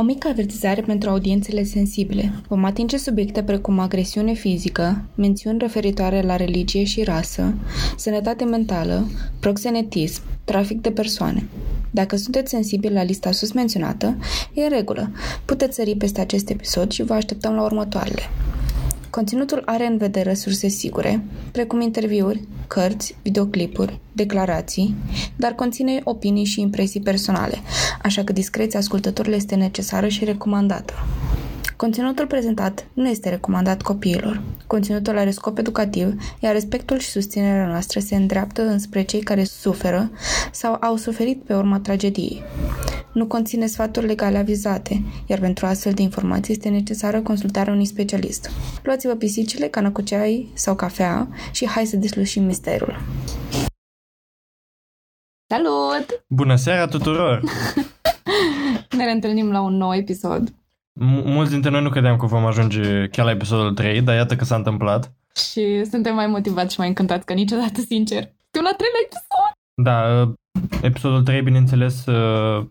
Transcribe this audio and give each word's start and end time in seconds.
O 0.00 0.02
mică 0.02 0.28
avertizare 0.28 0.80
pentru 0.80 1.10
audiențele 1.10 1.64
sensibile. 1.64 2.32
Vom 2.48 2.64
atinge 2.64 2.96
subiecte 2.96 3.42
precum 3.42 3.78
agresiune 3.78 4.32
fizică, 4.32 5.04
mențiuni 5.14 5.58
referitoare 5.58 6.22
la 6.22 6.36
religie 6.36 6.84
și 6.84 7.02
rasă, 7.02 7.54
sănătate 7.96 8.44
mentală, 8.44 9.06
proxenetism, 9.40 10.22
trafic 10.44 10.80
de 10.80 10.90
persoane. 10.90 11.48
Dacă 11.90 12.16
sunteți 12.16 12.50
sensibili 12.50 12.94
la 12.94 13.02
lista 13.02 13.32
sus 13.32 13.52
menționată, 13.52 14.16
e 14.54 14.62
în 14.62 14.70
regulă. 14.70 15.12
Puteți 15.44 15.74
sări 15.74 15.94
peste 15.94 16.20
acest 16.20 16.50
episod 16.50 16.90
și 16.90 17.02
vă 17.02 17.14
așteptăm 17.14 17.54
la 17.54 17.62
următoarele. 17.62 18.22
Conținutul 19.10 19.62
are 19.66 19.86
în 19.86 19.96
vedere 19.96 20.34
surse 20.34 20.68
sigure, 20.68 21.22
precum 21.52 21.80
interviuri, 21.80 22.40
cărți, 22.66 23.16
videoclipuri, 23.22 23.98
declarații, 24.12 24.94
dar 25.36 25.52
conține 25.52 26.00
opinii 26.04 26.44
și 26.44 26.60
impresii 26.60 27.00
personale, 27.00 27.58
așa 28.02 28.24
că 28.24 28.32
discreția 28.32 28.78
ascultătorului 28.78 29.36
este 29.36 29.54
necesară 29.54 30.08
și 30.08 30.24
recomandată. 30.24 30.92
Conținutul 31.80 32.26
prezentat 32.26 32.86
nu 32.92 33.08
este 33.08 33.28
recomandat 33.28 33.82
copiilor. 33.82 34.42
Conținutul 34.66 35.18
are 35.18 35.30
scop 35.30 35.58
educativ, 35.58 36.14
iar 36.40 36.52
respectul 36.52 36.98
și 36.98 37.08
susținerea 37.08 37.66
noastră 37.66 38.00
se 38.00 38.16
îndreaptă 38.16 38.62
înspre 38.62 39.02
cei 39.02 39.20
care 39.20 39.44
suferă 39.44 40.10
sau 40.52 40.76
au 40.80 40.96
suferit 40.96 41.42
pe 41.42 41.54
urma 41.54 41.80
tragediei. 41.80 42.42
Nu 43.12 43.26
conține 43.26 43.66
sfaturi 43.66 44.06
legale 44.06 44.38
avizate, 44.38 45.02
iar 45.26 45.38
pentru 45.38 45.66
astfel 45.66 45.92
de 45.92 46.02
informații 46.02 46.52
este 46.52 46.68
necesară 46.68 47.20
consultarea 47.20 47.72
unui 47.72 47.84
specialist. 47.84 48.50
Luați-vă 48.82 49.14
pisicile, 49.14 49.68
cană 49.68 49.90
cu 49.90 50.00
ceai 50.00 50.50
sau 50.54 50.74
cafea 50.74 51.28
și 51.52 51.68
hai 51.68 51.86
să 51.86 51.96
deslușim 51.96 52.44
misterul. 52.44 52.96
Salut! 55.46 56.24
Bună 56.28 56.56
seara 56.56 56.86
tuturor! 56.86 57.42
ne 58.96 59.04
reîntâlnim 59.04 59.50
la 59.50 59.60
un 59.60 59.76
nou 59.76 59.94
episod. 59.94 60.52
M- 61.00 61.24
mulți 61.24 61.50
dintre 61.50 61.70
noi 61.70 61.82
nu 61.82 61.88
credeam 61.88 62.16
că 62.16 62.26
vom 62.26 62.46
ajunge 62.46 63.08
chiar 63.08 63.24
la 63.24 63.30
episodul 63.30 63.74
3, 63.74 64.00
dar 64.00 64.14
iată 64.14 64.36
că 64.36 64.44
s-a 64.44 64.56
întâmplat. 64.56 65.12
Și 65.50 65.84
suntem 65.84 66.14
mai 66.14 66.26
motivați 66.26 66.72
și 66.72 66.78
mai 66.78 66.88
încântați 66.88 67.26
ca 67.26 67.34
niciodată, 67.34 67.80
sincer. 67.80 68.22
Suntem 68.22 68.62
la 68.62 68.76
treilea 68.76 69.00
episod! 69.04 69.52
Da, 69.82 70.32
episodul 70.82 71.22
3, 71.22 71.42
bineînțeles, 71.42 72.04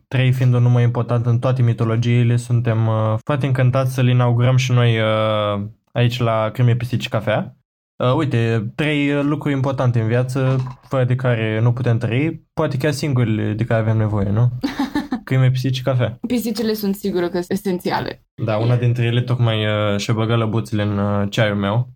3 0.07 0.31
fiind 0.31 0.53
un 0.53 0.61
număr 0.61 0.81
important 0.81 1.25
în 1.25 1.39
toate 1.39 1.61
mitologiile, 1.61 2.35
suntem 2.35 2.87
uh, 2.87 3.15
foarte 3.23 3.45
încântați 3.45 3.93
să-l 3.93 4.07
inaugurăm 4.07 4.55
și 4.55 4.71
noi 4.71 4.97
uh, 4.99 5.61
aici 5.91 6.19
la 6.19 6.49
Crime 6.53 6.75
Pisici 6.75 7.09
Cafea. 7.09 7.55
Uh, 8.03 8.13
uite, 8.15 8.71
trei 8.75 9.23
lucruri 9.23 9.55
importante 9.55 9.99
în 9.99 10.07
viață, 10.07 10.57
fără 10.81 11.03
de 11.03 11.15
care 11.15 11.59
nu 11.61 11.73
putem 11.73 11.97
trăi, 11.97 12.47
poate 12.53 12.77
chiar 12.77 12.91
singurile 12.91 13.53
de 13.53 13.63
care 13.63 13.81
avem 13.81 13.97
nevoie, 13.97 14.29
nu? 14.29 14.49
Câine, 15.29 15.51
pisici 15.51 15.75
și 15.75 15.81
cafea. 15.83 16.19
Pisicile 16.27 16.73
sunt 16.73 16.95
sigură 16.95 17.29
că 17.29 17.37
sunt 17.37 17.51
esențiale. 17.51 18.25
Da, 18.45 18.57
una 18.57 18.75
dintre 18.75 19.03
ele 19.03 19.21
tocmai 19.21 19.65
uh, 19.65 19.97
și-a 19.97 20.13
băgat 20.13 20.37
lăbuțile 20.37 20.83
în 20.83 20.97
uh, 20.97 21.27
ceaiul 21.29 21.55
meu 21.55 21.87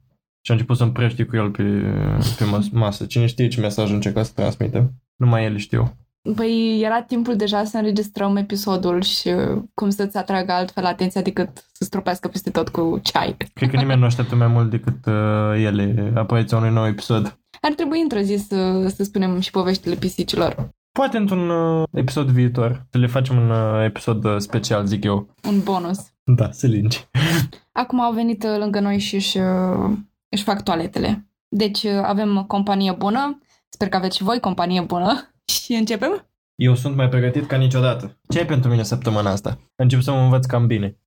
și 0.41 0.51
a 0.51 0.53
început 0.53 0.77
să 0.77 0.83
împrăști 0.83 1.25
cu 1.25 1.35
el 1.35 1.49
pe, 1.51 1.63
pe 2.37 2.43
masă. 2.71 3.05
Cine 3.05 3.25
știe 3.25 3.47
ce 3.47 3.59
mesaj 3.59 3.91
încerca 3.91 4.23
să 4.23 4.31
transmită? 4.35 4.93
Numai 5.15 5.45
el 5.45 5.57
știu. 5.57 5.97
Păi 6.35 6.81
era 6.83 7.01
timpul 7.01 7.35
deja 7.35 7.63
să 7.63 7.77
înregistrăm 7.77 8.35
episodul 8.35 9.01
și 9.01 9.27
uh, 9.27 9.61
cum 9.73 9.89
să-ți 9.89 10.17
atragă 10.17 10.51
altfel 10.51 10.85
atenția 10.85 11.21
decât 11.21 11.49
să 11.71 11.83
stropească 11.83 12.27
peste 12.27 12.49
tot 12.49 12.69
cu 12.69 12.99
ceai. 13.03 13.37
Cred 13.53 13.69
că 13.69 13.77
nimeni 13.77 13.99
nu 13.99 14.05
așteaptă 14.05 14.35
mai 14.35 14.47
mult 14.47 14.69
decât 14.69 15.05
uh, 15.05 15.63
ele 15.63 16.11
apariția 16.15 16.57
unui 16.57 16.71
nou 16.71 16.87
episod. 16.87 17.39
Ar 17.61 17.73
trebui 17.73 18.01
într-o 18.01 18.19
zi 18.19 18.35
să, 18.35 18.87
să 18.95 19.03
spunem 19.03 19.39
și 19.39 19.51
poveștile 19.51 19.95
pisicilor. 19.95 20.71
Poate 20.99 21.17
într-un 21.17 21.49
uh, 21.49 21.88
episod 21.91 22.30
viitor 22.30 22.86
să 22.89 22.97
le 22.97 23.08
facem 23.08 23.38
un 23.38 23.49
uh, 23.49 23.83
episod 23.83 24.23
uh, 24.23 24.38
special, 24.38 24.86
zic 24.86 25.03
eu. 25.03 25.35
Un 25.47 25.63
bonus. 25.63 26.00
Da, 26.23 26.52
să 26.52 26.67
lingi. 26.67 27.08
Acum 27.81 28.00
au 28.00 28.13
venit 28.13 28.44
uh, 28.44 28.55
lângă 28.58 28.80
noi 28.80 29.00
și 29.00 29.16
își, 29.16 29.38
uh, 29.38 29.91
își 30.30 30.44
fac 30.44 30.63
toaletele. 30.63 31.27
Deci 31.47 31.83
uh, 31.83 32.02
avem 32.03 32.44
companie 32.47 32.91
bună. 32.91 33.40
Sper 33.69 33.90
că 33.90 33.97
aveți 33.97 34.17
și 34.17 34.23
voi 34.23 34.40
companie 34.40 34.81
bună. 34.81 35.34
Și 35.62 35.73
începem? 35.73 36.28
Eu 36.56 36.75
sunt 36.75 36.96
mai 36.96 37.09
pregătit 37.09 37.47
ca 37.47 37.57
niciodată. 37.57 38.19
Ce 38.28 38.40
e 38.40 38.46
pentru 38.46 38.69
mine 38.69 38.84
săptămâna 38.84 39.31
asta? 39.31 39.59
Încep 39.75 40.01
să 40.01 40.12
mă 40.12 40.19
învăț 40.19 40.46
cam 40.46 40.67
bine. 40.67 40.97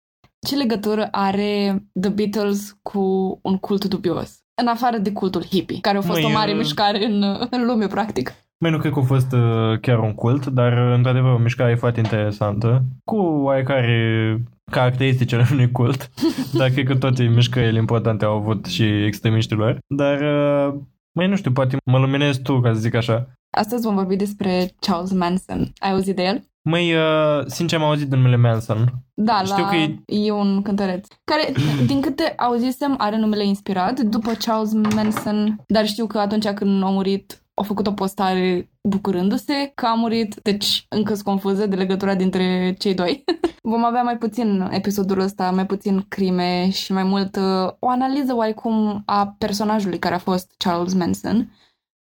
Ce 0.46 0.56
legătură 0.56 1.08
are 1.10 1.84
The 2.00 2.10
Beatles 2.10 2.78
cu 2.82 3.00
un 3.42 3.58
cult 3.58 3.84
dubios? 3.84 4.44
În 4.54 4.66
afară 4.66 4.98
de 4.98 5.12
cultul 5.12 5.44
hippie, 5.44 5.80
care 5.80 5.96
a 5.96 6.00
fost 6.00 6.20
Măi, 6.20 6.30
o 6.30 6.34
mare 6.34 6.50
uh... 6.50 6.56
mișcare 6.56 7.04
în, 7.04 7.46
în 7.50 7.66
lume, 7.66 7.86
practic. 7.86 8.32
Mai 8.58 8.70
nu 8.70 8.78
cred 8.78 8.92
că 8.92 8.98
a 8.98 9.02
fost 9.02 9.32
uh, 9.32 9.80
chiar 9.80 9.98
un 9.98 10.14
cult, 10.14 10.46
dar 10.46 10.72
uh, 10.72 10.94
într-adevăr 10.94 11.32
o 11.32 11.38
mișcare 11.38 11.74
foarte 11.74 12.00
interesantă, 12.00 12.82
cu 13.04 13.16
oarecare 13.16 14.42
caracteristici 14.70 15.32
ale 15.32 15.46
unui 15.52 15.70
cult, 15.70 16.10
dar 16.58 16.68
cred 16.70 16.86
că 16.86 16.96
toate 16.96 17.22
mișcările 17.22 17.78
importante 17.78 18.24
au 18.24 18.36
avut 18.36 18.66
și 18.66 19.04
extremiștilor. 19.04 19.78
Dar, 19.86 20.20
uh, 20.20 20.74
mai 21.12 21.28
nu 21.28 21.36
știu, 21.36 21.52
poate 21.52 21.76
mă 21.84 21.98
luminezi 21.98 22.42
tu, 22.42 22.60
ca 22.60 22.72
să 22.72 22.78
zic 22.78 22.94
așa. 22.94 23.28
Astăzi 23.56 23.86
vom 23.86 23.94
vorbi 23.94 24.16
despre 24.16 24.74
Charles 24.80 25.12
Manson. 25.12 25.72
Ai 25.78 25.90
auzit 25.90 26.16
de 26.16 26.22
el? 26.22 26.44
Măi, 26.62 26.94
uh, 26.94 27.44
sincer 27.46 27.78
am 27.78 27.84
auzit 27.84 28.08
de 28.08 28.16
numele 28.16 28.36
Manson. 28.36 28.92
Da, 29.14 29.42
Știu 29.44 29.62
la... 29.62 29.68
că 29.68 29.76
e... 29.76 29.96
e 30.06 30.30
un 30.30 30.62
cântăreț. 30.62 31.06
Care, 31.24 31.52
din 31.86 32.00
câte 32.00 32.32
auzisem, 32.36 32.94
are 32.98 33.18
numele 33.18 33.46
inspirat 33.46 34.00
după 34.00 34.32
Charles 34.38 34.72
Manson, 34.72 35.64
dar 35.66 35.86
știu 35.86 36.06
că 36.06 36.18
atunci 36.18 36.48
când 36.48 36.82
a 36.82 36.88
murit 36.88 37.45
au 37.58 37.64
făcut 37.64 37.86
o 37.86 37.92
postare 37.92 38.70
bucurându-se 38.88 39.72
că 39.74 39.86
a 39.86 39.94
murit, 39.94 40.34
deci 40.42 40.86
încă 40.88 41.12
sunt 41.12 41.24
confuză 41.24 41.66
de 41.66 41.76
legătura 41.76 42.14
dintre 42.14 42.74
cei 42.78 42.94
doi. 42.94 43.24
Vom 43.62 43.84
avea 43.84 44.02
mai 44.02 44.18
puțin 44.18 44.68
episodul 44.70 45.20
ăsta, 45.20 45.50
mai 45.50 45.66
puțin 45.66 46.04
crime 46.08 46.70
și 46.70 46.92
mai 46.92 47.02
mult 47.02 47.36
uh, 47.36 47.72
o 47.78 47.88
analiză 47.88 48.34
oarecum 48.34 49.02
a 49.06 49.34
personajului 49.38 49.98
care 49.98 50.14
a 50.14 50.18
fost 50.18 50.54
Charles 50.56 50.94
Manson. 50.94 51.52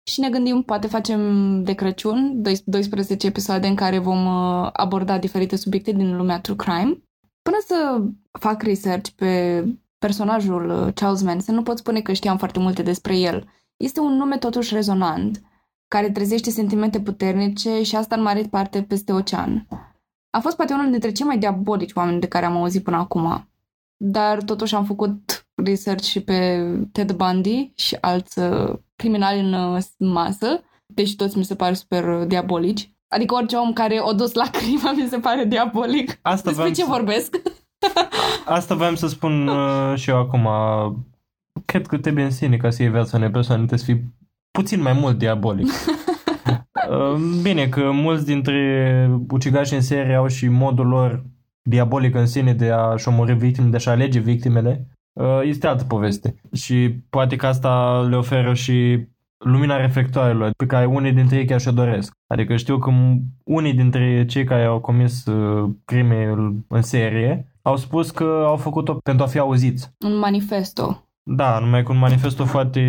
Și 0.04 0.20
ne 0.20 0.30
gândim, 0.30 0.62
poate 0.62 0.88
facem 0.88 1.64
de 1.64 1.74
Crăciun 1.74 2.42
12 2.66 3.28
episoade 3.28 3.68
în 3.68 3.76
care 3.76 3.98
vom 3.98 4.26
uh, 4.26 4.70
aborda 4.74 5.18
diferite 5.18 5.56
subiecte 5.56 5.92
din 5.92 6.18
lumea 6.18 6.40
true 6.40 6.56
crime. 6.56 7.04
Până 7.42 7.58
să 7.66 8.02
fac 8.40 8.62
research 8.62 9.10
pe 9.10 9.64
personajul 9.98 10.70
uh, 10.70 10.94
Charles 10.94 11.22
Manson, 11.22 11.56
nu 11.56 11.64
pot 11.64 11.78
spune 11.78 12.02
că 12.02 12.14
știam 12.14 12.38
foarte 12.38 12.60
multe 12.60 12.82
despre 12.82 13.18
el 13.18 13.48
este 13.82 14.00
un 14.00 14.16
nume 14.16 14.38
totuși 14.38 14.74
rezonant, 14.74 15.42
care 15.88 16.12
trezește 16.12 16.50
sentimente 16.50 17.00
puternice 17.00 17.84
și 17.84 17.96
asta 17.96 18.16
în 18.16 18.22
mare 18.22 18.42
parte 18.50 18.84
peste 18.84 19.12
ocean. 19.12 19.68
A 20.30 20.40
fost 20.40 20.56
poate 20.56 20.74
unul 20.74 20.92
dintre 20.92 21.12
cei 21.12 21.26
mai 21.26 21.38
diabolici 21.38 21.94
oameni 21.94 22.20
de 22.20 22.28
care 22.28 22.46
am 22.46 22.58
auzit 22.58 22.84
până 22.84 22.98
acum, 22.98 23.50
dar 23.98 24.44
totuși 24.44 24.76
am 24.76 24.86
făcut 24.86 25.46
research 25.64 26.04
și 26.04 26.20
pe 26.20 26.66
Ted 26.92 27.12
Bundy 27.12 27.72
și 27.76 27.98
alți 28.02 28.40
uh, 28.40 28.74
criminali 28.96 29.40
în 29.40 29.54
uh, 29.54 29.84
masă, 29.98 30.64
deși 30.86 31.16
toți 31.16 31.38
mi 31.38 31.46
se 31.46 31.56
pare 31.56 31.74
super 31.74 32.26
diabolici. 32.26 32.96
Adică 33.08 33.34
orice 33.34 33.56
om 33.56 33.74
care 33.74 34.00
o 34.02 34.14
dus 34.14 34.34
la 34.34 34.50
crimă 34.60 34.92
mi 34.96 35.08
se 35.10 35.18
pare 35.18 35.46
diabolic. 35.46 36.20
Asta 36.22 36.50
Despre 36.50 36.72
ce 36.72 36.84
să... 36.84 36.90
vorbesc? 36.90 37.42
Asta 38.46 38.76
vreau 38.76 38.96
să 38.96 39.08
spun 39.08 39.48
uh, 39.48 39.94
și 39.96 40.10
eu 40.10 40.18
acum 40.18 40.48
cred 41.66 41.88
că 41.88 41.98
trebuie 41.98 42.24
în 42.24 42.32
sine 42.32 42.58
ca 42.58 42.70
să 42.70 42.82
iei 42.82 42.92
viața 42.92 43.18
unei 43.18 43.30
persoane, 43.30 43.66
trebuie 43.66 43.86
să 43.86 43.94
fii 43.94 44.14
puțin 44.52 44.82
mai 44.82 44.94
mult 44.94 45.18
diabolic. 45.18 45.68
Bine 47.44 47.68
că 47.68 47.92
mulți 47.92 48.26
dintre 48.26 49.10
ucigași 49.30 49.74
în 49.74 49.82
serie 49.82 50.16
au 50.16 50.28
și 50.28 50.48
modul 50.48 50.88
lor 50.88 51.24
diabolic 51.62 52.16
în 52.16 52.26
sine 52.26 52.54
de 52.54 52.70
a-și 52.70 53.08
omori 53.08 53.34
victime, 53.34 53.70
de 53.70 53.76
a-și 53.76 53.90
alege 53.90 54.20
victimele. 54.20 54.88
Uh, 55.14 55.40
este 55.44 55.68
altă 55.68 55.84
poveste. 55.84 56.36
Și 56.54 56.90
poate 57.10 57.36
că 57.36 57.48
asta 57.48 58.02
le 58.10 58.16
oferă 58.16 58.54
și 58.54 59.08
lumina 59.38 59.78
reflectoarelor 59.78 60.52
pe 60.58 60.66
care 60.66 60.86
unii 60.86 61.12
dintre 61.12 61.36
ei 61.38 61.46
chiar 61.46 61.60
și-o 61.60 61.72
doresc. 61.72 62.14
Adică 62.28 62.56
știu 62.56 62.78
că 62.78 62.92
unii 63.44 63.74
dintre 63.74 64.26
cei 64.26 64.44
care 64.44 64.64
au 64.64 64.80
comis 64.80 65.26
uh, 65.26 65.70
crime 65.86 66.36
în 66.68 66.82
serie 66.82 67.46
au 67.62 67.76
spus 67.76 68.12
că 68.12 68.44
au 68.48 68.56
făcut-o 68.56 68.94
pentru 68.94 69.26
a 69.26 69.28
fi 69.28 69.38
auziți. 69.38 69.94
Un 70.00 70.18
manifesto. 70.18 71.06
Da, 71.24 71.60
numai 71.60 71.84
cu 71.84 71.92
un 71.92 71.98
manifestul 71.98 72.46
foarte 72.46 72.82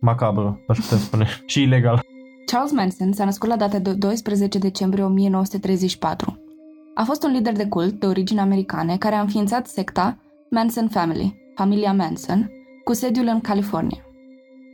macabru, 0.00 0.64
aș 0.68 0.78
putea 0.78 0.96
spune, 0.96 1.26
și 1.46 1.62
ilegal. 1.62 2.00
Charles 2.46 2.72
Manson 2.72 3.12
s-a 3.12 3.24
născut 3.24 3.48
la 3.48 3.56
data 3.56 3.78
de 3.78 3.92
12 3.92 4.58
decembrie 4.58 5.04
1934. 5.04 6.38
A 6.94 7.02
fost 7.02 7.22
un 7.22 7.32
lider 7.32 7.52
de 7.52 7.66
cult 7.66 8.00
de 8.00 8.06
origine 8.06 8.40
americane 8.40 8.96
care 8.96 9.14
a 9.14 9.20
înființat 9.20 9.66
secta 9.66 10.18
Manson 10.50 10.88
Family, 10.88 11.34
familia 11.54 11.92
Manson, 11.92 12.50
cu 12.84 12.92
sediul 12.92 13.26
în 13.26 13.40
California. 13.40 13.98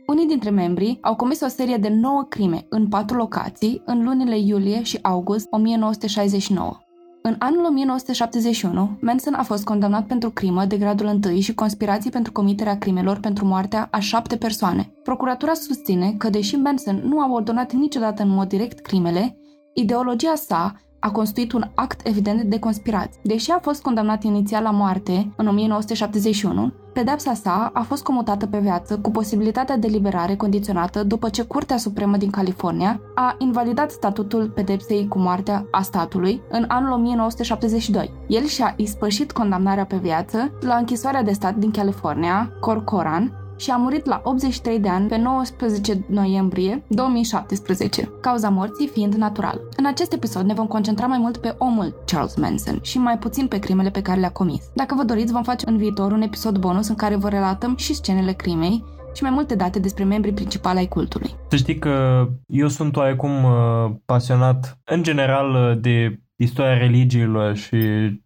Unii 0.07 0.27
dintre 0.27 0.49
membrii 0.49 0.97
au 1.01 1.15
comis 1.15 1.41
o 1.41 1.47
serie 1.47 1.77
de 1.77 1.89
9 1.89 2.25
crime 2.29 2.65
în 2.69 2.87
patru 2.87 3.17
locații 3.17 3.81
în 3.85 4.03
lunile 4.03 4.39
iulie 4.39 4.83
și 4.83 4.99
august 5.01 5.47
1969. 5.49 6.80
În 7.23 7.35
anul 7.39 7.65
1971, 7.65 8.97
Manson 9.01 9.33
a 9.33 9.43
fost 9.43 9.63
condamnat 9.63 10.05
pentru 10.05 10.29
crimă 10.29 10.65
de 10.65 10.77
gradul 10.77 11.19
1 11.25 11.39
și 11.39 11.53
conspirații 11.53 12.11
pentru 12.11 12.31
comiterea 12.31 12.77
crimelor 12.77 13.19
pentru 13.19 13.45
moartea 13.45 13.87
a 13.91 13.99
șapte 13.99 14.37
persoane. 14.37 14.93
Procuratura 15.03 15.53
susține 15.53 16.13
că, 16.17 16.29
deși 16.29 16.55
Manson 16.55 17.01
nu 17.05 17.19
a 17.19 17.31
ordonat 17.31 17.71
niciodată 17.71 18.23
în 18.23 18.29
mod 18.29 18.47
direct 18.47 18.79
crimele, 18.79 19.37
ideologia 19.73 20.35
sa 20.35 20.75
a 21.01 21.11
constituit 21.11 21.51
un 21.51 21.63
act 21.75 22.07
evident 22.07 22.41
de 22.41 22.59
conspirație. 22.59 23.21
Deși 23.23 23.51
a 23.51 23.59
fost 23.61 23.81
condamnat 23.81 24.23
inițial 24.23 24.63
la 24.63 24.71
moarte 24.71 25.31
în 25.35 25.47
1971, 25.47 26.71
pedepsa 26.93 27.33
sa 27.33 27.71
a 27.73 27.81
fost 27.81 28.03
comutată 28.03 28.45
pe 28.47 28.57
viață 28.57 28.97
cu 28.97 29.11
posibilitatea 29.11 29.77
de 29.77 29.87
liberare 29.87 30.35
condiționată 30.35 31.03
după 31.03 31.29
ce 31.29 31.43
Curtea 31.43 31.77
Supremă 31.77 32.17
din 32.17 32.29
California 32.29 33.01
a 33.15 33.35
invalidat 33.37 33.91
statutul 33.91 34.49
pedepsei 34.49 35.07
cu 35.07 35.19
moartea 35.19 35.65
a 35.71 35.81
statului 35.81 36.41
în 36.49 36.65
anul 36.67 36.91
1972. 36.91 38.11
El 38.27 38.45
și-a 38.45 38.73
ispășit 38.77 39.31
condamnarea 39.31 39.85
pe 39.85 39.95
viață 39.95 40.51
la 40.59 40.75
închisoarea 40.75 41.23
de 41.23 41.31
stat 41.31 41.55
din 41.55 41.71
California, 41.71 42.51
Corcoran, 42.59 43.40
și 43.61 43.69
a 43.71 43.75
murit 43.75 44.05
la 44.05 44.21
83 44.23 44.79
de 44.79 44.89
ani 44.89 45.07
pe 45.07 45.17
19 45.17 46.05
noiembrie 46.07 46.83
2017, 46.87 48.09
cauza 48.21 48.49
morții 48.49 48.87
fiind 48.87 49.13
natural. 49.13 49.61
În 49.77 49.85
acest 49.85 50.13
episod 50.13 50.45
ne 50.45 50.53
vom 50.53 50.67
concentra 50.67 51.05
mai 51.05 51.17
mult 51.17 51.37
pe 51.37 51.55
omul 51.57 52.03
Charles 52.05 52.35
Manson 52.35 52.79
și 52.81 52.97
mai 52.97 53.17
puțin 53.17 53.47
pe 53.47 53.59
crimele 53.59 53.89
pe 53.89 54.01
care 54.01 54.19
le-a 54.19 54.31
comis. 54.31 54.71
Dacă 54.73 54.95
vă 54.95 55.03
doriți, 55.03 55.31
vom 55.31 55.43
face 55.43 55.69
în 55.69 55.77
viitor 55.77 56.11
un 56.11 56.21
episod 56.21 56.57
bonus 56.57 56.87
în 56.87 56.95
care 56.95 57.15
vă 57.15 57.29
relatăm 57.29 57.75
și 57.75 57.93
scenele 57.93 58.31
crimei 58.31 58.83
și 59.15 59.23
mai 59.23 59.31
multe 59.31 59.55
date 59.55 59.79
despre 59.79 60.03
membrii 60.03 60.33
principali 60.33 60.77
ai 60.77 60.87
cultului. 60.87 61.35
Să 61.47 61.55
știi 61.55 61.79
că 61.79 62.27
eu 62.45 62.67
sunt 62.67 62.95
oarecum 62.95 63.43
uh, 63.43 63.91
pasionat 64.05 64.79
în 64.83 65.03
general 65.03 65.53
uh, 65.53 65.81
de 65.81 66.19
istoria 66.35 66.77
religiilor 66.77 67.55
și 67.55 67.77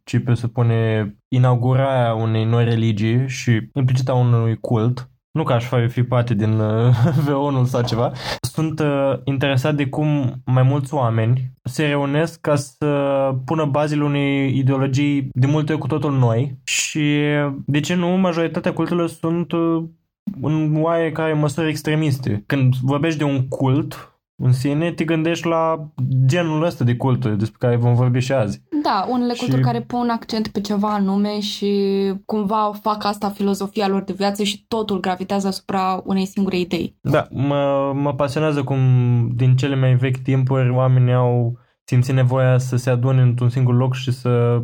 ce 0.03 0.19
presupune 0.19 1.09
inaugurarea 1.27 2.13
unei 2.13 2.45
noi 2.45 2.63
religii 2.63 3.27
și 3.27 3.69
implicit 3.73 4.09
a 4.09 4.13
unui 4.13 4.57
cult 4.59 5.09
nu 5.35 5.43
că 5.43 5.53
aș 5.53 5.69
fi 5.87 6.03
parte 6.03 6.33
din 6.33 6.59
uh, 6.59 6.95
V1 7.25 7.65
sau 7.65 7.83
ceva, 7.83 8.11
sunt 8.41 8.79
uh, 8.79 9.13
interesat 9.23 9.75
de 9.75 9.87
cum 9.87 10.41
mai 10.45 10.63
mulți 10.63 10.93
oameni 10.93 11.51
se 11.63 11.85
reunesc 11.85 12.41
ca 12.41 12.55
să 12.55 12.85
pună 13.45 13.65
bazele 13.65 14.03
unei 14.03 14.57
ideologii 14.57 15.29
de 15.31 15.47
multe 15.47 15.71
ori 15.71 15.81
cu 15.81 15.87
totul 15.87 16.11
noi 16.17 16.59
și 16.63 17.21
de 17.65 17.79
ce 17.79 17.95
nu 17.95 18.07
majoritatea 18.07 18.73
culturilor 18.73 19.07
sunt 19.07 19.51
uh, 19.51 19.83
în 20.41 20.75
oarecare 20.81 21.33
măsură 21.33 21.67
extremiste. 21.67 22.43
Când 22.45 22.75
vorbești 22.75 23.17
de 23.17 23.23
un 23.23 23.47
cult, 23.47 24.19
în 24.43 24.51
sine, 24.51 24.91
te 24.91 25.03
gândești 25.03 25.47
la 25.47 25.91
genul 26.25 26.63
ăsta 26.63 26.83
de 26.83 26.95
culturi 26.95 27.37
despre 27.37 27.57
care 27.59 27.75
vom 27.75 27.95
vorbi 27.95 28.19
și 28.19 28.31
azi. 28.31 28.61
Da, 28.85 29.05
unele 29.09 29.33
și... 29.33 29.39
culturi 29.39 29.61
care 29.61 29.81
pun 29.81 30.09
accent 30.09 30.47
pe 30.47 30.61
ceva 30.61 30.93
anume 30.93 31.39
și 31.39 31.71
cumva 32.25 32.71
fac 32.81 33.03
asta 33.03 33.29
filozofia 33.29 33.87
lor 33.87 34.03
de 34.03 34.13
viață 34.13 34.43
și 34.43 34.65
totul 34.67 34.99
gravitează 34.99 35.47
asupra 35.47 36.01
unei 36.05 36.25
singure 36.25 36.57
idei. 36.57 36.97
Da, 37.01 37.27
mă, 37.31 37.91
mă 37.95 38.13
pasionează 38.13 38.63
cum 38.63 38.79
din 39.35 39.55
cele 39.55 39.75
mai 39.75 39.95
vechi 39.95 40.17
timpuri 40.17 40.69
oamenii 40.69 41.13
au 41.13 41.57
simțit 41.83 42.13
nevoia 42.13 42.57
să 42.57 42.75
se 42.75 42.89
adune 42.89 43.21
într-un 43.21 43.49
singur 43.49 43.75
loc 43.75 43.93
și 43.93 44.11
să 44.11 44.61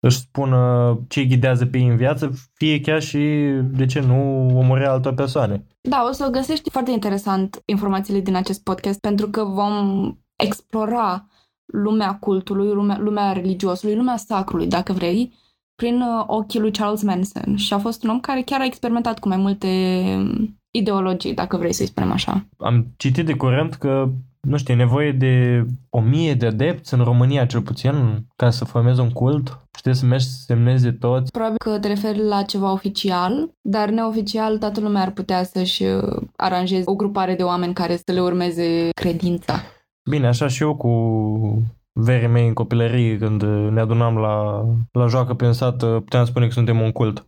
își 0.00 0.18
spună 0.18 0.98
ce 1.08 1.20
îi 1.20 1.26
ghidează 1.26 1.66
pe 1.66 1.78
ei 1.78 1.86
în 1.86 1.96
viață, 1.96 2.32
fie 2.54 2.80
chiar 2.80 3.00
și, 3.02 3.18
de 3.62 3.86
ce 3.86 4.00
nu, 4.00 4.46
omore 4.58 4.86
altor 4.86 5.14
persoane. 5.14 5.66
Da, 5.80 6.06
o 6.08 6.12
să 6.12 6.28
găsești 6.30 6.70
foarte 6.70 6.90
interesant 6.90 7.62
informațiile 7.64 8.20
din 8.20 8.36
acest 8.36 8.62
podcast 8.62 9.00
pentru 9.00 9.28
că 9.28 9.44
vom 9.44 10.06
explora 10.36 11.26
lumea 11.72 12.16
cultului, 12.20 12.72
lumea, 12.72 12.98
lumea 12.98 13.32
religiosului, 13.32 13.96
lumea 13.96 14.16
sacrului, 14.16 14.66
dacă 14.66 14.92
vrei, 14.92 15.32
prin 15.74 16.00
uh, 16.00 16.24
ochii 16.26 16.60
lui 16.60 16.72
Charles 16.72 17.02
Manson. 17.02 17.56
Și 17.56 17.72
a 17.72 17.78
fost 17.78 18.04
un 18.04 18.10
om 18.10 18.20
care 18.20 18.42
chiar 18.42 18.60
a 18.60 18.64
experimentat 18.64 19.18
cu 19.18 19.28
mai 19.28 19.36
multe 19.36 19.66
um, 20.16 20.58
ideologii, 20.70 21.34
dacă 21.34 21.56
vrei 21.56 21.72
să-i 21.72 21.86
spunem 21.86 22.12
așa. 22.12 22.46
Am 22.58 22.86
citit 22.96 23.26
de 23.26 23.34
curând 23.34 23.72
că 23.72 24.08
nu 24.48 24.56
știu, 24.56 24.74
e 24.74 24.76
nevoie 24.76 25.12
de 25.12 25.66
o 25.90 26.00
mie 26.00 26.34
de 26.34 26.46
adepți 26.46 26.94
în 26.94 27.00
România 27.00 27.46
cel 27.46 27.60
puțin 27.60 28.26
ca 28.36 28.50
să 28.50 28.64
formeze 28.64 29.00
un 29.00 29.10
cult 29.10 29.48
și 29.48 29.82
trebuie 29.82 30.02
să 30.02 30.06
mergi 30.06 30.24
să 30.24 30.42
semneze 30.46 30.92
toți. 30.92 31.30
Probabil 31.30 31.56
că 31.58 31.78
te 31.78 31.88
referi 31.88 32.26
la 32.26 32.42
ceva 32.42 32.72
oficial, 32.72 33.50
dar 33.60 33.90
neoficial 33.90 34.58
toată 34.58 34.80
lumea 34.80 35.02
ar 35.02 35.10
putea 35.10 35.44
să-și 35.44 35.82
uh, 35.82 36.22
aranjeze 36.36 36.82
o 36.86 36.94
grupare 36.94 37.34
de 37.34 37.42
oameni 37.42 37.74
care 37.74 37.96
să 37.96 38.12
le 38.12 38.20
urmeze 38.20 38.88
credința. 38.94 39.54
Bine, 40.10 40.26
așa 40.26 40.46
și 40.48 40.62
eu 40.62 40.76
cu 40.76 40.92
verii 41.92 42.28
mei 42.28 42.46
în 42.46 42.52
copilărie, 42.52 43.18
când 43.18 43.42
ne 43.42 43.80
adunam 43.80 44.16
la, 44.16 44.64
la 44.92 45.06
joacă 45.06 45.34
pe 45.34 45.52
sat, 45.52 45.76
puteam 45.76 46.24
spune 46.24 46.46
că 46.46 46.52
suntem 46.52 46.80
un 46.80 46.92
cult. 46.92 47.26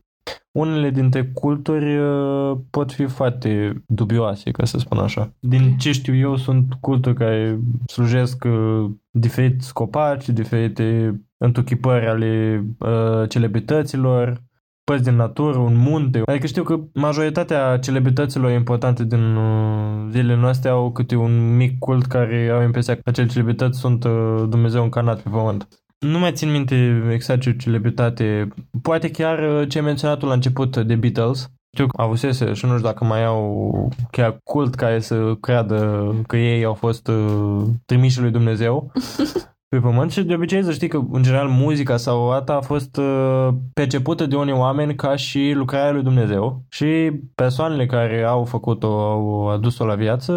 Unele 0.52 0.90
dintre 0.90 1.24
culturi 1.24 1.98
uh, 1.98 2.58
pot 2.70 2.92
fi 2.92 3.06
foarte 3.06 3.82
dubioase, 3.86 4.50
ca 4.50 4.64
să 4.64 4.78
spun 4.78 4.98
așa. 4.98 5.32
Din 5.38 5.76
ce 5.76 5.92
știu 5.92 6.14
eu, 6.14 6.36
sunt 6.36 6.74
culturi 6.80 7.14
care 7.14 7.58
slujesc 7.86 8.44
uh, 8.44 8.90
diferiți 9.10 9.66
scopaci, 9.66 10.28
diferite 10.28 11.20
întuchipări 11.36 12.06
ale 12.06 12.64
uh, 12.78 13.28
celebrităților, 13.28 14.42
părți 14.84 15.04
din 15.04 15.14
natură, 15.14 15.58
un 15.58 15.76
munte. 15.76 16.22
Adică 16.26 16.46
știu 16.46 16.62
că 16.62 16.80
majoritatea 16.94 17.78
celebrităților 17.78 18.50
importante 18.50 19.04
din 19.04 19.36
uh, 19.36 20.06
zilele 20.10 20.40
noastre 20.40 20.68
au 20.68 20.92
câte 20.92 21.16
un 21.16 21.56
mic 21.56 21.78
cult 21.78 22.06
care 22.06 22.50
au 22.54 22.62
impresia 22.62 22.94
că 22.94 23.00
acele 23.04 23.26
celebrități 23.26 23.78
sunt 23.78 24.04
uh, 24.04 24.44
Dumnezeu 24.48 24.82
încarnat 24.82 25.20
pe 25.20 25.28
pământ. 25.28 25.68
Nu 25.98 26.18
mai 26.18 26.32
țin 26.32 26.50
minte 26.50 27.02
exact 27.12 27.40
ce 27.40 27.56
celebritate. 27.56 28.48
Poate 28.82 29.10
chiar 29.10 29.38
uh, 29.38 29.68
ce 29.68 29.78
ai 29.78 29.84
menționat 29.84 30.22
la 30.22 30.32
început 30.32 30.76
de 30.76 30.94
Beatles. 30.94 31.50
Știu 31.72 31.86
că 31.86 32.02
avusese 32.02 32.52
și 32.52 32.64
nu 32.64 32.70
știu 32.70 32.84
dacă 32.84 33.04
mai 33.04 33.24
au 33.24 33.88
chiar 34.10 34.38
cult 34.44 34.74
care 34.74 35.00
să 35.00 35.34
creadă 35.40 36.10
că 36.26 36.36
ei 36.36 36.64
au 36.64 36.74
fost 36.74 37.08
uh, 37.08 37.62
trimiși 37.86 38.20
lui 38.20 38.30
Dumnezeu 38.30 38.92
pe 39.74 39.80
pământ 39.80 40.10
și 40.10 40.22
de 40.22 40.34
obicei 40.34 40.64
să 40.64 40.72
știi 40.72 40.88
că 40.88 41.04
în 41.10 41.22
general 41.22 41.48
muzica 41.48 41.96
sau 41.96 42.30
asta 42.30 42.52
a 42.52 42.60
fost 42.60 42.96
uh, 42.96 43.48
percepută 43.72 44.26
de 44.26 44.36
unii 44.36 44.52
oameni 44.52 44.94
ca 44.94 45.16
și 45.16 45.52
lucrarea 45.54 45.92
lui 45.92 46.02
Dumnezeu 46.02 46.62
și 46.68 47.10
persoanele 47.34 47.86
care 47.86 48.22
au 48.22 48.44
făcut-o, 48.44 48.86
au 48.86 49.48
adus-o 49.48 49.84
la 49.84 49.94
viață 49.94 50.32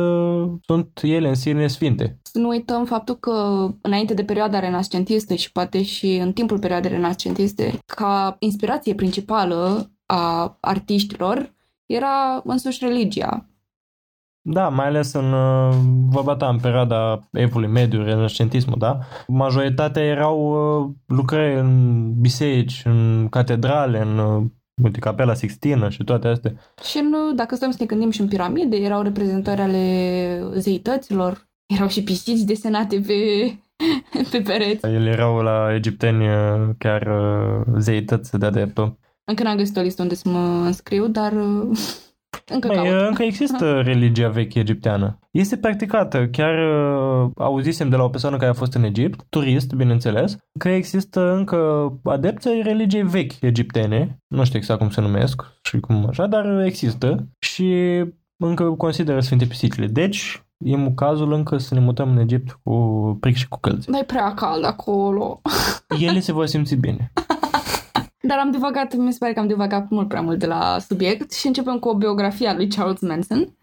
sunt 0.65 0.99
ele 1.01 1.27
în 1.27 1.35
sine 1.35 1.67
sfinte. 1.67 2.19
Să 2.21 2.39
nu 2.39 2.47
uităm 2.47 2.85
faptul 2.85 3.15
că 3.15 3.67
înainte 3.81 4.13
de 4.13 4.23
perioada 4.23 4.59
renascentistă 4.59 5.33
și 5.33 5.51
poate 5.51 5.83
și 5.83 6.15
în 6.15 6.33
timpul 6.33 6.59
perioadei 6.59 6.91
renascentiste, 6.91 7.79
ca 7.85 8.35
inspirație 8.39 8.93
principală 8.93 9.91
a 10.05 10.57
artiștilor 10.59 11.53
era 11.85 12.41
însuși 12.43 12.85
religia. 12.85 13.45
Da, 14.49 14.69
mai 14.69 14.85
ales 14.85 15.13
în, 15.13 15.33
uh, 15.33 15.75
vorba 16.09 16.35
ta, 16.35 16.47
în 16.47 16.59
perioada 16.59 17.27
evului 17.31 17.67
mediu, 17.67 18.03
renascentismul, 18.03 18.77
da? 18.79 18.99
Majoritatea 19.27 20.03
erau 20.03 20.39
uh, 20.39 20.89
lucrări 21.05 21.59
în 21.59 22.11
biserici, 22.19 22.81
în 22.85 23.27
catedrale, 23.29 24.01
în 24.01 24.17
uh, 24.17 24.43
uite, 24.83 24.99
capela 24.99 25.33
Sixtină 25.33 25.89
și 25.89 26.03
toate 26.03 26.27
astea. 26.27 26.53
Și 26.83 26.97
în, 26.97 27.35
dacă 27.35 27.55
stăm 27.55 27.71
să 27.71 27.77
ne 27.79 27.85
gândim 27.85 28.09
și 28.09 28.21
în 28.21 28.27
piramide, 28.27 28.77
erau 28.77 29.01
reprezentări 29.01 29.61
ale 29.61 30.43
zeităților, 30.53 31.47
erau 31.65 31.87
și 31.87 32.03
pisici 32.03 32.41
desenate 32.41 33.03
pe, 33.07 33.13
pe 34.31 34.41
pereți. 34.41 34.85
Ele 34.85 35.09
erau 35.09 35.37
la 35.41 35.73
egipteni 35.75 36.25
chiar 36.77 37.09
zeități 37.77 38.37
de 38.37 38.45
adeptul. 38.45 38.97
Încă 39.23 39.43
n-am 39.43 39.57
găsit 39.57 39.77
o 39.77 39.81
listă 39.81 40.01
unde 40.01 40.15
să 40.15 40.29
mă 40.29 40.63
înscriu, 40.65 41.07
dar 41.07 41.33
încă, 42.45 42.67
Băi, 42.67 43.07
încă 43.07 43.23
există 43.23 43.81
religia 43.81 44.29
veche 44.29 44.59
egipteană. 44.59 45.19
Este 45.31 45.57
practicată. 45.57 46.27
Chiar 46.27 46.55
uh, 46.57 47.31
auzisem 47.37 47.89
de 47.89 47.95
la 47.95 48.03
o 48.03 48.09
persoană 48.09 48.37
care 48.37 48.49
a 48.49 48.53
fost 48.53 48.73
în 48.73 48.83
Egipt, 48.83 49.25
turist, 49.29 49.73
bineînțeles, 49.73 50.37
că 50.59 50.69
există 50.69 51.33
încă 51.33 51.91
adepți 52.03 52.47
ai 52.47 52.61
religiei 52.61 53.03
vechi 53.03 53.41
egiptene. 53.41 54.17
Nu 54.27 54.43
știu 54.43 54.57
exact 54.57 54.79
cum 54.79 54.89
se 54.89 55.01
numesc 55.01 55.43
și 55.61 55.79
cum 55.79 56.05
așa, 56.09 56.27
dar 56.27 56.61
există 56.65 57.27
și 57.39 57.73
încă 58.37 58.63
consideră 58.63 59.19
Sfinte 59.19 59.45
Pisicile. 59.45 59.87
Deci, 59.87 60.43
e 60.57 60.91
cazul 60.95 61.33
încă 61.33 61.57
să 61.57 61.73
ne 61.73 61.79
mutăm 61.79 62.11
în 62.11 62.17
Egipt 62.17 62.59
cu 62.63 63.17
pric 63.19 63.35
și 63.35 63.47
cu 63.47 63.59
călți. 63.59 63.89
Dar 63.91 64.01
e 64.01 64.03
prea 64.03 64.33
cald 64.33 64.65
acolo. 64.65 65.41
Ele 65.99 66.19
se 66.19 66.31
vor 66.31 66.45
simți 66.45 66.75
bine. 66.75 67.11
Dar 68.27 68.37
am 68.37 68.51
divagat, 68.51 68.95
mi 68.95 69.11
se 69.11 69.17
pare 69.19 69.33
că 69.33 69.39
am 69.39 69.47
divagat 69.47 69.89
mult 69.89 70.07
prea 70.07 70.21
mult 70.21 70.39
de 70.39 70.45
la 70.45 70.77
subiect 70.79 71.33
și 71.33 71.47
începem 71.47 71.79
cu 71.79 71.89
o 71.89 71.97
biografie 71.97 72.47
a 72.47 72.55
lui 72.55 72.67
Charles 72.67 73.01
Manson. 73.01 73.57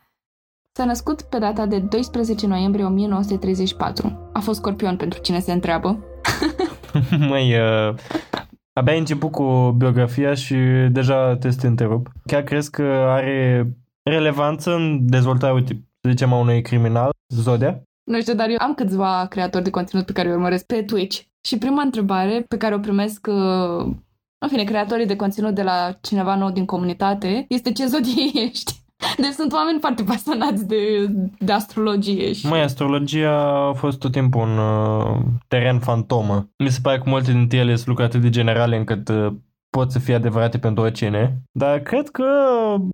S-a 0.73 0.85
născut 0.85 1.23
pe 1.23 1.39
data 1.39 1.67
de 1.67 1.79
12 1.79 2.47
noiembrie 2.47 2.85
1934. 2.85 4.31
A 4.33 4.41
fost 4.41 4.59
scorpion 4.59 4.97
pentru 4.97 5.21
cine 5.21 5.39
se 5.39 5.53
întreabă. 5.53 6.05
Măi, 7.29 7.55
uh, 7.59 7.95
abia 8.73 8.93
ai 8.93 8.99
început 8.99 9.31
cu 9.31 9.75
biografia 9.79 10.35
și 10.35 10.57
deja 10.91 11.37
te 11.37 11.51
să 11.51 11.67
întrerup. 11.67 12.09
Chiar 12.27 12.43
crezi 12.43 12.71
că 12.71 12.83
are 13.09 13.67
relevanță 14.03 14.75
în 14.75 15.07
dezvoltarea, 15.07 15.55
uite, 15.55 15.73
să 16.01 16.11
zicem, 16.11 16.33
a 16.33 16.39
unui 16.39 16.63
criminal, 16.63 17.11
Zodia? 17.35 17.83
Nu 18.11 18.21
știu, 18.21 18.35
dar 18.35 18.49
eu 18.49 18.57
am 18.59 18.75
câțiva 18.75 19.27
creatori 19.27 19.65
de 19.65 19.71
conținut 19.71 20.07
pe 20.07 20.13
care 20.13 20.29
îi 20.29 20.35
urmăresc 20.35 20.67
pe 20.67 20.83
Twitch. 20.83 21.21
Și 21.47 21.59
prima 21.59 21.83
întrebare 21.83 22.45
pe 22.49 22.57
care 22.57 22.75
o 22.75 22.79
primesc 22.79 23.27
uh, 23.31 23.95
în 24.45 24.51
fine, 24.51 24.65
creatorii 24.65 25.07
de 25.07 25.17
conținut 25.17 25.55
de 25.55 25.63
la 25.63 25.99
cineva 26.01 26.35
nou 26.37 26.51
din 26.51 26.65
comunitate, 26.65 27.47
este 27.49 27.73
ce 27.73 27.87
zodie 27.87 28.31
ești. 28.49 28.73
Deci 29.17 29.33
sunt 29.33 29.53
oameni 29.53 29.81
foarte 29.81 30.03
pasionați 30.03 30.67
de, 30.67 31.07
de 31.39 31.53
astrologie. 31.53 32.33
Și... 32.33 32.47
Măi, 32.47 32.61
astrologia 32.61 33.33
a 33.69 33.73
fost 33.73 33.99
tot 33.99 34.13
timpul 34.13 34.41
un 34.41 34.59
uh, 34.59 35.17
teren 35.49 35.79
fantomă. 35.79 36.49
Mi 36.59 36.71
se 36.71 36.79
pare 36.83 36.99
că 36.99 37.05
multe 37.07 37.33
dintre 37.33 37.59
ele 37.59 37.75
sunt 37.75 37.87
lucruri 37.87 38.09
atât 38.09 38.21
de 38.21 38.31
generale 38.31 38.77
încât 38.77 39.09
uh, 39.09 39.33
pot 39.77 39.91
să 39.91 39.99
fie 39.99 40.15
adevărate 40.15 40.59
pentru 40.59 40.83
oricine, 40.83 41.43
dar 41.53 41.79
cred 41.79 42.09
că 42.09 42.25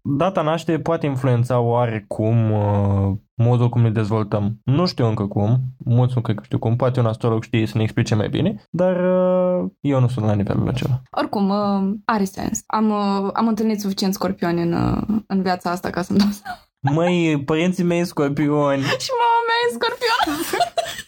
data 0.03 0.43
naștere 0.43 0.79
poate 0.79 1.07
influența 1.07 1.59
oarecum 1.59 2.51
uh, 2.51 3.13
modul 3.35 3.69
cum 3.69 3.83
ne 3.83 3.91
dezvoltăm. 3.91 4.61
Nu 4.65 4.87
știu 4.87 5.07
încă 5.07 5.27
cum, 5.27 5.59
mulți 5.85 6.13
nu 6.15 6.21
cred 6.21 6.37
că 6.37 6.43
știu 6.45 6.59
cum, 6.59 6.77
poate 6.77 7.01
un 7.01 7.07
astrolog 7.07 7.43
știe 7.43 7.67
să 7.67 7.77
ne 7.77 7.83
explice 7.83 8.15
mai 8.15 8.29
bine, 8.29 8.65
dar 8.71 8.97
uh, 8.97 9.71
eu 9.81 10.01
nu 10.01 10.09
sunt 10.09 10.25
la 10.25 10.35
nivelul 10.35 10.69
acela. 10.69 11.03
Oricum, 11.11 11.49
uh, 11.49 11.95
are 12.05 12.25
sens. 12.25 12.63
Am, 12.67 12.91
uh, 12.91 13.31
am 13.33 13.49
întâlnit 13.49 13.81
suficient 13.81 14.15
scorpioni 14.15 14.63
în, 14.63 14.73
uh, 14.73 15.23
în 15.27 15.43
viața 15.43 15.71
asta 15.71 15.91
ca 15.91 16.03
să-mi 16.03 16.19
dau 16.19 16.29
seama. 16.29 16.59
Măi, 16.81 17.43
părinții 17.45 17.85
mei 17.85 18.05
scorpioni. 18.05 18.83
Și 19.05 19.11
mama 19.21 19.41
mea 19.49 19.59
e 19.67 19.75
scorpion. 19.79 20.00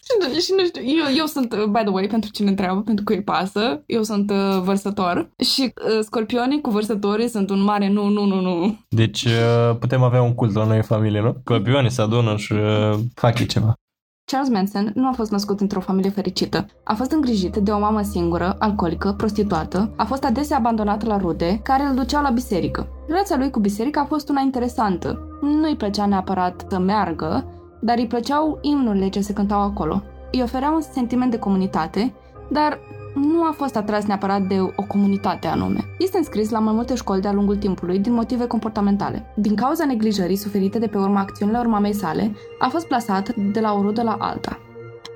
Și, 0.06 0.12
nu- 0.20 0.40
și 0.40 0.52
nu 0.56 0.64
știu, 0.64 0.82
eu, 0.82 1.14
eu 1.16 1.26
sunt, 1.26 1.52
uh, 1.52 1.64
by 1.64 1.78
the 1.78 1.88
way, 1.88 2.06
pentru 2.06 2.30
cine 2.30 2.48
întreabă, 2.50 2.80
pentru 2.80 3.04
că 3.04 3.12
îi 3.12 3.22
pasă, 3.22 3.82
eu 3.86 4.02
sunt 4.02 4.30
uh, 4.30 4.60
vărsător 4.62 5.30
și 5.44 5.72
uh, 5.88 5.98
scorpionii 6.02 6.60
cu 6.60 6.70
vărsătorii 6.70 7.28
sunt 7.28 7.50
un 7.50 7.62
mare 7.62 7.88
nu, 7.88 8.08
nu, 8.08 8.24
nu, 8.24 8.40
nu. 8.40 8.78
Deci 8.88 9.24
uh, 9.24 9.76
putem 9.78 10.02
avea 10.02 10.22
un 10.22 10.34
cult 10.34 10.54
la 10.54 10.64
noi 10.64 10.76
în 10.76 10.82
familie, 10.82 11.20
nu? 11.20 11.36
Scorpionii 11.40 11.90
se 11.90 12.02
adună 12.02 12.36
și 12.36 12.52
uh, 12.52 12.98
fac 13.14 13.38
ei 13.38 13.46
ceva. 13.46 13.72
Charles 14.24 14.50
Manson 14.52 14.92
nu 14.94 15.08
a 15.08 15.12
fost 15.12 15.30
născut 15.30 15.60
într-o 15.60 15.80
familie 15.80 16.10
fericită. 16.10 16.66
A 16.84 16.94
fost 16.94 17.10
îngrijit 17.10 17.56
de 17.56 17.70
o 17.70 17.78
mamă 17.78 18.02
singură, 18.02 18.56
alcoolică, 18.58 19.12
prostituată, 19.16 19.92
a 19.96 20.04
fost 20.04 20.24
adesea 20.24 20.56
abandonat 20.56 21.04
la 21.04 21.16
rude, 21.16 21.60
care 21.62 21.82
îl 21.82 21.94
duceau 21.94 22.22
la 22.22 22.30
biserică. 22.30 22.86
Relația 23.08 23.36
lui 23.36 23.50
cu 23.50 23.60
biserica 23.60 24.00
a 24.00 24.04
fost 24.04 24.28
una 24.28 24.40
interesantă. 24.40 25.18
Nu 25.40 25.68
îi 25.68 25.76
plăcea 25.76 26.06
neapărat 26.06 26.66
să 26.70 26.78
meargă, 26.78 27.44
dar 27.84 27.98
îi 27.98 28.06
plăceau 28.06 28.58
imnurile 28.60 29.08
ce 29.08 29.20
se 29.20 29.32
cântau 29.32 29.60
acolo. 29.60 30.02
Îi 30.32 30.42
oferea 30.42 30.70
un 30.70 30.80
sentiment 30.80 31.30
de 31.30 31.38
comunitate, 31.38 32.14
dar 32.50 32.78
nu 33.14 33.44
a 33.44 33.52
fost 33.56 33.76
atras 33.76 34.04
neapărat 34.04 34.42
de 34.42 34.60
o 34.76 34.82
comunitate 34.82 35.46
anume. 35.46 35.84
Este 35.98 36.18
înscris 36.18 36.50
la 36.50 36.58
mai 36.58 36.74
multe 36.74 36.94
școli 36.94 37.20
de-a 37.20 37.32
lungul 37.32 37.56
timpului 37.56 37.98
din 37.98 38.12
motive 38.12 38.46
comportamentale. 38.46 39.32
Din 39.36 39.54
cauza 39.54 39.84
neglijării 39.84 40.36
suferite 40.36 40.78
de 40.78 40.86
pe 40.86 40.98
urma 40.98 41.20
acțiunilor 41.20 41.66
mamei 41.66 41.92
sale, 41.92 42.34
a 42.58 42.68
fost 42.68 42.86
plasat 42.86 43.34
de 43.34 43.60
la 43.60 43.72
o 43.72 43.82
rudă 43.82 44.02
la 44.02 44.16
alta. 44.20 44.58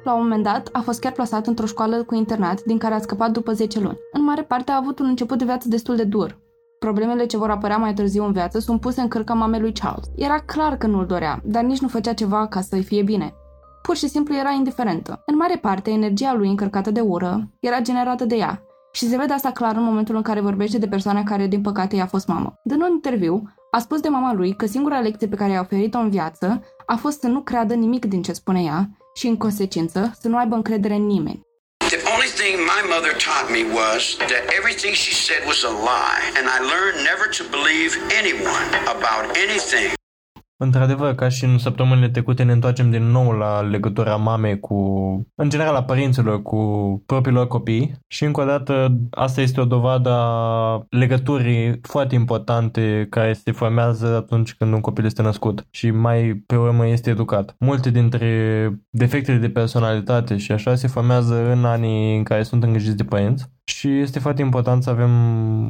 La 0.05 0.15
un 0.15 0.23
moment 0.23 0.43
dat, 0.43 0.69
a 0.73 0.81
fost 0.81 1.01
chiar 1.01 1.13
plasat 1.13 1.47
într-o 1.47 1.67
școală 1.67 2.03
cu 2.03 2.15
internat, 2.15 2.63
din 2.63 2.79
care 2.79 2.95
a 2.95 2.99
scăpat 2.99 3.31
după 3.31 3.53
10 3.53 3.81
luni. 3.81 3.99
În 4.13 4.25
mare 4.25 4.43
parte 4.43 4.71
a 4.71 4.77
avut 4.77 4.99
un 4.99 5.07
început 5.07 5.39
de 5.39 5.45
viață 5.45 5.69
destul 5.69 5.97
de 5.97 6.05
dur. 6.05 6.39
Problemele 6.79 7.27
ce 7.27 7.37
vor 7.37 7.51
apărea 7.51 7.77
mai 7.77 7.95
târziu 7.95 8.25
în 8.25 8.33
viață 8.33 8.59
sunt 8.59 8.81
puse 8.81 9.01
în 9.01 9.09
cârca 9.09 9.35
mamei 9.35 9.61
lui 9.61 9.73
Charles. 9.73 10.11
Era 10.17 10.39
clar 10.39 10.77
că 10.77 10.87
nu-l 10.87 11.07
dorea, 11.07 11.41
dar 11.45 11.63
nici 11.63 11.81
nu 11.81 11.89
făcea 11.89 12.13
ceva 12.13 12.47
ca 12.47 12.61
să-i 12.61 12.83
fie 12.83 13.03
bine. 13.03 13.35
Pur 13.83 13.97
și 13.97 14.09
simplu 14.09 14.35
era 14.35 14.51
indiferentă. 14.51 15.23
În 15.27 15.37
mare 15.37 15.57
parte, 15.57 15.91
energia 15.91 16.35
lui 16.35 16.49
încărcată 16.49 16.91
de 16.91 17.01
ură 17.01 17.51
era 17.61 17.81
generată 17.81 18.25
de 18.25 18.37
ea. 18.37 18.63
Și 18.93 19.09
se 19.09 19.17
vede 19.17 19.33
asta 19.33 19.51
clar 19.51 19.77
în 19.77 19.83
momentul 19.83 20.17
în 20.17 20.23
care 20.23 20.41
vorbește 20.41 20.79
de 20.79 20.89
persoana 20.89 21.23
care, 21.23 21.47
din 21.47 21.61
păcate, 21.61 21.97
i-a 21.97 22.07
fost 22.07 22.27
mamă. 22.27 22.55
Dând 22.65 22.83
un 22.83 22.91
interviu, 22.91 23.43
a 23.71 23.79
spus 23.79 24.01
de 24.01 24.09
mama 24.09 24.33
lui 24.33 24.57
că 24.57 24.67
singura 24.67 25.01
lecție 25.01 25.27
pe 25.27 25.37
care 25.37 25.53
i-a 25.53 25.61
oferit-o 25.61 25.99
în 25.99 26.11
viață 26.11 26.63
a 26.87 26.97
fost 26.97 27.21
să 27.21 27.27
nu 27.27 27.41
creadă 27.41 27.75
nimic 27.75 28.05
din 28.05 28.23
ce 28.23 28.33
spune 28.33 28.63
ea 28.63 28.89
și, 29.15 29.27
în 29.27 29.37
consecință, 29.37 30.11
să 30.21 30.29
nu 30.29 30.37
aibă 30.37 30.55
încredere 30.55 30.95
în 30.95 31.07
nimeni. 31.07 31.46
Only 32.17 32.29
thing 32.29 32.65
my 32.65 32.81
mother 32.81 33.13
taught 33.13 33.51
me 33.51 33.65
was 33.65 34.17
that 34.21 34.51
everything 34.51 34.95
she 34.95 35.13
said 35.13 35.47
was 35.47 35.65
a 35.65 35.69
lie, 35.69 36.33
and 36.35 36.49
I 36.49 36.61
learned 36.61 37.05
never 37.05 37.27
to 37.27 37.45
believe 37.51 37.95
anyone 38.11 38.69
about 38.89 39.37
anything. 39.37 39.95
Într-adevăr, 40.59 41.15
ca 41.15 41.29
și 41.29 41.45
în 41.45 41.59
săptămânile 41.59 42.09
trecute 42.09 42.43
ne 42.43 42.53
întoarcem 42.53 42.91
din 42.91 43.03
nou 43.03 43.31
la 43.31 43.61
legătura 43.61 44.17
mamei 44.17 44.61
cu, 44.61 44.77
în 45.35 45.49
general, 45.49 45.75
a 45.75 45.85
părinților 45.85 46.43
cu 46.43 46.57
propriilor 47.07 47.47
copii 47.47 47.95
și 48.07 48.25
încă 48.25 48.41
o 48.41 48.45
dată 48.45 48.99
asta 49.11 49.41
este 49.41 49.61
o 49.61 49.65
dovadă 49.65 50.11
a 50.11 50.87
legăturii 50.91 51.79
foarte 51.83 52.15
importante 52.15 53.07
care 53.11 53.33
se 53.33 53.53
formează 53.53 54.17
atunci 54.17 54.55
când 54.55 54.73
un 54.73 54.81
copil 54.81 55.05
este 55.05 55.23
născut 55.23 55.67
și 55.71 55.91
mai 55.91 56.43
pe 56.47 56.57
urmă 56.57 56.87
este 56.87 57.11
educat. 57.11 57.55
Multe 57.59 57.91
dintre 57.91 58.71
defectele 58.91 59.39
de 59.39 59.51
personalitate 59.51 60.37
și 60.37 60.53
așa 60.53 60.75
se 60.75 60.89
formează 60.89 61.51
în 61.51 61.65
anii 61.65 62.17
în 62.17 62.23
care 62.23 62.43
sunt 62.43 62.63
îngrijiți 62.63 62.97
de 62.97 63.05
părinți 63.05 63.47
și 63.65 63.99
este 63.99 64.19
foarte 64.19 64.43
important 64.43 64.83
să 64.83 64.91
avem 64.91 65.11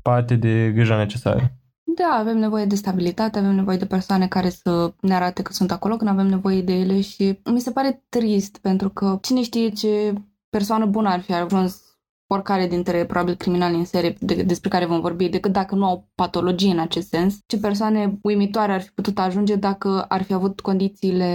parte 0.02 0.35
de 0.35 0.71
grija 0.75 0.97
necesară. 0.97 1.57
Da, 1.97 2.17
avem 2.19 2.38
nevoie 2.38 2.65
de 2.65 2.75
stabilitate, 2.75 3.38
avem 3.38 3.55
nevoie 3.55 3.76
de 3.76 3.87
persoane 3.87 4.29
care 4.29 4.49
să 4.49 4.93
ne 5.00 5.15
arate 5.15 5.43
că 5.43 5.53
sunt 5.53 5.71
acolo 5.71 5.97
când 5.97 6.11
avem 6.11 6.26
nevoie 6.26 6.62
de 6.62 6.73
ele 6.73 7.00
și 7.00 7.41
mi 7.53 7.61
se 7.61 7.71
pare 7.71 8.05
trist 8.09 8.59
pentru 8.59 8.88
că 8.88 9.19
cine 9.23 9.43
știe 9.43 9.69
ce 9.69 10.12
persoană 10.49 10.87
bună 10.87 11.09
ar 11.09 11.21
fi 11.21 11.33
ajuns 11.33 11.87
oricare 12.26 12.67
dintre 12.67 13.05
probabil 13.05 13.35
criminali 13.35 13.76
în 13.76 13.85
serie 13.85 14.15
de, 14.21 14.43
despre 14.43 14.69
care 14.69 14.87
vom 14.87 15.00
vorbi, 15.00 15.29
decât 15.29 15.53
dacă 15.53 15.75
nu 15.75 15.85
au 15.85 16.09
patologie 16.15 16.73
în 16.73 16.79
acest 16.79 17.09
sens. 17.09 17.38
Ce 17.47 17.59
persoane 17.59 18.19
uimitoare 18.23 18.73
ar 18.73 18.81
fi 18.81 18.91
putut 18.95 19.19
ajunge 19.19 19.55
dacă 19.55 20.05
ar 20.09 20.23
fi 20.23 20.33
avut 20.33 20.61
condițiile 20.61 21.29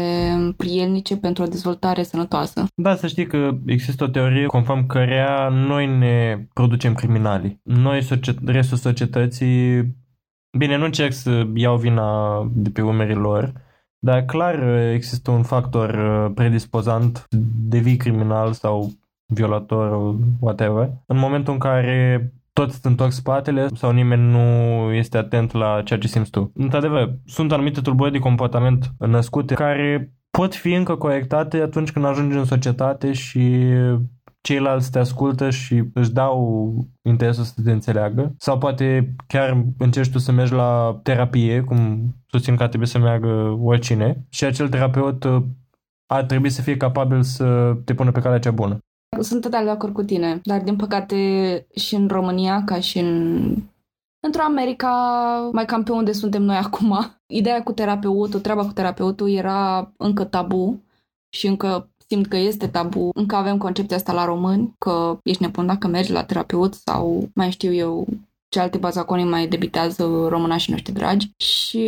prielnice 0.58 1.18
pentru 1.18 1.44
o 1.44 1.48
dezvoltare 1.48 2.04
sănătoasă. 2.04 2.66
Da, 2.76 2.96
să 2.96 3.08
știi 3.08 3.28
că 3.28 3.58
există 3.66 4.04
o 4.04 4.08
teorie 4.08 4.46
conform 4.46 4.86
cărea 4.88 5.50
noi 5.50 5.98
ne 5.98 6.48
producem 6.54 6.94
criminali. 6.94 7.60
Noi, 7.64 8.02
societ- 8.02 8.44
restul 8.46 8.78
societății, 8.78 10.00
bine, 10.58 10.78
nu 10.78 10.86
încerc 10.86 11.14
să 11.14 11.48
iau 11.54 11.78
vina 11.78 12.42
de 12.54 12.70
pe 12.70 12.82
umerii 12.82 13.16
lor, 13.16 13.54
dar 14.00 14.22
clar 14.26 14.78
există 14.94 15.32
un 15.32 15.44
factor 15.44 15.90
uh, 15.90 16.32
predispozant 16.36 17.26
să 17.30 17.38
devii 17.68 17.98
criminal 17.98 18.52
sau 18.52 18.92
violator, 19.26 20.16
whatever. 20.40 20.90
În 21.06 21.18
momentul 21.18 21.54
în 21.54 21.60
care 21.60 22.32
toți 22.54 22.76
îți 22.76 22.88
întorc 22.88 23.12
spatele 23.12 23.68
sau 23.74 23.92
nimeni 23.92 24.32
nu 24.32 24.40
este 24.94 25.18
atent 25.18 25.52
la 25.52 25.82
ceea 25.84 26.00
ce 26.00 26.08
simți 26.08 26.32
tu. 26.32 26.52
Într-adevăr, 26.56 27.14
sunt 27.26 27.52
anumite 27.52 27.82
tulburări 27.82 28.14
de 28.14 28.20
comportament 28.20 28.92
născute 29.00 29.54
care 29.54 30.14
pot 30.30 30.56
fi 30.56 30.74
încă 30.74 30.96
corectate 30.96 31.58
atunci 31.58 31.92
când 31.92 32.06
ajungi 32.06 32.38
în 32.38 32.46
societate 32.46 33.12
și 33.14 33.74
ceilalți 34.42 34.92
te 34.92 35.00
ascultă 35.00 35.50
și 35.50 35.84
își 35.94 36.12
dau 36.12 36.74
interesul 37.02 37.44
să 37.44 37.62
te 37.64 37.72
înțeleagă 37.72 38.36
sau 38.38 38.58
poate 38.58 39.16
chiar 39.28 39.66
încerci 39.78 40.12
tu 40.12 40.18
să 40.18 40.32
mergi 40.32 40.54
la 40.54 41.00
terapie, 41.04 41.62
cum 41.62 42.02
susțin 42.28 42.56
că 42.56 42.64
ar 42.64 42.70
trebui 42.70 42.88
să 42.88 42.98
meargă 42.98 43.58
oricine 43.64 44.26
și 44.30 44.44
acel 44.44 44.70
terapeut 44.70 45.24
uh, 45.24 45.44
ar 46.06 46.24
trebui 46.24 46.50
să 46.50 46.62
fie 46.62 46.78
capabil 46.78 47.22
să 47.24 47.78
te 47.86 47.94
pună 47.94 48.12
pe 48.12 48.20
calea 48.20 48.40
cea 48.40 48.52
bună. 48.52 48.78
Sunt 49.20 49.42
total 49.42 49.64
de 49.64 49.70
acord 49.70 49.94
cu 49.94 50.04
tine, 50.04 50.40
dar 50.44 50.62
din 50.62 50.76
păcate 50.76 51.16
și 51.76 51.96
în 51.96 52.08
România, 52.08 52.64
ca 52.64 52.80
și 52.80 53.00
în 53.00 53.56
Într-o 54.24 54.44
America, 54.44 54.90
mai 55.52 55.66
cam 55.66 55.84
pe 55.84 55.92
unde 55.92 56.12
suntem 56.12 56.44
noi 56.44 56.56
acum, 56.56 56.98
ideea 57.40 57.64
cu 57.64 57.72
terapeutul, 57.72 58.40
treaba 58.40 58.66
cu 58.66 58.72
terapeutul 58.72 59.30
era 59.30 59.92
încă 59.98 60.24
tabu 60.24 60.84
și 61.30 61.48
încă 61.48 61.91
simt 62.12 62.28
că 62.28 62.38
este 62.38 62.68
tabu, 62.68 63.10
încă 63.14 63.36
avem 63.36 63.58
concepția 63.58 63.96
asta 63.96 64.14
la 64.14 64.26
români, 64.26 64.76
că 64.78 65.20
ești 65.24 65.42
nebun 65.42 65.66
dacă 65.66 65.88
mergi 65.88 66.12
la 66.12 66.24
terapeut 66.24 66.74
sau 66.74 67.30
mai 67.36 67.52
știu 67.52 67.74
eu 67.74 68.08
ce 68.50 68.60
alte 68.60 68.78
bazaconii 68.78 69.26
mai 69.26 69.48
debitează 69.48 70.28
românașii 70.28 70.72
noștri 70.72 70.94
dragi. 70.94 71.32
Și 71.38 71.86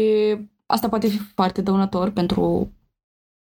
asta 0.65 0.89
poate 0.89 1.07
fi 1.07 1.17
foarte 1.17 1.61
dăunător 1.61 2.09
pentru 2.09 2.71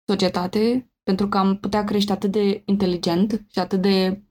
societate, 0.06 0.90
pentru 1.02 1.28
că 1.28 1.38
am 1.38 1.56
putea 1.56 1.84
crește 1.84 2.12
atât 2.12 2.30
de 2.30 2.62
inteligent 2.64 3.44
și 3.52 3.58
atât 3.58 3.80
de 3.80 4.22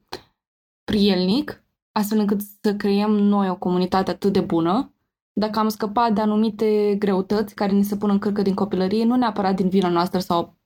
prielnic, 0.84 1.64
astfel 1.92 2.20
încât 2.20 2.42
să 2.62 2.76
creăm 2.76 3.12
noi 3.12 3.50
o 3.50 3.58
comunitate 3.58 4.12
atât 4.12 4.34
de 4.34 4.42
bună, 4.42 4.94
dacă 5.34 5.60
am 5.60 5.70
scăpat 5.70 6.14
de 6.14 6.22
anumite 6.22 6.96
greutăți 7.00 7.56
care 7.56 7.72
ni 7.72 7.84
se 7.84 7.98
pun 7.98 8.10
în 8.10 8.20
cârcă 8.20 8.42
din 8.42 8.54
copilărie, 8.54 9.04
nu 9.06 9.16
neapărat 9.16 9.56
din 9.56 9.70
vina 9.70 9.90
noastră 9.90 10.20
sau 10.20 10.59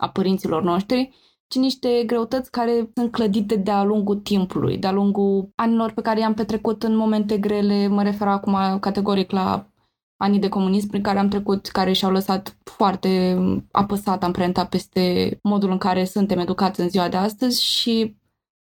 a 0.00 0.08
părinților 0.08 0.62
noștri, 0.62 1.10
ci 1.48 1.56
niște 1.56 2.02
greutăți 2.06 2.50
care 2.50 2.90
sunt 2.94 3.10
clădite 3.10 3.56
de-a 3.56 3.82
lungul 3.82 4.16
timpului, 4.16 4.78
de-a 4.78 4.92
lungul 4.92 5.52
anilor 5.54 5.92
pe 5.92 6.00
care 6.00 6.20
i-am 6.20 6.34
petrecut 6.34 6.82
în 6.82 6.96
momente 6.96 7.38
grele, 7.38 7.86
mă 7.86 8.02
refer 8.02 8.28
acum 8.28 8.78
categoric 8.80 9.30
la 9.30 9.70
anii 10.16 10.38
de 10.38 10.48
comunism 10.48 10.88
prin 10.88 11.02
care 11.02 11.18
am 11.18 11.28
trecut, 11.28 11.66
care 11.66 11.92
și-au 11.92 12.10
lăsat 12.10 12.58
foarte 12.64 13.38
apăsat 13.70 14.22
amprenta 14.22 14.66
peste 14.66 15.38
modul 15.42 15.70
în 15.70 15.78
care 15.78 16.04
suntem 16.04 16.38
educați 16.38 16.80
în 16.80 16.88
ziua 16.88 17.08
de 17.08 17.16
astăzi 17.16 17.64
și 17.64 18.16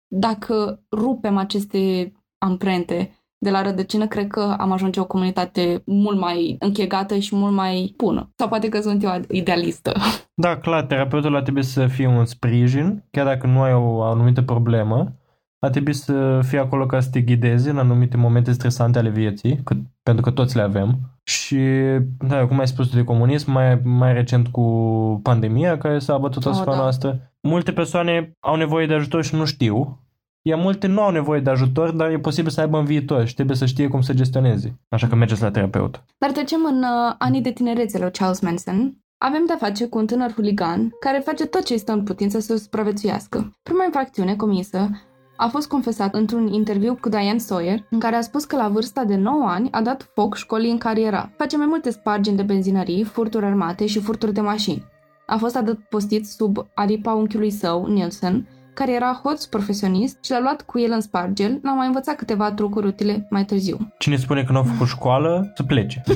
dacă 0.07 0.85
rupem 0.91 1.37
aceste 1.37 2.13
amprente 2.39 3.22
de 3.43 3.51
la 3.51 3.63
rădăcină, 3.63 4.07
cred 4.07 4.27
că 4.27 4.57
am 4.59 4.73
ajunge 4.73 5.01
o 5.01 5.05
comunitate 5.05 5.83
mult 5.87 6.19
mai 6.19 6.57
închegată 6.59 7.19
și 7.19 7.37
mult 7.37 7.53
mai 7.53 7.95
bună. 7.97 8.31
Sau 8.37 8.49
poate 8.49 8.69
că 8.69 8.81
sunt 8.81 9.03
eu 9.03 9.11
idealistă. 9.31 9.93
Da, 10.35 10.57
clar, 10.57 10.85
terapeutul 10.85 11.37
ar 11.37 11.43
trebui 11.43 11.63
să 11.63 11.87
fie 11.87 12.07
un 12.07 12.25
sprijin, 12.25 13.05
chiar 13.11 13.25
dacă 13.27 13.47
nu 13.47 13.61
ai 13.63 13.73
o 13.75 14.03
anumită 14.03 14.43
problemă, 14.43 15.13
a 15.59 15.71
trebuit 15.71 15.95
să 15.97 16.41
fie 16.43 16.59
acolo 16.59 16.87
ca 16.87 17.01
să 17.01 17.09
te 17.11 17.21
ghideze 17.21 17.71
în 17.71 17.79
anumite 17.79 18.17
momente 18.17 18.53
stresante 18.53 18.99
ale 18.99 19.09
vieții, 19.09 19.61
că, 19.65 19.75
pentru 20.03 20.23
că 20.25 20.31
toți 20.31 20.57
le 20.57 20.63
avem. 20.63 20.99
Și, 21.25 21.59
da, 22.19 22.47
cum 22.47 22.59
ai 22.59 22.67
spus 22.67 22.95
de 22.95 23.05
comunism, 23.05 23.51
mai, 23.51 23.81
mai 23.85 24.13
recent 24.13 24.49
cu 24.49 24.63
pandemia 25.23 25.79
care 25.79 25.99
s-a 25.99 26.15
abătut 26.15 26.47
asupra 26.47 26.71
Oh, 26.71 26.77
da. 26.77 26.83
noastră, 26.83 27.33
multe 27.41 27.73
persoane 27.73 28.37
au 28.41 28.57
nevoie 28.57 28.87
de 28.87 28.95
ajutor 28.95 29.25
și 29.25 29.35
nu 29.35 29.45
știu. 29.45 30.01
Iar 30.45 30.59
multe 30.59 30.87
nu 30.87 31.01
au 31.01 31.11
nevoie 31.11 31.41
de 31.41 31.51
ajutor, 31.51 31.91
dar 31.91 32.11
e 32.11 32.19
posibil 32.19 32.51
să 32.51 32.61
aibă 32.61 32.79
în 32.79 32.85
viitor 32.85 33.27
și 33.27 33.35
trebuie 33.35 33.57
să 33.57 33.67
știe 33.67 33.89
cum 33.89 34.01
să 34.01 34.13
gestioneze. 34.13 34.79
Așa 34.89 35.07
că 35.07 35.15
mergeți 35.15 35.43
la 35.43 35.51
terapeut. 35.51 36.05
Dar 36.19 36.31
trecem 36.31 36.65
în 36.65 36.79
uh, 36.79 37.15
anii 37.19 37.41
de 37.41 37.51
tinerețe 37.51 37.99
lui 37.99 38.11
Charles 38.11 38.41
Manson. 38.41 38.97
Avem 39.19 39.43
de-a 39.47 39.57
face 39.57 39.87
cu 39.87 39.99
un 39.99 40.07
tânăr 40.07 40.33
huligan 40.33 40.91
care 41.01 41.23
face 41.25 41.47
tot 41.47 41.65
ce 41.65 41.77
stă 41.77 41.93
în 41.93 42.03
putință 42.03 42.39
să 42.39 42.57
supraviețuiască. 42.57 43.57
Prima 43.63 43.85
infracțiune 43.85 44.37
comisă 44.37 44.91
a 45.37 45.49
fost 45.49 45.69
confesat 45.69 46.15
într-un 46.15 46.53
interviu 46.53 46.99
cu 47.01 47.09
Diane 47.09 47.39
Sawyer, 47.39 47.87
în 47.91 47.99
care 47.99 48.17
a 48.17 48.21
spus 48.21 48.45
că 48.45 48.57
la 48.57 48.69
vârsta 48.69 49.05
de 49.05 49.17
9 49.17 49.45
ani 49.49 49.69
a 49.71 49.83
dat 49.83 50.11
foc 50.15 50.37
școlii 50.37 50.71
în 50.71 50.79
care 50.79 51.01
era. 51.01 51.31
Face 51.37 51.57
mai 51.57 51.67
multe 51.67 51.91
spargeri 51.91 52.37
de 52.37 52.43
benzinării, 52.43 53.05
furturi 53.05 53.45
armate 53.45 53.87
și 53.87 54.01
furturi 54.01 54.33
de 54.33 54.41
mașini. 54.41 54.85
A 55.27 55.37
fost 55.37 55.57
adăpostit 55.57 56.27
sub 56.27 56.67
aripa 56.75 57.13
unchiului 57.13 57.51
său, 57.51 57.87
Nielsen, 57.87 58.49
care 58.75 58.93
era 58.95 59.21
hoț 59.25 59.45
profesionist 59.45 60.25
și 60.25 60.31
l-a 60.31 60.41
luat 60.41 60.63
cu 60.63 60.79
el 60.79 60.91
în 60.93 61.01
spargel, 61.01 61.59
l-a 61.63 61.73
mai 61.75 61.87
învățat 61.87 62.15
câteva 62.17 62.53
trucuri 62.53 62.87
utile 62.87 63.27
mai 63.31 63.45
târziu. 63.45 63.93
Cine 63.99 64.17
spune 64.17 64.45
că 64.45 64.53
nu 64.53 64.59
a 64.59 64.63
făcut 64.63 64.87
școală, 64.87 65.53
să 65.57 65.63
plece. 65.63 66.03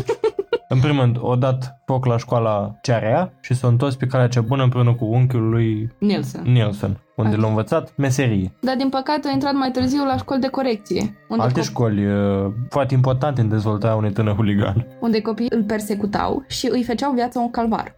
În 0.68 0.80
primul 0.80 1.00
rând, 1.00 1.16
o 1.20 1.34
dat 1.36 1.78
foc 1.84 2.04
la 2.06 2.16
școala 2.16 2.74
CRA 2.82 3.32
și 3.40 3.54
s-a 3.54 3.68
întors 3.68 3.94
pe 3.96 4.06
calea 4.06 4.28
cea 4.28 4.40
bună 4.40 4.62
împreună 4.62 4.94
cu 4.94 5.04
unchiul 5.04 5.48
lui 5.48 5.90
Nielsen. 5.98 6.42
Nielsen, 6.44 7.00
unde 7.16 7.34
Ok. 7.34 7.40
l-a 7.40 7.48
învățat 7.48 7.92
meserie. 7.96 8.52
Dar 8.60 8.76
din 8.76 8.88
păcate 8.88 9.28
a 9.28 9.30
intrat 9.32 9.52
mai 9.54 9.70
târziu 9.70 10.04
la 10.04 10.16
școli 10.16 10.40
de 10.40 10.48
corecție, 10.48 11.16
unde, 11.28 11.42
Alte 11.42 11.60
cop- 11.60 11.64
școli 11.64 12.06
uh, 12.06 12.52
foarte 12.70 12.94
importante 12.94 13.40
în 13.40 13.48
dezvoltarea 13.48 13.96
unui 13.96 14.12
tânăr 14.12 14.34
huligan. 14.34 14.86
unde 15.00 15.20
copiii 15.20 15.50
îl 15.52 15.62
persecutau 15.64 16.44
și 16.48 16.68
îi 16.70 16.82
făceau 16.84 17.12
viața 17.12 17.40
un 17.40 17.50
calvar. 17.50 17.94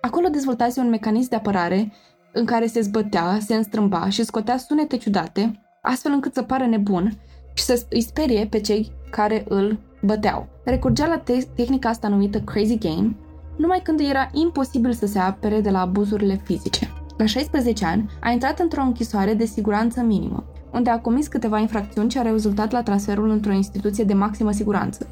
Acolo 0.00 0.28
dezvoltase 0.28 0.80
un 0.80 0.88
mecanism 0.88 1.28
de 1.28 1.36
apărare 1.36 1.92
în 2.32 2.44
care 2.44 2.66
se 2.66 2.80
zbătea, 2.80 3.38
se 3.40 3.54
înstrâmba 3.54 4.08
și 4.08 4.24
scotea 4.24 4.56
sunete 4.56 4.96
ciudate, 4.96 5.60
astfel 5.82 6.12
încât 6.12 6.34
să 6.34 6.42
pară 6.42 6.66
nebun 6.66 7.12
și 7.54 7.64
să 7.64 7.86
îi 7.90 8.00
sperie 8.00 8.46
pe 8.46 8.60
cei 8.60 8.92
care 9.10 9.44
îl 9.48 9.78
băteau. 10.02 10.48
Recurgea 10.64 11.06
la 11.06 11.18
te- 11.18 11.46
tehnica 11.54 11.88
asta 11.88 12.08
numită 12.08 12.40
Crazy 12.40 12.78
Game, 12.78 13.16
numai 13.56 13.80
când 13.82 14.00
era 14.00 14.30
imposibil 14.32 14.92
să 14.92 15.06
se 15.06 15.18
apere 15.18 15.60
de 15.60 15.70
la 15.70 15.80
abuzurile 15.80 16.40
fizice. 16.44 16.92
La 17.16 17.26
16 17.26 17.84
ani, 17.84 18.10
a 18.20 18.30
intrat 18.30 18.58
într-o 18.58 18.82
închisoare 18.82 19.34
de 19.34 19.44
siguranță 19.44 20.00
minimă, 20.00 20.44
unde 20.72 20.90
a 20.90 21.00
comis 21.00 21.26
câteva 21.26 21.58
infracțiuni 21.58 22.08
ce 22.08 22.18
au 22.18 22.24
rezultat 22.24 22.70
la 22.72 22.82
transferul 22.82 23.30
într-o 23.30 23.52
instituție 23.52 24.04
de 24.04 24.14
maximă 24.14 24.50
siguranță. 24.50 25.06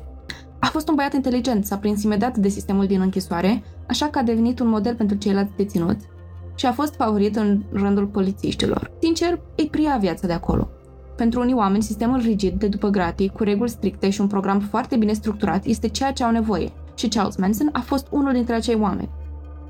A 0.60 0.66
fost 0.66 0.88
un 0.88 0.94
băiat 0.94 1.14
inteligent, 1.14 1.64
s-a 1.64 1.76
prins 1.76 2.02
imediat 2.02 2.36
de 2.36 2.48
sistemul 2.48 2.86
din 2.86 3.00
închisoare, 3.00 3.62
așa 3.88 4.06
că 4.06 4.18
a 4.18 4.22
devenit 4.22 4.60
un 4.60 4.68
model 4.68 4.94
pentru 4.94 5.16
ceilalți 5.16 5.56
deținuți 5.56 6.06
și 6.58 6.66
a 6.66 6.72
fost 6.72 6.94
favorit 6.94 7.36
în 7.36 7.62
rândul 7.72 8.06
polițiștilor. 8.06 8.90
Sincer, 9.00 9.40
îi 9.56 9.68
pria 9.70 9.96
viața 10.00 10.26
de 10.26 10.32
acolo. 10.32 10.68
Pentru 11.16 11.40
unii 11.40 11.54
oameni, 11.54 11.82
sistemul 11.82 12.20
rigid 12.20 12.58
de 12.58 12.66
după 12.66 12.88
gratii, 12.88 13.28
cu 13.28 13.42
reguli 13.42 13.70
stricte 13.70 14.10
și 14.10 14.20
un 14.20 14.26
program 14.26 14.60
foarte 14.60 14.96
bine 14.96 15.12
structurat, 15.12 15.64
este 15.64 15.88
ceea 15.88 16.12
ce 16.12 16.24
au 16.24 16.30
nevoie. 16.30 16.72
Și 16.94 17.08
Charles 17.08 17.36
Manson 17.36 17.68
a 17.72 17.80
fost 17.80 18.06
unul 18.10 18.32
dintre 18.32 18.54
acei 18.54 18.78
oameni. 18.80 19.10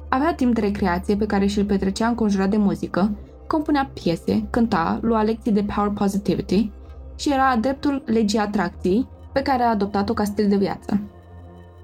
Avea 0.09 0.35
timp 0.35 0.55
de 0.55 0.61
recreație 0.61 1.17
pe 1.17 1.27
care 1.27 1.47
și-l 1.47 1.65
petrecea 1.65 2.07
înconjurat 2.07 2.51
de 2.51 2.57
muzică, 2.57 3.11
compunea 3.47 3.91
piese, 4.03 4.47
cânta, 4.51 4.99
lua 5.03 5.23
lecții 5.23 5.53
de 5.53 5.67
power 5.75 5.91
positivity 5.91 6.71
și 7.17 7.33
era 7.33 7.51
adeptul 7.51 8.03
legii 8.07 8.39
atracției, 8.39 9.09
pe 9.33 9.43
care 9.43 9.63
a 9.63 9.71
adoptat-o 9.71 10.13
ca 10.15 10.25
stil 10.25 10.49
de 10.49 10.57
viață. 10.57 11.01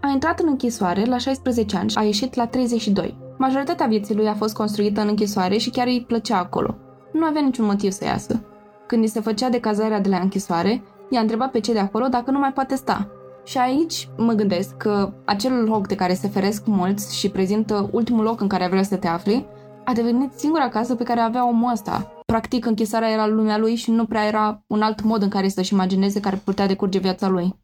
A 0.01 0.09
intrat 0.09 0.41
în 0.41 0.49
închisoare 0.49 1.05
la 1.05 1.19
16 1.19 1.77
ani 1.77 1.91
și 1.91 1.99
a 1.99 2.03
ieșit 2.03 2.35
la 2.35 2.47
32. 2.47 3.24
Majoritatea 3.37 3.87
vieții 3.87 4.14
lui 4.14 4.29
a 4.29 4.35
fost 4.35 4.55
construită 4.55 5.00
în 5.00 5.09
închisoare 5.09 5.57
și 5.57 5.71
chiar 5.71 5.87
îi 5.87 6.05
plăcea 6.07 6.38
acolo. 6.38 6.75
Nu 7.12 7.25
avea 7.25 7.41
niciun 7.41 7.64
motiv 7.64 7.91
să 7.91 8.05
iasă. 8.05 8.45
Când 8.87 9.03
îi 9.03 9.09
se 9.09 9.21
făcea 9.21 9.49
de 9.49 9.61
cazarea 9.61 10.00
de 10.00 10.09
la 10.09 10.19
închisoare, 10.19 10.83
i-a 11.11 11.21
întrebat 11.21 11.50
pe 11.50 11.61
cei 11.61 11.75
de 11.75 11.81
acolo 11.81 12.07
dacă 12.07 12.31
nu 12.31 12.38
mai 12.38 12.53
poate 12.53 12.75
sta. 12.75 13.09
Și 13.45 13.59
aici 13.59 14.09
mă 14.17 14.33
gândesc 14.33 14.76
că 14.76 15.12
acel 15.25 15.64
loc 15.64 15.87
de 15.87 15.95
care 15.95 16.14
se 16.14 16.29
feresc 16.29 16.66
mulți 16.66 17.18
și 17.18 17.31
prezintă 17.31 17.88
ultimul 17.92 18.25
loc 18.25 18.40
în 18.40 18.49
care 18.49 18.68
vrea 18.68 18.83
să 18.83 18.97
te 18.97 19.07
afli, 19.07 19.47
a 19.85 19.92
devenit 19.92 20.33
singura 20.33 20.68
casă 20.68 20.94
pe 20.94 21.05
care 21.05 21.20
avea 21.20 21.49
omul 21.49 21.73
ăsta. 21.73 22.12
Practic, 22.27 22.66
închisarea 22.66 23.11
era 23.11 23.27
lumea 23.27 23.59
lui 23.59 23.75
și 23.75 23.90
nu 23.90 24.05
prea 24.05 24.27
era 24.27 24.64
un 24.66 24.83
alt 24.83 25.03
mod 25.03 25.23
în 25.23 25.29
care 25.29 25.49
să-și 25.49 25.73
imagineze 25.73 26.20
care 26.20 26.40
putea 26.44 26.66
decurge 26.66 26.99
viața 26.99 27.29
lui. 27.29 27.55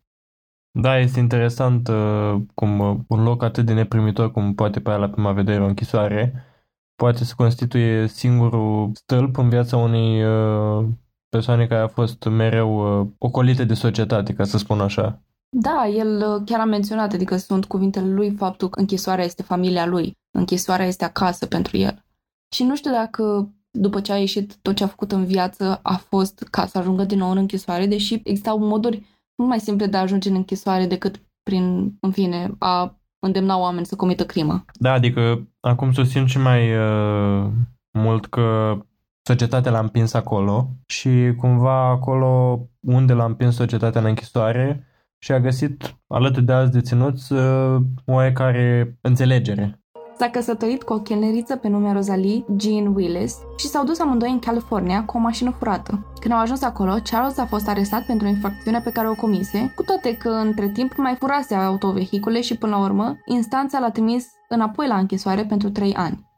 Da, 0.73 0.99
este 0.99 1.19
interesant 1.19 1.89
uh, 1.89 2.37
cum 2.55 2.79
uh, 2.79 2.97
un 3.07 3.23
loc 3.23 3.43
atât 3.43 3.67
de 3.67 3.73
neprimitor 3.73 4.31
cum 4.31 4.55
poate 4.55 4.81
părea 4.81 4.99
la 4.99 5.09
prima 5.09 5.33
vedere 5.33 5.63
o 5.63 5.67
închisoare 5.67 6.45
poate 7.01 7.25
să 7.25 7.35
constituie 7.37 8.07
singurul 8.07 8.91
stâlp 8.95 9.39
în 9.39 9.49
viața 9.49 9.77
unei 9.77 10.25
uh, 10.25 10.85
persoane 11.29 11.67
care 11.67 11.81
a 11.81 11.89
fost 11.89 12.25
mereu 12.25 13.01
uh, 13.01 13.07
ocolită 13.19 13.65
de 13.65 13.75
societate, 13.75 14.35
ca 14.35 14.45
să 14.45 14.59
spun 14.59 14.81
așa. 14.81 15.23
Da, 15.49 15.87
el 15.87 16.17
uh, 16.17 16.43
chiar 16.45 16.61
a 16.61 16.65
menționat, 16.65 17.13
adică 17.13 17.37
sunt 17.37 17.65
cuvintele 17.65 18.13
lui 18.13 18.31
faptul 18.31 18.69
că 18.69 18.81
închisoarea 18.81 19.25
este 19.25 19.43
familia 19.43 19.87
lui, 19.87 20.19
închisoarea 20.31 20.87
este 20.87 21.05
acasă 21.05 21.47
pentru 21.47 21.77
el. 21.77 22.05
Și 22.55 22.63
nu 22.65 22.77
știu 22.77 22.91
dacă 22.91 23.55
după 23.71 24.01
ce 24.01 24.13
a 24.13 24.19
ieșit 24.19 24.57
tot 24.63 24.75
ce 24.75 24.85
a 24.85 24.87
făcut 24.87 25.13
în 25.13 25.25
viață 25.25 25.81
a 25.83 25.97
fost 25.97 26.47
ca 26.51 26.67
să 26.67 26.79
ajungă 26.79 27.05
din 27.05 27.19
nou 27.19 27.31
în 27.31 27.37
închisoare, 27.37 27.87
deși 27.87 28.15
existau 28.15 28.59
moduri 28.59 29.10
mult 29.41 29.53
mai 29.53 29.61
simple 29.61 29.87
de 29.87 29.97
a 29.97 30.01
ajunge 30.01 30.29
în 30.29 30.35
închisoare 30.35 30.87
decât 30.87 31.23
prin, 31.43 31.97
în 32.01 32.11
fine, 32.11 32.51
a 32.59 33.01
îndemna 33.19 33.59
oameni 33.59 33.87
să 33.87 33.97
comită 33.97 34.25
crimă. 34.25 34.65
Da, 34.73 34.93
adică 34.93 35.49
acum 35.61 35.93
susțin 35.93 36.27
și 36.27 36.39
mai 36.39 36.77
uh, 36.77 37.51
mult 37.99 38.27
că 38.27 38.79
societatea 39.23 39.71
l-a 39.71 39.79
împins 39.79 40.13
acolo 40.13 40.69
și 40.87 41.35
cumva 41.37 41.89
acolo 41.89 42.61
unde 42.81 43.13
l-a 43.13 43.25
împins 43.25 43.55
societatea 43.55 44.01
în 44.01 44.07
închisoare 44.07 44.87
și 45.19 45.33
a 45.33 45.41
găsit 45.41 45.97
alături 46.07 46.45
de 46.45 46.53
alți 46.53 46.73
deținuți 46.73 47.33
uh, 47.33 47.77
oarecare 48.07 48.99
înțelegere. 49.01 49.81
S-a 50.21 50.29
căsătorit 50.29 50.83
cu 50.83 50.93
o 50.93 50.99
chelneriță 50.99 51.57
pe 51.57 51.69
nume 51.69 51.93
Rosalie 51.93 52.45
Jean 52.59 52.95
Willis 52.95 53.37
și 53.57 53.67
s-au 53.67 53.85
dus 53.85 53.99
amândoi 53.99 54.31
în 54.31 54.39
California 54.39 55.05
cu 55.05 55.17
o 55.17 55.21
mașină 55.21 55.51
furată. 55.51 56.13
Când 56.21 56.35
au 56.35 56.41
ajuns 56.41 56.63
acolo, 56.63 56.95
Charles 57.11 57.39
a 57.39 57.47
fost 57.47 57.69
arestat 57.69 58.07
pentru 58.07 58.27
infracțiunea 58.27 58.81
pe 58.81 58.91
care 58.91 59.09
o 59.09 59.15
comise, 59.15 59.73
cu 59.77 59.83
toate 59.83 60.17
că 60.17 60.29
între 60.29 60.69
timp 60.69 60.97
mai 60.97 61.15
furase 61.15 61.55
autovehicule 61.55 62.41
și 62.41 62.57
până 62.57 62.77
la 62.77 62.83
urmă, 62.83 63.17
instanța 63.27 63.79
l-a 63.79 63.91
trimis 63.91 64.27
înapoi 64.49 64.87
la 64.87 64.97
închisoare 64.97 65.45
pentru 65.45 65.71
3 65.71 65.95
ani. 65.95 66.29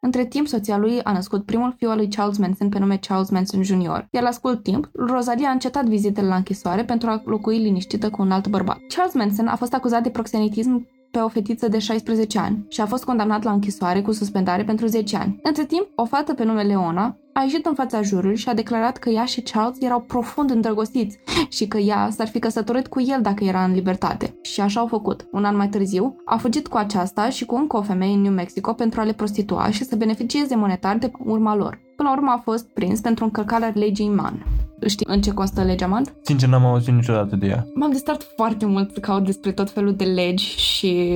Între 0.00 0.24
timp, 0.24 0.46
soția 0.46 0.76
lui 0.76 1.00
a 1.02 1.12
născut 1.12 1.44
primul 1.44 1.74
fiu 1.76 1.90
al 1.90 1.96
lui 1.96 2.08
Charles 2.08 2.38
Manson 2.38 2.68
pe 2.68 2.78
nume 2.78 2.96
Charles 2.96 3.30
Manson 3.30 3.62
Jr., 3.62 4.04
iar 4.10 4.22
la 4.22 4.30
scurt 4.30 4.62
timp, 4.62 4.90
Rosalie 4.92 5.46
a 5.46 5.50
încetat 5.50 5.84
vizitele 5.84 6.26
la 6.26 6.36
închisoare 6.36 6.84
pentru 6.84 7.08
a 7.08 7.22
locui 7.24 7.58
liniștită 7.58 8.10
cu 8.10 8.22
un 8.22 8.30
alt 8.30 8.48
bărbat. 8.48 8.78
Charles 8.94 9.14
Manson 9.14 9.46
a 9.46 9.56
fost 9.56 9.74
acuzat 9.74 10.02
de 10.02 10.10
proxenetism 10.10 10.86
pe 11.10 11.18
o 11.18 11.28
fetiță 11.28 11.68
de 11.68 11.78
16 11.78 12.38
ani 12.38 12.64
și 12.68 12.80
a 12.80 12.86
fost 12.86 13.04
condamnat 13.04 13.42
la 13.42 13.52
închisoare 13.52 14.02
cu 14.02 14.12
suspendare 14.12 14.64
pentru 14.64 14.86
10 14.86 15.16
ani. 15.16 15.40
Între 15.42 15.64
timp, 15.64 15.88
o 15.94 16.04
fată 16.04 16.34
pe 16.34 16.44
nume 16.44 16.62
Leona 16.62 17.16
a 17.38 17.42
ieșit 17.42 17.66
în 17.66 17.74
fața 17.74 18.02
jurului 18.02 18.36
și 18.36 18.48
a 18.48 18.54
declarat 18.54 18.96
că 18.96 19.10
ea 19.10 19.24
și 19.24 19.40
Charles 19.40 19.80
erau 19.80 20.00
profund 20.00 20.50
îndrăgostiți 20.50 21.18
și 21.48 21.66
că 21.66 21.78
ea 21.78 22.08
s-ar 22.10 22.28
fi 22.28 22.38
căsătorit 22.38 22.86
cu 22.86 23.00
el 23.00 23.18
dacă 23.22 23.44
era 23.44 23.64
în 23.64 23.72
libertate. 23.72 24.38
Și 24.42 24.60
așa 24.60 24.80
au 24.80 24.86
făcut. 24.86 25.28
Un 25.32 25.44
an 25.44 25.56
mai 25.56 25.68
târziu, 25.68 26.16
a 26.24 26.36
fugit 26.36 26.68
cu 26.68 26.76
aceasta 26.76 27.28
și 27.28 27.44
cu 27.44 27.54
încă 27.54 27.76
o 27.76 27.82
femeie 27.82 28.14
în 28.14 28.20
New 28.20 28.32
Mexico 28.32 28.72
pentru 28.72 29.00
a 29.00 29.04
le 29.04 29.12
prostitua 29.12 29.70
și 29.70 29.84
să 29.84 29.96
beneficieze 29.96 30.56
monetar 30.56 30.96
de 30.96 31.10
urma 31.24 31.56
lor. 31.56 31.78
Până 31.96 32.08
la 32.08 32.14
urmă 32.14 32.30
a 32.30 32.40
fost 32.44 32.66
prins 32.68 33.00
pentru 33.00 33.24
încălcarea 33.24 33.72
legii 33.74 34.08
Mann. 34.08 34.46
Știi 34.86 35.06
în 35.08 35.20
ce 35.20 35.32
constă 35.32 35.62
legea 35.62 35.86
Mann? 35.86 36.04
Sincer, 36.22 36.48
n-am 36.48 36.64
auzit 36.64 36.94
niciodată 36.94 37.36
de 37.36 37.46
ea. 37.46 37.66
M-am 37.74 37.90
distrat 37.90 38.26
foarte 38.36 38.66
mult 38.66 38.92
să 38.92 39.00
caut 39.00 39.24
despre 39.24 39.52
tot 39.52 39.70
felul 39.70 39.94
de 39.94 40.04
legi 40.04 40.56
și 40.56 41.12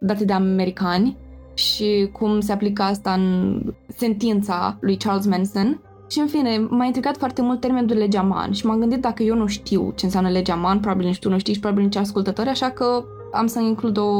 date 0.00 0.24
de 0.24 0.32
americani 0.32 1.16
și 1.54 2.08
cum 2.12 2.40
se 2.40 2.52
aplică 2.52 2.82
asta 2.82 3.12
în 3.12 3.60
sentința 3.96 4.76
lui 4.80 4.96
Charles 4.96 5.26
Manson. 5.26 5.80
Și 6.08 6.18
în 6.18 6.26
fine, 6.26 6.66
m-a 6.70 6.84
intrigat 6.84 7.16
foarte 7.16 7.42
mult 7.42 7.60
termenul 7.60 7.86
de 7.86 7.94
legea 7.94 8.22
Mann 8.22 8.52
și 8.52 8.66
m-am 8.66 8.78
gândit 8.78 9.00
dacă 9.00 9.22
eu 9.22 9.36
nu 9.36 9.46
știu 9.46 9.92
ce 9.96 10.04
înseamnă 10.04 10.30
legea 10.30 10.54
Mann, 10.54 10.80
probabil 10.80 11.06
nici 11.06 11.18
tu 11.18 11.28
nu 11.28 11.38
știi 11.38 11.54
și 11.54 11.60
probabil 11.60 11.84
nici 11.84 11.96
ascultători, 11.96 12.48
așa 12.48 12.70
că 12.70 13.04
am 13.32 13.46
să 13.46 13.60
includ 13.60 13.96
o 13.96 14.10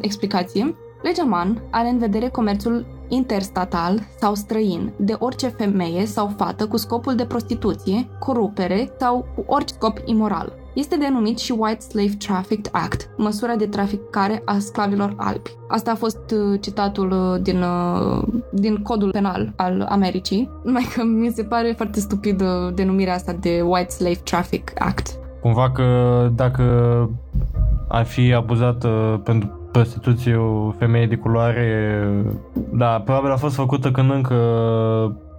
explicație. 0.00 0.74
Legea 1.02 1.22
Mann 1.24 1.62
are 1.70 1.88
în 1.88 1.98
vedere 1.98 2.28
comerțul 2.28 2.86
interstatal 3.08 4.00
sau 4.18 4.34
străin 4.34 4.92
de 4.96 5.16
orice 5.18 5.48
femeie 5.48 6.06
sau 6.06 6.32
fată 6.36 6.66
cu 6.66 6.76
scopul 6.76 7.14
de 7.14 7.24
prostituție, 7.24 8.08
corupere 8.18 8.92
sau 8.98 9.26
cu 9.34 9.44
orice 9.46 9.74
scop 9.74 10.00
imoral. 10.04 10.61
Este 10.74 10.96
denumit 10.96 11.38
și 11.38 11.54
White 11.58 11.80
Slave 11.80 12.12
Traffic 12.18 12.68
Act, 12.72 13.08
măsura 13.16 13.54
de 13.54 13.66
traficare 13.66 14.42
a 14.44 14.56
sclavilor 14.58 15.14
albi. 15.16 15.50
Asta 15.68 15.90
a 15.90 15.94
fost 15.94 16.30
uh, 16.30 16.60
citatul 16.60 17.10
uh, 17.10 17.40
din, 17.42 17.62
uh, 17.62 18.22
din 18.52 18.82
codul 18.82 19.10
penal 19.10 19.52
al 19.56 19.86
Americii, 19.88 20.50
numai 20.64 20.88
că 20.94 21.02
mi 21.04 21.30
se 21.30 21.42
pare 21.42 21.72
foarte 21.76 22.00
stupidă 22.00 22.72
denumirea 22.74 23.14
asta 23.14 23.32
de 23.40 23.60
White 23.64 23.90
Slave 23.90 24.20
Traffic 24.24 24.72
Act. 24.78 25.18
Cumva 25.40 25.70
că 25.70 26.28
dacă 26.34 26.62
ar 27.88 28.04
fi 28.04 28.32
abuzată 28.32 29.20
pentru 29.24 29.60
prostituție 29.72 30.36
o 30.36 30.70
femeie 30.70 31.06
de 31.06 31.16
culoare, 31.16 32.04
da, 32.72 33.02
probabil 33.04 33.30
a 33.30 33.36
fost 33.36 33.54
făcută 33.54 33.90
când 33.90 34.10
încă 34.10 34.36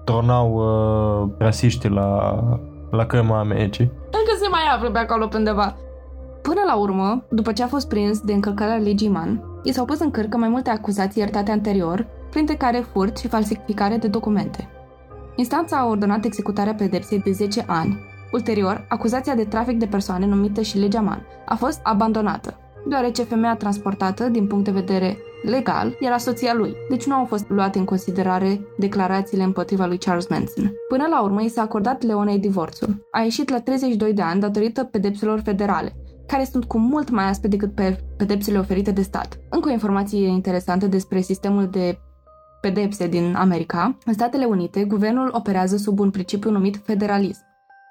tronau 0.04 0.54
uh, 0.54 1.30
rasiștii 1.38 1.90
la, 1.90 2.44
la 2.90 3.06
crema 3.06 3.40
Americii. 3.40 3.92
Încă 4.12 4.23
se 4.23 4.23
mai 4.23 4.23
află 4.74 4.92
pe 4.92 4.98
acolo 4.98 5.28
pe 5.28 5.38
undeva. 5.38 5.76
Până 6.42 6.62
la 6.66 6.76
urmă, 6.76 7.24
după 7.30 7.52
ce 7.52 7.64
a 7.64 7.68
fost 7.68 7.88
prins 7.88 8.20
de 8.20 8.34
încălcarea 8.34 8.76
legii 8.76 9.10
Man, 9.10 9.44
i 9.64 9.72
s-au 9.72 9.86
pus 9.86 10.00
în 10.00 10.12
cărcă 10.12 10.38
mai 10.38 10.50
multe 10.50 10.70
acuzații 10.70 11.22
iertate 11.22 11.52
anterior, 11.52 12.08
printre 12.30 12.56
care 12.56 12.86
furt 12.92 13.18
și 13.18 13.28
falsificare 13.28 13.98
de 13.98 14.08
documente. 14.08 14.70
Instanța 15.36 15.78
a 15.78 15.88
ordonat 15.88 16.26
executarea 16.26 16.74
pedepsei 16.74 17.20
de 17.20 17.32
10 17.32 17.64
ani. 17.68 18.00
Ulterior, 18.32 18.86
acuzația 18.90 19.36
de 19.36 19.44
trafic 19.44 19.80
de 19.80 19.86
persoane 19.86 20.26
numită 20.26 20.62
și 20.62 20.78
legea 20.78 21.02
Man 21.02 21.26
a 21.46 21.56
fost 21.56 21.80
abandonată, 21.84 22.58
deoarece 22.88 23.24
femeia 23.24 23.56
transportată, 23.56 24.24
din 24.24 24.48
punct 24.48 24.64
de 24.64 24.72
vedere 24.72 25.18
legal, 25.44 25.98
era 26.00 26.18
soția 26.18 26.54
lui, 26.54 26.76
deci 26.90 27.06
nu 27.06 27.14
au 27.14 27.26
fost 27.26 27.50
luate 27.50 27.78
în 27.78 27.86
considerare 27.86 28.62
declarațiile 28.78 29.44
împotriva 29.44 29.86
lui 29.86 29.98
Charles 29.98 30.28
Manson. 30.28 30.74
Până 30.88 31.08
la 31.10 31.22
urmă, 31.22 31.42
i 31.42 31.50
s-a 31.50 31.62
acordat 31.62 32.02
Leonei 32.02 32.40
divorțul. 32.40 33.08
A 33.12 33.22
ieșit 33.22 33.50
la 33.50 33.60
32 33.60 34.14
de 34.14 34.22
ani 34.22 34.40
datorită 34.40 34.84
pedepselor 34.84 35.40
federale, 35.40 35.96
care 36.28 36.44
sunt 36.44 36.66
cu 36.66 36.78
mult 36.78 37.10
mai 37.10 37.30
aspe 37.30 37.48
decât 37.48 37.76
pe 37.76 38.00
pedepsele 38.18 38.60
oferite 38.60 38.92
de 38.92 39.02
stat. 39.02 39.40
Încă 39.50 39.70
o 39.70 39.72
informație 39.72 40.28
interesantă 40.28 40.88
despre 40.88 41.22
sistemul 41.22 41.68
de 41.68 42.00
pedepse 42.62 43.08
din 43.08 43.36
America. 43.38 43.98
În 44.06 44.14
Statele 44.14 44.46
Unite, 44.46 44.84
guvernul 44.84 45.30
operează 45.34 45.78
sub 45.78 46.00
un 46.00 46.10
principiu 46.12 46.52
numit 46.52 46.82
federalism. 46.84 47.42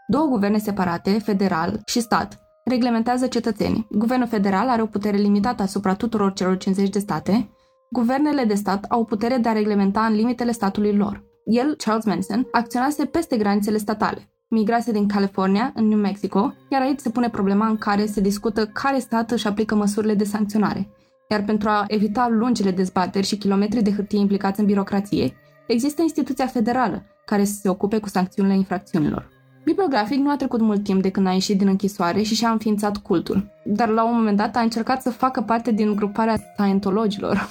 Două 0.07 0.27
guverne 0.27 0.59
separate, 0.59 1.11
federal 1.11 1.81
și 1.87 2.01
stat, 2.01 2.39
reglementează 2.65 3.27
cetățenii. 3.27 3.87
Guvernul 3.91 4.27
federal 4.27 4.69
are 4.69 4.83
o 4.83 4.87
putere 4.87 5.17
limitată 5.17 5.63
asupra 5.63 5.95
tuturor 5.95 6.33
celor 6.33 6.57
50 6.57 6.89
de 6.89 6.99
state. 6.99 7.51
Guvernele 7.91 8.45
de 8.45 8.55
stat 8.55 8.85
au 8.89 9.05
putere 9.05 9.37
de 9.37 9.49
a 9.49 9.53
reglementa 9.53 10.01
în 10.01 10.15
limitele 10.15 10.53
statului 10.53 10.97
lor. 10.97 11.25
El, 11.45 11.75
Charles 11.77 12.05
Manson, 12.05 12.49
acționase 12.53 13.05
peste 13.05 13.37
granițele 13.37 13.77
statale. 13.77 14.33
Migrase 14.49 14.93
din 14.93 15.09
California 15.09 15.73
în 15.75 15.89
New 15.89 15.99
Mexico, 15.99 16.55
iar 16.69 16.83
aici 16.83 16.99
se 16.99 17.11
pune 17.11 17.31
problema 17.31 17.67
în 17.67 17.77
care 17.77 18.07
se 18.07 18.21
discută 18.21 18.67
care 18.67 18.99
stat 18.99 19.31
își 19.31 19.47
aplică 19.47 19.75
măsurile 19.75 20.15
de 20.15 20.25
sancționare. 20.25 20.89
Iar 21.31 21.45
pentru 21.45 21.69
a 21.69 21.85
evita 21.87 22.29
lungile 22.31 22.71
dezbateri 22.71 23.27
și 23.27 23.37
kilometri 23.37 23.83
de 23.83 23.93
hârtie 23.93 24.19
implicați 24.19 24.61
în 24.61 24.67
birocrație, 24.67 25.37
există 25.67 26.03
instituția 26.03 26.47
federală 26.47 27.03
care 27.25 27.45
se 27.45 27.69
ocupe 27.69 27.99
cu 27.99 28.09
sancțiunile 28.09 28.55
infracțiunilor. 28.55 29.32
Bibliografic 29.65 30.19
nu 30.19 30.31
a 30.31 30.37
trecut 30.37 30.61
mult 30.61 30.85
timp 30.85 31.03
de 31.03 31.11
când 31.11 31.27
a 31.27 31.31
ieșit 31.33 31.59
din 31.59 31.69
închisoare 31.69 32.23
și 32.23 32.35
și-a 32.35 32.49
înființat 32.49 32.97
cultul, 32.97 33.51
dar 33.65 33.89
la 33.89 34.05
un 34.05 34.15
moment 34.15 34.37
dat 34.37 34.57
a 34.57 34.61
încercat 34.61 35.03
să 35.03 35.11
facă 35.11 35.41
parte 35.41 35.73
din 35.73 35.95
gruparea 35.95 36.37
Scientologilor. 36.37 37.49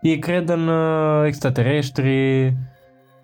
Ei 0.00 0.18
cred 0.18 0.48
în 0.48 0.68
uh, 0.68 1.26
extraterestri, 1.26 2.54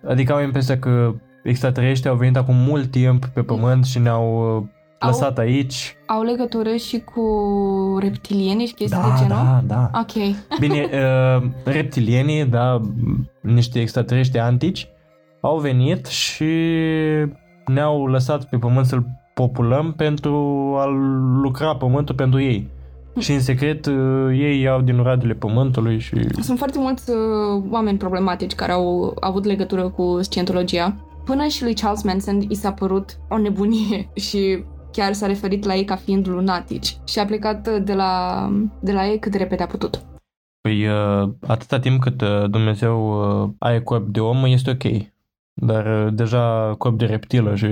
adică 0.07 0.33
au 0.33 0.41
impresia 0.41 0.79
că 0.79 1.13
extraterestri 1.43 2.09
au 2.09 2.15
venit 2.15 2.37
acum 2.37 2.55
mult 2.55 2.91
timp 2.91 3.25
pe 3.25 3.41
pământ 3.41 3.85
și 3.85 3.99
ne-au 3.99 4.57
uh, 4.57 4.63
lăsat 4.99 5.37
aici. 5.37 5.95
Au 6.07 6.23
legătură 6.23 6.75
și 6.75 6.99
cu 6.99 7.21
reptilieni 7.99 8.65
și 8.65 8.73
chestii 8.73 8.99
Da, 9.01 9.07
de 9.07 9.13
genul? 9.23 9.43
da, 9.43 9.89
da. 9.91 9.99
Ok. 9.99 10.35
Bine, 10.59 10.89
uh, 10.93 11.43
reptilienii, 11.63 12.45
da, 12.45 12.81
niște 13.41 13.79
extraterestri 13.79 14.39
antici, 14.39 14.87
au 15.41 15.57
venit 15.57 16.05
și 16.05 16.45
ne-au 17.65 18.05
lăsat 18.05 18.49
pe 18.49 18.57
pământ 18.57 18.85
să-l 18.85 19.05
populăm 19.33 19.93
pentru 19.93 20.35
a 20.77 20.85
lucra 21.41 21.75
pământul 21.75 22.15
pentru 22.15 22.41
ei. 22.41 22.67
Și 23.19 23.31
în 23.31 23.39
secret 23.39 23.85
uh, 23.85 23.93
ei 24.31 24.61
iau 24.61 24.81
din 24.81 25.03
radele 25.03 25.33
pământului 25.33 25.99
și... 25.99 26.15
Sunt 26.41 26.57
foarte 26.57 26.79
mulți 26.79 27.09
uh, 27.09 27.63
oameni 27.69 27.97
problematici 27.97 28.55
care 28.55 28.71
au 28.71 29.15
avut 29.19 29.45
legătură 29.45 29.89
cu 29.89 30.19
scientologia. 30.21 30.95
Până 31.25 31.47
și 31.47 31.63
lui 31.63 31.73
Charles 31.73 32.03
Manson 32.03 32.41
i 32.47 32.55
s-a 32.55 32.71
părut 32.71 33.17
o 33.29 33.37
nebunie 33.37 34.09
și 34.27 34.63
chiar 34.91 35.13
s-a 35.13 35.27
referit 35.27 35.65
la 35.65 35.75
ei 35.75 35.85
ca 35.85 35.95
fiind 35.95 36.27
lunatici 36.27 36.97
și 37.07 37.19
a 37.19 37.25
plecat 37.25 37.67
uh, 37.67 37.83
de 37.83 37.93
la, 37.93 38.49
de 38.79 38.91
la 38.91 39.07
ei 39.07 39.19
cât 39.19 39.31
de 39.31 39.37
repede 39.37 39.63
a 39.63 39.67
putut. 39.67 40.01
Păi 40.61 40.87
uh, 40.87 41.29
atâta 41.47 41.79
timp 41.79 42.01
cât 42.01 42.21
uh, 42.21 42.49
Dumnezeu 42.49 43.19
uh, 43.43 43.49
are 43.59 43.81
corp 43.81 44.07
de 44.07 44.19
om, 44.19 44.45
este 44.45 44.69
ok. 44.69 45.13
Dar 45.61 46.05
uh, 46.05 46.13
deja 46.13 46.75
corp 46.77 46.97
de 46.97 47.05
reptilă 47.05 47.55
și 47.55 47.67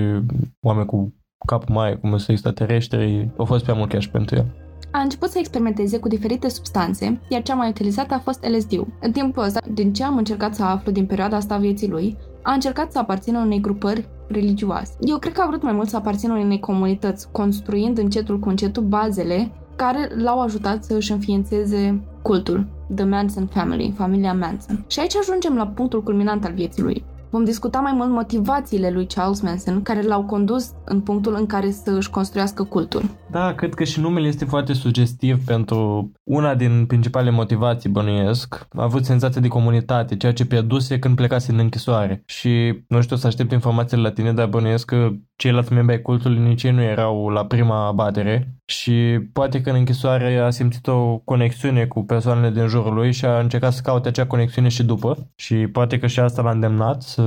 oameni 0.61 0.85
cu 0.85 1.13
cap 1.45 1.67
mai, 1.67 1.99
cum 1.99 2.09
sunt 2.09 2.29
extraterestri, 2.29 3.29
au 3.37 3.45
fost 3.45 3.63
prea 3.63 3.75
mult 3.75 3.89
cash 3.89 4.07
pentru 4.07 4.35
el. 4.35 4.45
A 4.91 4.99
început 4.99 5.29
să 5.29 5.39
experimenteze 5.39 5.99
cu 5.99 6.07
diferite 6.07 6.49
substanțe, 6.49 7.19
iar 7.29 7.41
cea 7.41 7.55
mai 7.55 7.69
utilizată 7.69 8.13
a 8.13 8.19
fost 8.19 8.45
LSD-ul. 8.45 8.87
În 9.01 9.11
timpul 9.11 9.43
ăsta, 9.43 9.61
din 9.73 9.93
ce 9.93 10.03
am 10.03 10.17
încercat 10.17 10.55
să 10.55 10.63
aflu 10.63 10.91
din 10.91 11.05
perioada 11.05 11.35
asta 11.35 11.53
a 11.53 11.57
vieții 11.57 11.89
lui, 11.89 12.17
a 12.41 12.51
încercat 12.51 12.91
să 12.91 12.99
aparțină 12.99 13.39
unei 13.39 13.61
grupări 13.61 14.07
religioase. 14.27 14.93
Eu 14.99 15.17
cred 15.17 15.33
că 15.33 15.41
a 15.41 15.47
vrut 15.47 15.63
mai 15.63 15.73
mult 15.73 15.89
să 15.89 15.95
aparțină 15.95 16.33
unei 16.33 16.59
comunități, 16.59 17.31
construind 17.31 17.97
încetul 17.97 18.39
cu 18.39 18.49
încetul 18.49 18.83
bazele 18.83 19.51
care 19.75 20.09
l-au 20.15 20.41
ajutat 20.41 20.83
să 20.83 20.95
își 20.95 21.11
înființeze 21.11 22.01
cultul, 22.21 22.67
The 22.95 23.05
Manson 23.05 23.45
Family, 23.45 23.93
familia 23.97 24.33
Manson. 24.33 24.85
Și 24.87 24.99
aici 24.99 25.15
ajungem 25.15 25.55
la 25.55 25.67
punctul 25.67 26.03
culminant 26.03 26.45
al 26.45 26.53
vieții 26.53 26.83
lui. 26.83 27.03
Vom 27.33 27.43
discuta 27.43 27.79
mai 27.79 27.91
mult 27.95 28.09
motivațiile 28.09 28.89
lui 28.89 29.07
Charles 29.07 29.41
Manson 29.41 29.81
care 29.81 30.01
l-au 30.01 30.23
condus 30.23 30.71
în 30.85 31.01
punctul 31.01 31.35
în 31.35 31.45
care 31.45 31.71
să 31.71 31.91
își 31.91 32.09
construiască 32.09 32.63
cultul. 32.63 33.03
Da, 33.31 33.53
cred 33.53 33.73
că 33.73 33.83
și 33.83 33.99
numele 33.99 34.27
este 34.27 34.45
foarte 34.45 34.73
sugestiv 34.73 35.45
pentru 35.45 36.11
una 36.23 36.55
din 36.55 36.85
principalele 36.85 37.35
motivații, 37.35 37.89
bănuiesc. 37.89 38.67
A 38.75 38.83
avut 38.83 39.05
senzația 39.05 39.41
de 39.41 39.47
comunitate, 39.47 40.17
ceea 40.17 40.33
ce 40.33 40.45
pierduse 40.45 40.99
când 40.99 41.15
plecase 41.15 41.51
în 41.51 41.59
închisoare. 41.59 42.23
Și 42.25 42.83
nu 42.87 43.01
știu 43.01 43.15
să 43.15 43.27
aștept 43.27 43.51
informațiile 43.51 44.03
la 44.03 44.11
tine, 44.11 44.33
dar 44.33 44.47
bănuiesc 44.47 44.85
că 44.85 45.09
ceilalți 45.35 45.73
membri 45.73 45.95
ai 45.95 46.01
cultului 46.01 46.39
nici 46.39 46.63
ei 46.63 46.71
nu 46.71 46.81
erau 46.81 47.29
la 47.29 47.45
prima 47.45 47.87
abatere 47.87 48.55
și 48.65 49.19
poate 49.33 49.61
că 49.61 49.69
în 49.69 49.75
închisoare 49.75 50.37
a 50.37 50.49
simțit 50.49 50.87
o 50.87 51.17
conexiune 51.17 51.85
cu 51.85 52.03
persoanele 52.03 52.49
din 52.49 52.67
jurul 52.67 52.93
lui 52.93 53.11
și 53.11 53.25
a 53.25 53.39
încercat 53.39 53.73
să 53.73 53.81
caute 53.81 54.07
acea 54.07 54.25
conexiune 54.25 54.67
și 54.67 54.83
după 54.83 55.31
și 55.35 55.55
poate 55.55 55.99
că 55.99 56.07
și 56.07 56.19
asta 56.19 56.41
l-a 56.41 56.51
îndemnat 56.51 57.01
să 57.01 57.22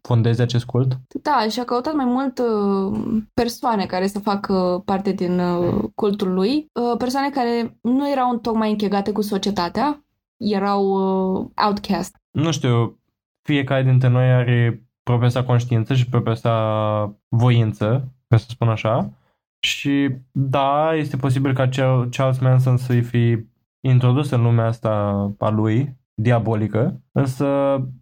fondeze 0.00 0.42
acest 0.42 0.64
cult. 0.64 0.98
Da, 1.22 1.46
și 1.50 1.60
a 1.60 1.64
căutat 1.64 1.94
mai 1.94 2.04
mult 2.04 2.38
uh, 2.38 3.22
persoane 3.34 3.86
care 3.86 4.06
să 4.06 4.18
facă 4.18 4.82
parte 4.84 5.12
din 5.12 5.38
uh, 5.38 5.84
cultul 5.94 6.32
lui, 6.32 6.70
uh, 6.72 6.96
persoane 6.98 7.30
care 7.30 7.78
nu 7.82 8.10
erau 8.10 8.36
tocmai 8.36 8.70
închegate 8.70 9.12
cu 9.12 9.22
societatea, 9.22 10.04
erau 10.36 10.84
uh, 10.84 11.46
outcast. 11.66 12.16
Nu 12.30 12.52
știu, 12.52 12.98
fiecare 13.42 13.82
dintre 13.82 14.08
noi 14.08 14.32
are 14.32 14.86
propria 15.02 15.28
sa 15.28 15.44
conștiință 15.44 15.94
și 15.94 16.08
propria 16.08 16.34
sa 16.34 17.16
voință, 17.28 18.12
ca 18.28 18.36
să 18.36 18.46
spun 18.48 18.68
așa. 18.68 19.12
Și 19.58 20.14
da, 20.30 20.94
este 20.94 21.16
posibil 21.16 21.54
ca 21.54 21.68
Char- 21.68 22.08
Charles 22.10 22.38
Manson 22.38 22.76
să-i 22.76 23.02
fi 23.02 23.38
introdus 23.80 24.30
în 24.30 24.42
lumea 24.42 24.66
asta 24.66 24.90
a 25.38 25.48
lui, 25.48 25.96
diabolică, 26.14 27.00
însă 27.12 27.46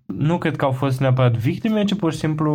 nu 0.06 0.38
cred 0.38 0.56
că 0.56 0.64
au 0.64 0.70
fost 0.72 1.00
neapărat 1.00 1.36
victime, 1.36 1.84
ci 1.84 1.94
pur 1.94 2.12
și 2.12 2.18
simplu 2.18 2.50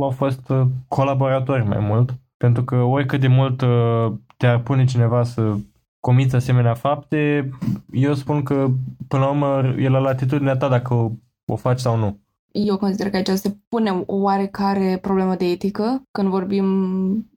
au 0.00 0.10
fost 0.10 0.48
uh, 0.48 0.62
colaboratori 0.88 1.66
mai 1.66 1.78
mult. 1.78 2.14
Pentru 2.36 2.64
că 2.64 2.76
oricât 2.76 3.20
de 3.20 3.26
mult 3.26 3.60
uh, 3.60 4.12
te-ar 4.36 4.62
pune 4.62 4.84
cineva 4.84 5.22
să 5.22 5.56
comiți 6.00 6.36
asemenea 6.36 6.74
fapte, 6.74 7.50
eu 7.92 8.14
spun 8.14 8.42
că 8.42 8.68
până 9.08 9.22
la 9.22 9.28
urmă 9.28 9.74
e 9.78 9.88
la 9.88 9.98
latitudinea 9.98 10.56
ta 10.56 10.68
dacă 10.68 10.94
o, 10.94 11.10
o 11.46 11.56
faci 11.56 11.78
sau 11.78 11.96
nu. 11.96 12.18
Eu 12.52 12.76
consider 12.76 13.10
că 13.10 13.16
aici 13.16 13.28
se 13.28 13.56
pune 13.68 13.90
o 13.90 14.16
oarecare 14.16 14.98
problemă 15.02 15.34
de 15.34 15.44
etică 15.44 16.02
când 16.10 16.28
vorbim 16.28 16.66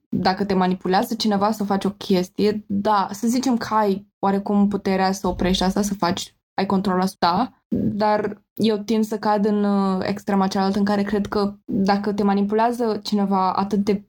dacă 0.08 0.44
te 0.44 0.54
manipulează 0.54 1.14
cineva 1.14 1.50
să 1.50 1.64
faci 1.64 1.84
o 1.84 1.90
chestie, 1.90 2.64
da, 2.66 3.08
să 3.10 3.26
zicem 3.26 3.56
că 3.56 3.74
ai 3.74 4.06
oarecum 4.18 4.68
puterea 4.68 5.12
să 5.12 5.28
oprești 5.28 5.62
asta, 5.62 5.82
să 5.82 5.94
faci, 5.94 6.34
ai 6.54 6.66
control 6.66 7.00
asupra, 7.00 7.28
da, 7.28 7.57
dar 7.76 8.42
eu 8.54 8.76
tind 8.76 9.04
să 9.04 9.18
cad 9.18 9.44
în 9.44 9.64
uh, 9.64 10.00
extrema 10.06 10.46
cealaltă 10.46 10.78
în 10.78 10.84
care 10.84 11.02
cred 11.02 11.26
că 11.26 11.54
dacă 11.64 12.12
te 12.12 12.22
manipulează 12.22 13.00
cineva 13.02 13.52
atât 13.52 13.78
de 13.78 14.08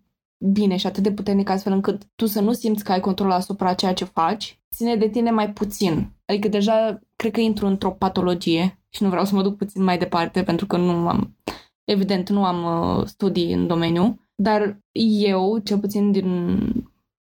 bine 0.51 0.75
și 0.75 0.87
atât 0.87 1.03
de 1.03 1.11
puternic 1.11 1.49
astfel 1.49 1.73
încât 1.73 2.01
tu 2.15 2.25
să 2.25 2.41
nu 2.41 2.53
simți 2.53 2.83
că 2.83 2.91
ai 2.91 2.99
control 2.99 3.31
asupra 3.31 3.73
ceea 3.73 3.93
ce 3.93 4.05
faci, 4.05 4.61
ține 4.75 4.95
de 4.95 5.07
tine 5.07 5.31
mai 5.31 5.51
puțin. 5.51 6.11
Adică 6.25 6.47
deja 6.47 6.99
cred 7.15 7.31
că 7.31 7.39
intru 7.39 7.65
într-o 7.65 7.91
patologie 7.91 8.81
și 8.89 9.03
nu 9.03 9.09
vreau 9.09 9.25
să 9.25 9.35
mă 9.35 9.41
duc 9.41 9.57
puțin 9.57 9.83
mai 9.83 9.97
departe 9.97 10.43
pentru 10.43 10.65
că 10.65 10.77
nu 10.77 11.07
am, 11.07 11.37
evident, 11.83 12.29
nu 12.29 12.45
am 12.45 12.63
uh, 12.97 13.05
studii 13.05 13.53
în 13.53 13.67
domeniu, 13.67 14.27
dar 14.35 14.79
eu, 15.21 15.57
cel 15.57 15.79
puțin 15.79 16.11
din 16.11 16.59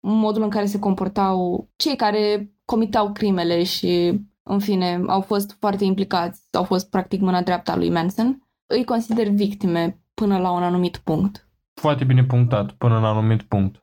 modul 0.01 0.43
în 0.43 0.51
care 0.51 0.67
se 0.67 0.79
comportau 0.79 1.69
cei 1.77 1.97
care 1.97 2.53
comitau 2.65 3.13
crimele 3.13 3.63
și, 3.63 4.21
în 4.51 4.59
fine, 4.59 5.03
au 5.07 5.21
fost 5.21 5.57
foarte 5.59 5.85
implicați, 5.85 6.41
au 6.53 6.65
fost 6.65 6.91
practic 6.91 7.21
mâna 7.21 7.43
dreapta 7.43 7.77
lui 7.77 7.91
Manson, 7.91 8.43
îi 8.67 8.85
consider 8.85 9.29
victime 9.29 10.01
până 10.15 10.39
la 10.39 10.51
un 10.51 10.63
anumit 10.63 10.97
punct. 10.97 11.49
Foarte 11.81 12.05
bine 12.05 12.25
punctat, 12.25 12.71
până 12.71 12.95
la 12.95 13.11
un 13.11 13.17
anumit 13.17 13.43
punct. 13.43 13.83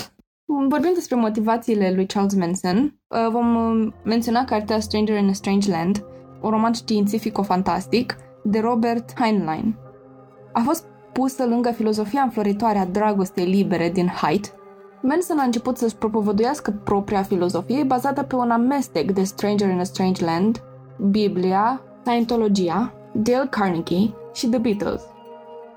Vorbim 0.68 0.90
despre 0.94 1.16
motivațiile 1.16 1.92
lui 1.94 2.06
Charles 2.06 2.34
Manson. 2.34 3.00
Uh, 3.08 3.30
vom 3.30 3.54
uh, 3.54 3.92
menționa 4.04 4.44
cartea 4.44 4.80
Stranger 4.80 5.18
in 5.18 5.28
a 5.28 5.32
Strange 5.32 5.70
Land, 5.70 6.04
un 6.42 6.50
roman 6.50 6.72
științifico-fantastic 6.72 8.16
de 8.44 8.60
Robert 8.60 9.20
Heinlein. 9.20 9.76
A 10.52 10.60
fost 10.60 10.84
pusă 11.12 11.46
lângă 11.46 11.70
filozofia 11.70 12.22
înfloritoare 12.22 12.78
a 12.78 12.86
dragostei 12.86 13.46
libere 13.46 13.90
din 13.90 14.06
Height, 14.06 14.54
Manson 15.04 15.38
a 15.38 15.42
început 15.42 15.76
să-și 15.76 15.96
propovăduiască 15.96 16.70
propria 16.84 17.22
filozofie 17.22 17.82
bazată 17.82 18.22
pe 18.22 18.34
un 18.34 18.50
amestec 18.50 19.10
de 19.10 19.22
Stranger 19.22 19.68
in 19.68 19.78
a 19.78 19.82
Strange 19.82 20.24
Land, 20.24 20.62
Biblia, 21.10 21.80
Scientologia, 22.04 22.92
Dale 23.12 23.46
Carnegie 23.50 24.14
și 24.32 24.46
The 24.46 24.58
Beatles. 24.58 25.02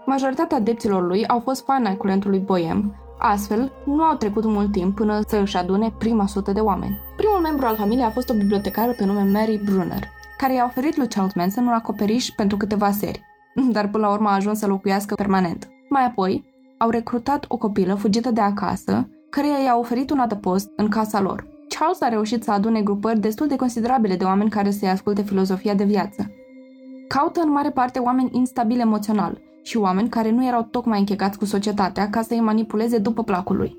Majoritatea 0.05 0.57
adepților 0.57 1.07
lui 1.07 1.27
au 1.27 1.39
fost 1.39 1.63
fani 1.63 1.88
ai 1.88 1.97
curentului 1.97 2.39
boem, 2.39 2.95
astfel 3.19 3.71
nu 3.85 4.03
au 4.03 4.15
trecut 4.15 4.43
mult 4.43 4.71
timp 4.71 4.95
până 4.95 5.19
să 5.27 5.38
își 5.38 5.57
adune 5.57 5.93
prima 5.97 6.27
sută 6.27 6.51
de 6.51 6.59
oameni. 6.59 6.99
Primul 7.17 7.39
membru 7.39 7.65
al 7.65 7.75
familiei 7.75 8.05
a 8.05 8.09
fost 8.09 8.29
o 8.29 8.33
bibliotecară 8.33 8.91
pe 8.91 9.05
nume 9.05 9.23
Mary 9.23 9.61
Brunner, 9.65 10.03
care 10.38 10.53
i-a 10.53 10.65
oferit 10.65 10.97
lui 10.97 11.07
Charles 11.07 11.33
Manson 11.33 11.65
un 11.65 11.73
acoperiș 11.73 12.29
pentru 12.29 12.57
câteva 12.57 12.91
seri, 12.91 13.21
dar 13.75 13.89
până 13.89 14.05
la 14.05 14.13
urmă 14.13 14.29
a 14.29 14.33
ajuns 14.35 14.59
să 14.59 14.67
locuiască 14.67 15.15
permanent. 15.15 15.69
Mai 15.89 16.05
apoi, 16.05 16.45
au 16.77 16.89
recrutat 16.89 17.45
o 17.47 17.57
copilă 17.57 17.93
fugită 17.93 18.31
de 18.31 18.41
acasă, 18.41 19.07
care 19.36 19.63
i-a 19.63 19.78
oferit 19.78 20.10
un 20.10 20.19
adăpost 20.19 20.71
în 20.76 20.88
casa 20.88 21.21
lor. 21.21 21.48
Charles 21.67 22.02
a 22.02 22.08
reușit 22.08 22.43
să 22.43 22.52
adune 22.52 22.82
grupări 22.82 23.19
destul 23.19 23.48
de 23.48 23.56
considerabile 23.56 24.15
de 24.15 24.24
oameni 24.24 24.50
care 24.50 24.71
să-i 24.71 24.89
asculte 24.89 25.21
filozofia 25.21 25.74
de 25.74 25.84
viață. 25.84 26.32
Caută 27.08 27.41
în 27.41 27.52
mare 27.52 27.69
parte 27.69 28.00
oameni 28.00 28.30
instabili 28.34 28.82
emoțional 28.82 29.41
și 29.63 29.78
oameni 29.78 30.10
care 30.10 30.32
nu 30.32 30.45
erau 30.45 30.67
tocmai 30.71 31.00
închegați 31.00 31.38
cu 31.38 31.45
societatea 31.45 32.10
ca 32.10 32.21
să 32.21 32.34
îi 32.34 32.39
manipuleze 32.39 32.98
după 32.98 33.24
placul 33.24 33.56
lui. 33.56 33.78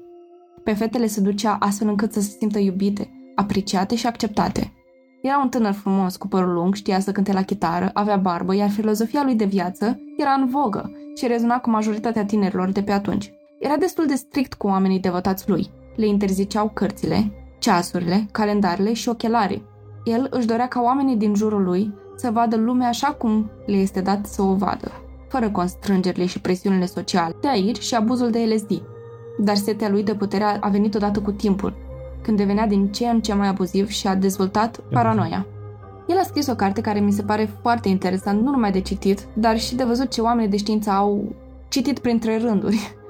Pe 0.64 0.72
fetele 0.72 1.06
se 1.06 1.20
ducea 1.20 1.56
astfel 1.60 1.88
încât 1.88 2.12
să 2.12 2.20
se 2.20 2.36
simtă 2.38 2.58
iubite, 2.58 3.32
apreciate 3.34 3.94
și 3.94 4.06
acceptate. 4.06 4.72
Era 5.22 5.38
un 5.38 5.48
tânăr 5.48 5.72
frumos, 5.72 6.16
cu 6.16 6.28
părul 6.28 6.52
lung, 6.52 6.74
știa 6.74 7.00
să 7.00 7.12
cânte 7.12 7.32
la 7.32 7.42
chitară, 7.42 7.90
avea 7.92 8.16
barbă, 8.16 8.54
iar 8.54 8.70
filozofia 8.70 9.22
lui 9.24 9.34
de 9.34 9.44
viață 9.44 10.00
era 10.16 10.32
în 10.32 10.46
vogă 10.46 10.90
și 11.14 11.26
rezona 11.26 11.60
cu 11.60 11.70
majoritatea 11.70 12.24
tinerilor 12.24 12.70
de 12.70 12.82
pe 12.82 12.92
atunci. 12.92 13.35
Era 13.58 13.76
destul 13.76 14.06
de 14.06 14.14
strict 14.14 14.54
cu 14.54 14.66
oamenii 14.66 15.00
devotați 15.00 15.48
lui. 15.48 15.70
Le 15.94 16.06
interziceau 16.06 16.70
cărțile, 16.74 17.32
ceasurile, 17.58 18.26
calendarele 18.32 18.92
și 18.92 19.08
ochelarii. 19.08 19.64
El 20.04 20.26
își 20.30 20.46
dorea 20.46 20.68
ca 20.68 20.80
oamenii 20.80 21.16
din 21.16 21.34
jurul 21.34 21.62
lui 21.62 21.94
să 22.16 22.30
vadă 22.30 22.56
lumea 22.56 22.88
așa 22.88 23.06
cum 23.08 23.50
le 23.66 23.76
este 23.76 24.00
dat 24.00 24.26
să 24.26 24.42
o 24.42 24.54
vadă, 24.54 24.92
fără 25.28 25.50
constrângerile 25.50 26.26
și 26.26 26.40
presiunile 26.40 26.86
sociale. 26.86 27.34
De 27.40 27.48
aici 27.48 27.78
și 27.78 27.94
abuzul 27.94 28.30
de 28.30 28.38
LSD. 28.38 28.82
Dar 29.38 29.56
setea 29.56 29.88
lui 29.88 30.02
de 30.02 30.14
putere 30.14 30.44
a 30.44 30.68
venit 30.68 30.94
odată 30.94 31.20
cu 31.20 31.32
timpul, 31.32 31.74
când 32.22 32.36
devenea 32.36 32.66
din 32.66 32.92
ce 32.92 33.06
în 33.06 33.20
ce 33.20 33.34
mai 33.34 33.48
abuziv 33.48 33.88
și 33.88 34.06
a 34.06 34.14
dezvoltat 34.14 34.80
paranoia. 34.90 35.46
El 36.06 36.18
a 36.18 36.22
scris 36.22 36.46
o 36.46 36.54
carte 36.54 36.80
care 36.80 37.00
mi 37.00 37.12
se 37.12 37.22
pare 37.22 37.50
foarte 37.60 37.88
interesant, 37.88 38.42
nu 38.42 38.50
numai 38.50 38.72
de 38.72 38.80
citit, 38.80 39.26
dar 39.34 39.58
și 39.58 39.74
de 39.74 39.84
văzut 39.84 40.10
ce 40.10 40.20
oamenii 40.20 40.50
de 40.50 40.56
știință 40.56 40.90
au 40.90 41.34
citit 41.68 41.98
printre 41.98 42.38
rânduri 42.38 42.96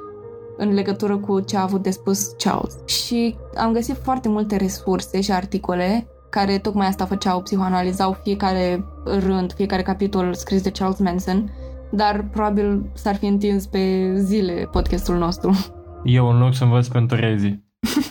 în 0.57 0.73
legătură 0.73 1.17
cu 1.17 1.41
ce 1.41 1.57
a 1.57 1.63
avut 1.63 1.83
de 1.83 1.91
spus 1.91 2.27
Charles. 2.39 2.77
Și 2.87 3.37
am 3.57 3.73
găsit 3.73 3.97
foarte 4.03 4.29
multe 4.29 4.57
resurse 4.57 5.21
și 5.21 5.33
articole 5.33 6.07
care 6.31 6.59
tocmai 6.59 6.87
asta 6.87 7.05
făceau, 7.05 7.43
psihoanalizau 7.43 8.17
fiecare 8.23 8.85
rând, 9.05 9.53
fiecare 9.53 9.83
capitol 9.83 10.35
scris 10.35 10.63
de 10.63 10.71
Charles 10.71 10.99
Manson, 10.99 11.51
dar 11.91 12.29
probabil 12.33 12.91
s-ar 12.95 13.15
fi 13.15 13.27
întins 13.27 13.67
pe 13.67 14.13
zile 14.17 14.69
podcastul 14.73 15.17
nostru. 15.17 15.53
Eu 16.05 16.29
în 16.29 16.39
loc 16.39 16.55
să 16.55 16.65
învăț 16.65 16.87
pentru 16.87 17.17
rezi. 17.17 17.59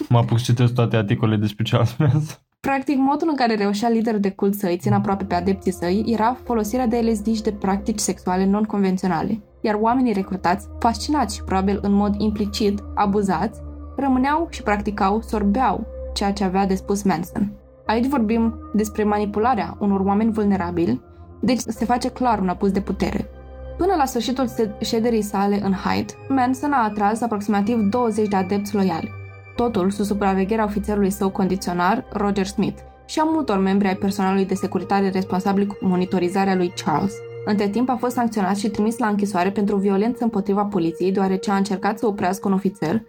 Mă 0.10 0.18
apuc 0.18 0.38
să 0.38 0.44
citesc 0.46 0.74
toate 0.74 0.96
articolele 0.96 1.38
despre 1.40 1.64
Charles 1.70 1.96
Manson. 1.98 2.38
Practic, 2.60 2.98
modul 2.98 3.28
în 3.30 3.36
care 3.36 3.56
reușea 3.56 3.90
liderul 3.90 4.20
de 4.20 4.30
cult 4.30 4.54
să 4.54 4.68
îi 4.68 4.78
țină 4.78 4.96
aproape 4.96 5.24
pe 5.24 5.36
adepții 5.36 5.72
săi 5.72 6.04
era 6.08 6.38
folosirea 6.44 6.88
de 6.88 7.00
LSD 7.00 7.36
și 7.36 7.42
de 7.42 7.52
practici 7.52 8.00
sexuale 8.00 8.46
non-convenționale, 8.46 9.42
iar 9.66 9.78
oamenii 9.80 10.14
recrutați, 10.14 10.68
fascinați 10.80 11.36
și 11.36 11.44
probabil 11.44 11.80
în 11.82 11.92
mod 11.92 12.16
implicit 12.18 12.84
abuzați, 12.96 13.62
rămâneau 13.96 14.48
și 14.50 14.64
practicau, 14.64 15.22
sorbeau 15.22 15.86
ceea 16.14 16.34
ce 16.34 16.44
avea 16.44 16.66
de 16.66 16.76
spus 16.76 17.04
Manson. 17.04 17.52
Aici 17.86 18.08
vorbim 18.08 18.56
despre 18.74 19.04
manipularea 19.04 19.76
unor 19.80 20.00
oameni 20.00 20.32
vulnerabili, 20.32 21.02
deci 21.42 21.60
se 21.60 21.86
face 21.86 22.10
clar 22.10 22.40
un 22.40 22.50
abuz 22.50 22.72
de 22.72 22.82
putere. 22.82 23.30
Până 23.78 23.94
la 23.98 24.06
sfârșitul 24.06 24.50
șederii 24.82 25.22
sale 25.22 25.62
în 25.64 25.74
Hyde, 25.74 26.14
Manson 26.28 26.72
a 26.72 26.84
atras 26.84 27.22
aproximativ 27.22 27.78
20 27.78 28.28
de 28.28 28.36
adepți 28.36 28.76
loiali, 28.76 29.12
totul 29.56 29.90
sub 29.90 30.06
supravegherea 30.06 30.64
ofițerului 30.64 31.10
său 31.10 31.30
condiționar, 31.30 32.06
Roger 32.12 32.46
Smith, 32.46 32.80
și 33.06 33.20
a 33.20 33.24
multor 33.24 33.58
membri 33.58 33.88
ai 33.88 33.96
personalului 33.96 34.46
de 34.46 34.54
securitate 34.54 35.10
responsabil 35.10 35.66
cu 35.68 35.76
monitorizarea 35.82 36.56
lui 36.56 36.74
Charles. 36.84 37.14
Între 37.46 37.70
timp 37.70 37.90
a 37.90 37.96
fost 37.96 38.14
sancționat 38.16 38.58
și 38.58 38.70
trimis 38.70 38.98
la 38.98 39.08
închisoare 39.08 39.52
pentru 39.52 39.76
violență 39.78 40.24
împotriva 40.24 40.66
poliției, 40.66 41.12
deoarece 41.12 41.52
a 41.52 41.56
încercat 41.56 42.00
să 42.00 42.08
oprească 42.08 42.48
un 42.48 42.54
ofițer 42.54 43.02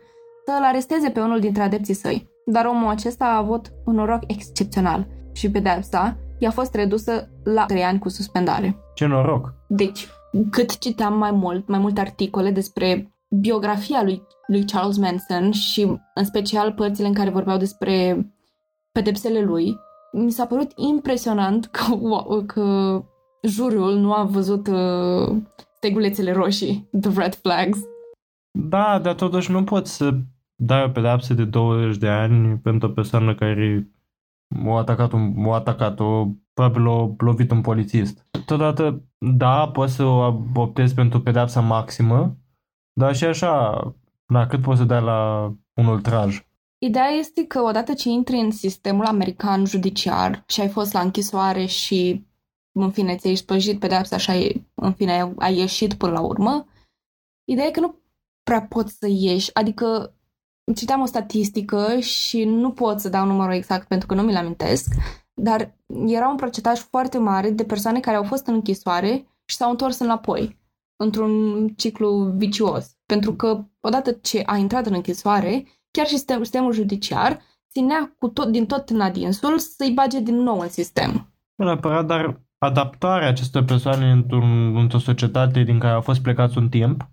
să 0.45 0.53
îl 0.59 0.65
aresteze 0.65 1.11
pe 1.11 1.21
unul 1.21 1.41
dintre 1.41 1.63
adepții 1.63 1.95
săi. 1.95 2.29
Dar 2.45 2.65
omul 2.65 2.91
acesta 2.91 3.25
a 3.25 3.37
avut 3.37 3.73
un 3.85 3.95
noroc 3.95 4.23
excepțional 4.27 5.07
și 5.33 5.51
pedeapsa 5.51 6.17
i-a 6.39 6.51
fost 6.51 6.75
redusă 6.75 7.29
la 7.45 7.65
3 7.65 7.83
ani 7.83 7.99
cu 7.99 8.09
suspendare. 8.09 8.77
Ce 8.95 9.07
noroc! 9.07 9.55
Deci, 9.69 10.09
cât 10.51 10.79
citeam 10.79 11.19
mai 11.19 11.31
mult, 11.31 11.69
mai 11.69 11.79
multe 11.79 12.01
articole 12.01 12.51
despre 12.51 13.11
biografia 13.29 14.03
lui, 14.03 14.23
lui 14.47 14.65
Charles 14.65 14.97
Manson 14.97 15.51
și 15.51 16.01
în 16.15 16.25
special 16.25 16.73
părțile 16.73 17.07
în 17.07 17.15
care 17.15 17.31
vorbeau 17.31 17.57
despre 17.57 18.27
pedepsele 18.93 19.41
lui, 19.41 19.77
mi 20.13 20.31
s-a 20.31 20.47
părut 20.47 20.71
impresionant 20.75 21.67
că, 21.67 21.85
că 22.55 23.03
jurul 23.47 23.95
nu 23.95 24.13
a 24.13 24.25
văzut 24.25 24.67
uh, 24.67 25.37
stegulețele 25.77 26.33
roșii, 26.33 26.89
the 27.01 27.11
red 27.21 27.35
flags. 27.35 27.79
Da, 28.59 28.99
dar 28.99 29.15
totuși 29.15 29.51
nu 29.51 29.65
poți 29.65 29.97
să 29.97 30.15
dai 30.55 30.85
o 30.85 30.89
pedapsă 30.89 31.35
de 31.35 31.45
20 31.45 31.97
de 31.97 32.09
ani 32.09 32.59
pentru 32.59 32.89
o 32.89 32.93
persoană 32.93 33.35
care 33.35 33.91
o 34.65 34.75
atacat, 34.75 35.13
un, 35.13 35.45
o 35.45 35.53
atacat 35.53 36.01
o, 36.01 36.27
probabil 36.53 36.87
o 36.87 37.15
lovit 37.19 37.51
un 37.51 37.61
polițist. 37.61 38.27
Totodată, 38.31 39.03
da, 39.19 39.69
poți 39.69 39.95
să 39.95 40.03
o 40.03 40.43
optezi 40.55 40.95
pentru 40.95 41.21
pedapsa 41.21 41.61
maximă, 41.61 42.37
dar 42.93 43.15
și 43.17 43.25
așa, 43.25 43.81
la 44.27 44.47
cât 44.47 44.63
poți 44.63 44.79
să 44.79 44.85
dai 44.85 45.03
la 45.03 45.53
un 45.75 45.87
ultraj? 45.87 46.45
Ideea 46.79 47.09
este 47.09 47.47
că 47.47 47.61
odată 47.61 47.93
ce 47.93 48.09
intri 48.09 48.37
în 48.37 48.51
sistemul 48.51 49.05
american 49.05 49.65
judiciar 49.65 50.45
și 50.47 50.61
ai 50.61 50.69
fost 50.69 50.93
la 50.93 51.01
închisoare 51.01 51.65
și 51.65 52.27
în 52.83 52.91
fine 52.91 53.17
ți-ai 53.17 53.35
spăjit 53.35 53.79
pedepsa 53.79 54.17
și 54.17 54.31
ai, 54.31 54.67
în 54.75 54.93
fine 54.93 55.33
ai 55.37 55.57
ieșit 55.57 55.95
până 55.95 56.13
la 56.13 56.21
urmă, 56.21 56.67
ideea 57.45 57.67
e 57.67 57.71
că 57.71 57.81
nu 57.81 58.01
prea 58.43 58.63
poți 58.63 58.97
să 58.99 59.07
ieși, 59.09 59.55
adică 59.55 60.17
citeam 60.75 61.01
o 61.01 61.05
statistică 61.05 61.99
și 62.01 62.45
nu 62.45 62.73
pot 62.73 63.01
să 63.01 63.09
dau 63.09 63.27
numărul 63.27 63.55
exact 63.55 63.89
pentru 63.89 64.07
că 64.07 64.15
nu 64.15 64.23
mi-l 64.23 64.37
amintesc, 64.37 64.95
dar 65.35 65.77
era 66.07 66.29
un 66.29 66.37
procentaj 66.37 66.79
foarte 66.79 67.19
mare 67.19 67.51
de 67.51 67.65
persoane 67.65 68.01
care 68.01 68.17
au 68.17 68.23
fost 68.23 68.47
în 68.47 68.55
închisoare 68.55 69.27
și 69.45 69.57
s-au 69.57 69.71
întors 69.71 69.99
înapoi 69.99 70.59
într-un 70.97 71.69
ciclu 71.69 72.33
vicios. 72.37 72.97
Pentru 73.07 73.35
că 73.35 73.65
odată 73.81 74.13
ce 74.13 74.43
a 74.47 74.57
intrat 74.57 74.87
în 74.87 74.95
închisoare, 74.95 75.67
chiar 75.91 76.07
și 76.07 76.19
sistemul 76.19 76.73
judiciar 76.73 77.41
ținea 77.71 78.15
cu 78.19 78.29
tot, 78.29 78.49
din 78.49 78.67
tot 78.67 78.89
în 78.89 79.01
adinsul 79.01 79.59
să-i 79.59 79.93
bage 79.93 80.21
din 80.21 80.37
nou 80.37 80.61
în 80.61 80.69
sistem. 80.69 81.33
Neapărat, 81.55 82.07
dar 82.07 82.46
adaptarea 82.59 83.29
acestor 83.29 83.65
persoane 83.65 84.11
într-un, 84.11 84.77
într-o 84.77 84.99
societate 84.99 85.63
din 85.63 85.79
care 85.79 85.95
au 85.95 86.01
fost 86.01 86.23
plecați 86.23 86.59
un 86.59 86.69
timp 86.69 87.11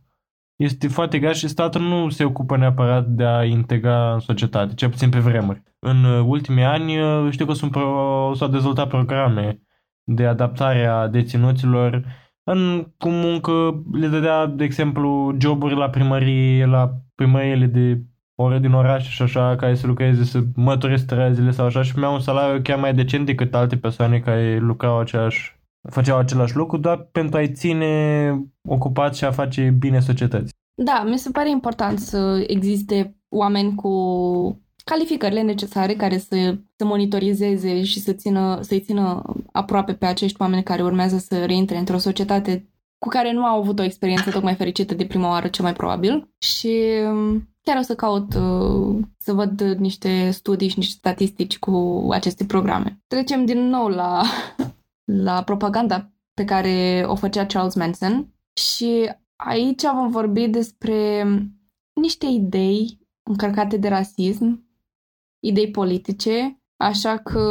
este 0.56 0.88
foarte 0.88 1.19
grea 1.19 1.32
și 1.32 1.47
statul 1.47 1.82
nu 1.82 2.10
se 2.10 2.23
ocupă 2.23 2.58
neapărat 2.58 3.06
de 3.06 3.23
a 3.25 3.43
integra 3.43 4.13
în 4.13 4.19
societate, 4.19 4.73
cel 4.73 4.89
puțin 4.89 5.10
pe 5.10 5.19
vremuri. 5.19 5.63
În 5.79 6.03
ultimii 6.06 6.63
ani 6.63 6.93
știu 7.29 7.45
că 7.45 7.53
sunt 7.53 7.71
pro, 7.71 8.32
s-au 8.36 8.47
dezvoltat 8.47 8.88
programe 8.88 9.62
de 10.03 10.25
adaptare 10.25 10.86
a 10.86 11.08
deținuților 11.08 12.06
în, 12.43 12.88
cu 12.97 13.10
muncă 13.10 13.84
le 13.91 14.08
dădea, 14.08 14.45
de 14.45 14.63
exemplu, 14.63 15.36
joburi 15.39 15.75
la 15.75 15.89
primărie, 15.89 16.65
la 16.65 16.91
primăriile 17.15 17.65
de 17.65 18.01
ore 18.43 18.60
din 18.60 18.73
oraș 18.73 19.10
și 19.10 19.21
așa, 19.21 19.56
care 19.56 19.75
să 19.75 19.88
lucreze, 19.88 20.23
să 20.23 20.39
mătureze 20.56 21.03
străzile 21.03 21.51
sau 21.51 21.65
așa 21.65 21.82
și 21.82 21.97
mi-au 21.97 22.13
un 22.13 22.19
salariu 22.19 22.62
chiar 22.62 22.79
mai 22.79 22.93
decent 22.93 23.25
decât 23.25 23.53
alte 23.53 23.77
persoane 23.77 24.19
care 24.19 24.58
lucrau 24.58 24.99
aceeași, 24.99 25.60
făceau 25.89 26.17
același 26.17 26.56
lucru, 26.56 26.77
doar 26.77 26.97
pentru 27.12 27.38
a-i 27.38 27.51
ține 27.51 28.34
ocupați 28.67 29.17
și 29.17 29.25
a 29.25 29.32
face 29.32 29.75
bine 29.79 29.99
societății. 29.99 30.56
Da, 30.75 31.03
mi 31.10 31.17
se 31.17 31.29
pare 31.32 31.49
important 31.49 31.99
să 31.99 32.43
existe 32.47 33.15
oameni 33.29 33.75
cu 33.75 33.91
calificările 34.84 35.41
necesare 35.41 35.93
care 35.93 36.17
să, 36.17 36.58
să 36.75 36.86
monitorizeze 36.86 37.84
și 37.84 37.99
să 37.99 38.13
țină, 38.13 38.60
să-i 38.62 38.79
țină 38.79 39.21
aproape 39.51 39.93
pe 39.93 40.06
acești 40.06 40.41
oameni 40.41 40.63
care 40.63 40.84
urmează 40.84 41.17
să 41.17 41.45
reintre 41.45 41.77
într-o 41.77 41.97
societate 41.97 42.67
cu 43.03 43.09
care 43.09 43.31
nu 43.31 43.45
au 43.45 43.59
avut 43.59 43.79
o 43.79 43.83
experiență 43.83 44.31
tocmai 44.31 44.55
fericită 44.55 44.93
de 44.93 45.05
prima 45.05 45.29
oară, 45.29 45.47
cel 45.47 45.63
mai 45.63 45.73
probabil. 45.73 46.29
Și 46.37 46.81
um, 47.09 47.49
chiar 47.61 47.77
o 47.77 47.81
să 47.81 47.95
caut 47.95 48.33
uh, 48.33 49.03
să 49.17 49.33
văd 49.33 49.61
niște 49.61 50.29
studii 50.29 50.67
și 50.67 50.77
niște 50.77 50.95
statistici 50.97 51.59
cu 51.59 52.07
aceste 52.11 52.45
programe. 52.45 53.01
Trecem 53.07 53.45
din 53.45 53.59
nou 53.59 53.87
la, 53.87 54.23
la 55.27 55.43
propaganda 55.43 56.11
pe 56.33 56.45
care 56.45 57.03
o 57.07 57.15
făcea 57.15 57.45
Charles 57.45 57.75
Manson 57.75 58.33
și 58.53 59.11
aici 59.35 59.83
vom 59.93 60.09
vorbi 60.09 60.47
despre 60.47 61.23
niște 61.93 62.25
idei 62.25 62.99
încărcate 63.29 63.77
de 63.77 63.87
rasism, 63.87 64.67
idei 65.39 65.71
politice, 65.71 66.62
așa 66.84 67.17
că 67.17 67.43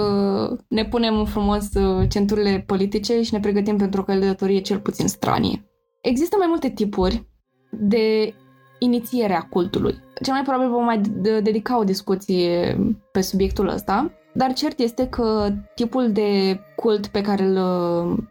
ne 0.68 0.84
punem 0.84 1.24
frumos 1.24 1.74
uh, 1.74 2.08
centurile 2.08 2.64
politice 2.66 3.22
și 3.22 3.34
ne 3.34 3.40
pregătim 3.40 3.76
pentru 3.76 4.00
o 4.00 4.04
călătorie 4.04 4.60
cel 4.60 4.78
puțin 4.78 5.08
stranie. 5.08 5.66
Există 6.02 6.36
mai 6.38 6.46
multe 6.48 6.70
tipuri 6.70 7.26
de 7.70 8.34
inițiere 8.78 9.34
a 9.34 9.42
cultului. 9.42 9.94
Cel 10.22 10.32
mai 10.32 10.42
probabil 10.42 10.70
vom 10.70 10.84
mai 10.84 11.00
dedica 11.42 11.78
o 11.78 11.84
discuție 11.84 12.78
pe 13.12 13.20
subiectul 13.20 13.68
ăsta, 13.68 14.10
dar 14.34 14.52
cert 14.52 14.78
este 14.78 15.08
că 15.08 15.52
tipul 15.74 16.12
de 16.12 16.60
cult 16.76 17.06
pe 17.06 17.20
care 17.20 17.42
îl, 17.42 17.56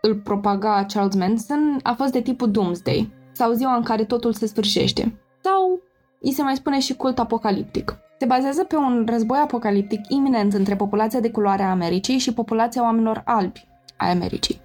îl 0.01 0.15
propaga 0.15 0.85
Charles 0.93 1.15
Manson 1.15 1.79
a 1.83 1.93
fost 1.93 2.11
de 2.11 2.21
tipul 2.21 2.51
Doomsday, 2.51 3.11
sau 3.31 3.51
ziua 3.51 3.75
în 3.75 3.83
care 3.83 4.03
totul 4.03 4.33
se 4.33 4.45
sfârșește. 4.45 5.19
Sau 5.41 5.81
îi 6.21 6.31
se 6.31 6.41
mai 6.41 6.55
spune 6.55 6.79
și 6.79 6.95
cult 6.95 7.19
apocaliptic. 7.19 7.97
Se 8.21 8.27
bazează 8.27 8.63
pe 8.63 8.75
un 8.75 9.05
război 9.09 9.39
apocaliptic 9.43 9.99
iminent 10.07 10.53
între 10.53 10.75
populația 10.75 11.19
de 11.19 11.31
culoare 11.31 11.63
a 11.63 11.69
Americii 11.69 12.17
și 12.17 12.33
populația 12.33 12.83
oamenilor 12.83 13.21
albi 13.25 13.65
a 13.97 14.09
Americii. 14.09 14.61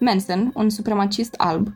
Manson, 0.00 0.52
un 0.54 0.70
supremacist 0.70 1.34
alb, 1.36 1.68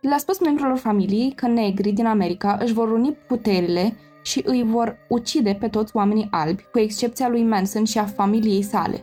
le-a 0.00 0.18
spus 0.18 0.40
membrilor 0.40 0.76
familiei 0.76 1.32
că 1.32 1.46
negrii 1.46 1.92
din 1.92 2.06
America 2.06 2.58
își 2.60 2.72
vor 2.72 2.90
uni 2.90 3.12
puterile 3.12 3.96
și 4.22 4.42
îi 4.44 4.62
vor 4.62 4.96
ucide 5.08 5.56
pe 5.60 5.68
toți 5.68 5.96
oamenii 5.96 6.28
albi, 6.30 6.62
cu 6.72 6.78
excepția 6.78 7.28
lui 7.28 7.42
Manson 7.42 7.84
și 7.84 7.98
a 7.98 8.04
familiei 8.04 8.62
sale. 8.62 9.02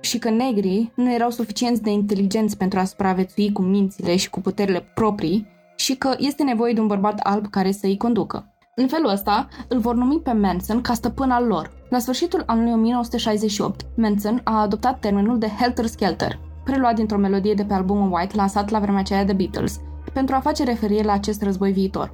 Și 0.00 0.18
că 0.18 0.30
negrii 0.30 0.92
nu 0.94 1.12
erau 1.12 1.30
suficienți 1.30 1.82
de 1.82 1.90
inteligenți 1.90 2.56
pentru 2.56 2.78
a 2.78 2.84
supraviețui 2.84 3.52
cu 3.52 3.62
mințile 3.62 4.16
și 4.16 4.30
cu 4.30 4.40
puterile 4.40 4.90
proprii 4.94 5.46
și 5.76 5.96
că 5.96 6.14
este 6.18 6.42
nevoie 6.42 6.72
de 6.72 6.80
un 6.80 6.86
bărbat 6.86 7.18
alb 7.18 7.46
care 7.50 7.72
să 7.72 7.86
îi 7.86 7.96
conducă. 7.96 8.54
În 8.80 8.88
felul 8.88 9.10
ăsta, 9.10 9.48
îl 9.68 9.78
vor 9.78 9.94
numi 9.94 10.20
pe 10.20 10.32
Manson 10.32 10.80
ca 10.80 10.94
stăpân 10.94 11.30
al 11.30 11.46
lor. 11.46 11.70
La 11.88 11.98
sfârșitul 11.98 12.42
anului 12.46 12.72
1968, 12.72 13.86
Manson 13.96 14.40
a 14.44 14.60
adoptat 14.60 15.00
termenul 15.00 15.38
de 15.38 15.48
Helter 15.60 15.86
Skelter, 15.86 16.38
preluat 16.64 16.94
dintr-o 16.94 17.18
melodie 17.18 17.54
de 17.54 17.64
pe 17.64 17.74
albumul 17.74 18.12
White 18.12 18.36
lansat 18.36 18.68
la 18.70 18.78
vremea 18.78 19.00
aceea 19.00 19.24
de 19.24 19.32
Beatles, 19.32 19.80
pentru 20.12 20.34
a 20.34 20.40
face 20.40 20.64
referire 20.64 21.02
la 21.02 21.12
acest 21.12 21.42
război 21.42 21.72
viitor. 21.72 22.12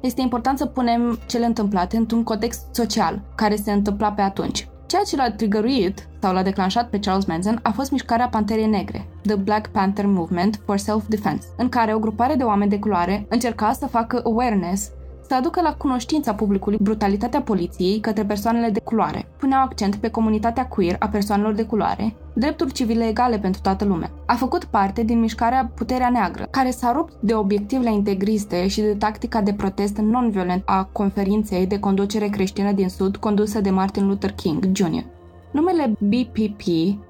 Este 0.00 0.20
important 0.20 0.58
să 0.58 0.66
punem 0.66 1.18
cele 1.26 1.46
întâmplate 1.46 1.96
într-un 1.96 2.22
context 2.22 2.74
social, 2.74 3.22
care 3.34 3.56
se 3.56 3.72
întâmpla 3.72 4.12
pe 4.12 4.20
atunci. 4.20 4.68
Ceea 4.86 5.02
ce 5.02 5.16
l-a 5.16 5.30
trigăruit 5.30 6.08
sau 6.20 6.32
l-a 6.32 6.42
declanșat 6.42 6.90
pe 6.90 6.98
Charles 6.98 7.24
Manson 7.24 7.58
a 7.62 7.70
fost 7.70 7.90
mișcarea 7.90 8.28
Panterei 8.28 8.66
Negre, 8.66 9.08
The 9.22 9.36
Black 9.36 9.66
Panther 9.66 10.06
Movement 10.06 10.60
for 10.64 10.76
Self-Defense, 10.76 11.48
în 11.56 11.68
care 11.68 11.94
o 11.94 11.98
grupare 11.98 12.34
de 12.34 12.42
oameni 12.42 12.70
de 12.70 12.78
culoare 12.78 13.26
încerca 13.28 13.72
să 13.72 13.86
facă 13.86 14.20
awareness 14.24 14.90
să 15.32 15.38
aducă 15.38 15.60
la 15.60 15.74
cunoștința 15.74 16.34
publicului 16.34 16.78
brutalitatea 16.82 17.42
poliției 17.42 18.00
către 18.00 18.24
persoanele 18.24 18.70
de 18.70 18.80
culoare. 18.80 19.28
Puneau 19.38 19.62
accent 19.62 19.96
pe 19.96 20.10
comunitatea 20.10 20.66
queer 20.66 20.96
a 20.98 21.08
persoanelor 21.08 21.52
de 21.52 21.64
culoare, 21.64 22.14
drepturi 22.34 22.72
civile 22.72 23.08
egale 23.08 23.38
pentru 23.38 23.60
toată 23.60 23.84
lumea. 23.84 24.10
A 24.26 24.34
făcut 24.34 24.64
parte 24.64 25.02
din 25.02 25.20
mișcarea 25.20 25.72
Puterea 25.74 26.08
Neagră, 26.10 26.48
care 26.50 26.70
s-a 26.70 26.92
rupt 26.92 27.12
de 27.20 27.34
obiectivele 27.34 27.92
integriste 27.92 28.68
și 28.68 28.80
de 28.80 28.94
tactica 28.94 29.40
de 29.40 29.52
protest 29.52 29.96
non-violent 29.96 30.62
a 30.66 30.84
conferinței 30.84 31.66
de 31.66 31.78
conducere 31.78 32.26
creștină 32.26 32.72
din 32.72 32.88
Sud 32.88 33.16
condusă 33.16 33.60
de 33.60 33.70
Martin 33.70 34.06
Luther 34.06 34.32
King 34.32 34.64
Jr. 34.72 35.04
Numele 35.52 35.94
BPP 35.98 36.62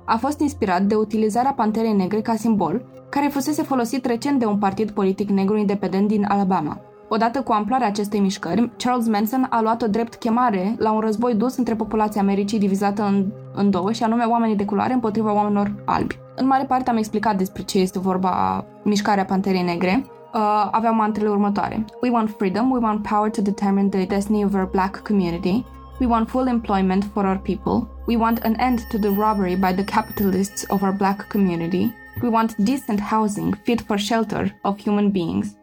a 0.05 0.17
fost 0.17 0.41
inspirat 0.41 0.83
de 0.83 0.95
utilizarea 0.95 1.53
panterei 1.53 1.93
negre 1.93 2.21
ca 2.21 2.35
simbol, 2.35 2.85
care 3.11 3.29
fusese 3.29 3.63
folosit 3.63 4.05
recent 4.05 4.39
de 4.39 4.45
un 4.45 4.59
partid 4.59 4.91
politic 4.91 5.29
negru 5.29 5.57
independent 5.57 6.09
din 6.09 6.25
Alabama. 6.29 6.81
Odată 7.15 7.43
cu 7.43 7.53
amploarea 7.53 7.87
acestei 7.87 8.21
mișcări, 8.21 8.71
Charles 8.77 9.09
Manson 9.09 9.47
a 9.51 9.61
luat 9.61 9.83
o 9.83 9.87
drept 9.87 10.15
chemare 10.15 10.75
la 10.79 10.93
un 10.93 11.01
război 11.01 11.35
dus 11.35 11.57
între 11.57 11.75
populația 11.75 12.21
Americii 12.21 12.59
divizată 12.59 13.03
în, 13.03 13.33
în 13.55 13.71
două, 13.71 13.93
și 13.93 14.03
anume 14.03 14.25
oamenii 14.25 14.57
de 14.57 14.65
culoare 14.65 14.93
împotriva 14.93 15.35
oamenilor 15.35 15.75
albi. 15.85 16.19
În 16.37 16.47
mare 16.47 16.65
parte 16.65 16.91
am 16.91 16.97
explicat 16.97 17.37
despre 17.37 17.63
ce 17.63 17.79
este 17.79 17.99
vorba 17.99 18.65
mișcarea 18.83 19.25
Panterei 19.25 19.63
Negre, 19.63 20.05
uh, 20.35 20.69
aveau 20.71 20.95
mantrele 20.95 21.29
următoare. 21.29 21.85
We 22.03 22.11
want 22.11 22.35
freedom, 22.39 22.71
we 22.71 22.79
want 22.79 23.07
power 23.09 23.31
to 23.31 23.43
determine 23.43 23.89
the 23.89 24.05
destiny 24.05 24.45
of 24.45 24.55
our 24.55 24.69
black 24.71 25.03
community, 25.03 25.65
we 26.01 26.07
want 26.07 26.29
full 26.29 26.47
employment 26.47 27.05
for 27.13 27.25
our 27.25 27.39
people, 27.39 27.89
we 28.07 28.17
want 28.17 28.39
an 28.39 28.55
end 28.59 28.79
to 28.91 28.99
the 28.99 29.15
robbery 29.19 29.57
by 29.57 29.73
the 29.73 29.85
capitalists 29.85 30.65
of 30.69 30.83
our 30.83 30.97
black 30.97 31.29
community, 31.29 31.93
we 32.23 32.29
want 32.29 32.65
decent 32.65 33.01
housing 33.01 33.55
fit 33.65 33.81
for 33.81 33.99
shelter 33.99 34.55
of 34.63 34.79
human 34.85 35.11
beings, 35.11 35.57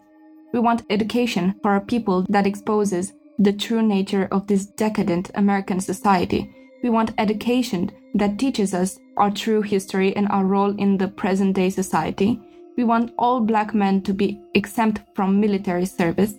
We 0.51 0.59
want 0.59 0.83
education 0.89 1.55
for 1.61 1.71
our 1.71 1.81
people 1.81 2.25
that 2.29 2.47
exposes 2.47 3.13
the 3.37 3.53
true 3.53 3.81
nature 3.81 4.27
of 4.31 4.47
this 4.47 4.65
decadent 4.65 5.29
American 5.35 5.79
society. 5.79 6.53
We 6.83 6.89
want 6.89 7.13
education 7.17 7.91
that 8.15 8.39
teaches 8.39 8.73
us 8.73 8.99
our 9.17 9.29
true 9.29 9.61
history 9.61 10.15
and 10.15 10.27
our 10.29 10.45
role 10.45 10.75
in 10.77 10.97
the 10.97 11.07
present 11.07 11.55
day 11.55 11.69
society. 11.69 12.39
We 12.77 12.83
want 12.83 13.13
all 13.17 13.41
black 13.41 13.73
men 13.73 14.01
to 14.03 14.13
be 14.13 14.41
exempt 14.55 15.01
from 15.13 15.39
military 15.39 15.85
service. 15.85 16.33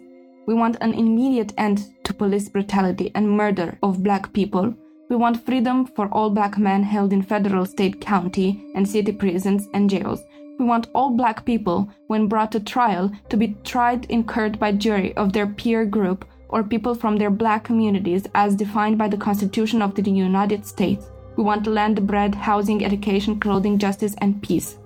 We 0.47 0.55
want 0.55 0.79
an 0.81 0.95
immediate 0.95 1.53
end 1.59 1.85
to 2.05 2.15
police 2.15 2.49
brutality 2.49 3.13
and 3.15 3.31
murder 3.31 3.79
of 3.83 4.03
black 4.03 4.33
people. 4.33 4.75
We 5.09 5.17
want 5.17 5.45
freedom 5.45 5.87
for 5.87 6.09
all 6.09 6.31
black 6.31 6.59
men 6.59 6.83
held 6.83 7.13
in 7.13 7.23
federal, 7.23 7.67
state, 7.67 8.01
county, 8.01 8.65
and 8.75 8.89
city 8.89 9.13
prisons 9.13 9.69
and 9.75 9.89
jails. 9.89 10.23
We 10.61 10.67
want 10.67 10.89
all 10.95 11.17
black 11.17 11.47
people, 11.47 11.89
when 12.09 12.29
brought 12.29 12.53
to 12.53 12.61
trial, 12.61 13.11
to 13.31 13.37
be 13.39 13.57
tried 13.65 14.05
in 14.11 14.25
court 14.25 14.59
by 14.59 14.73
jury 14.73 15.17
of 15.17 15.33
their 15.33 15.47
peer 15.47 15.87
group 15.87 16.27
or 16.51 16.63
people 16.63 16.95
from 16.95 17.17
their 17.17 17.31
black 17.31 17.65
communities 17.65 18.25
as 18.35 18.55
defined 18.55 18.99
by 18.99 19.09
the 19.09 19.17
Constitution 19.17 19.81
of 19.81 19.95
the 19.95 20.03
United 20.03 20.67
States. 20.67 21.07
We 21.39 21.45
want 21.45 21.67
land, 21.67 22.07
bread, 22.07 22.35
housing, 22.35 22.85
education, 22.85 23.41
clothing, 23.41 23.79
justice 23.79 24.15
and 24.21 24.43
peace. 24.43 24.77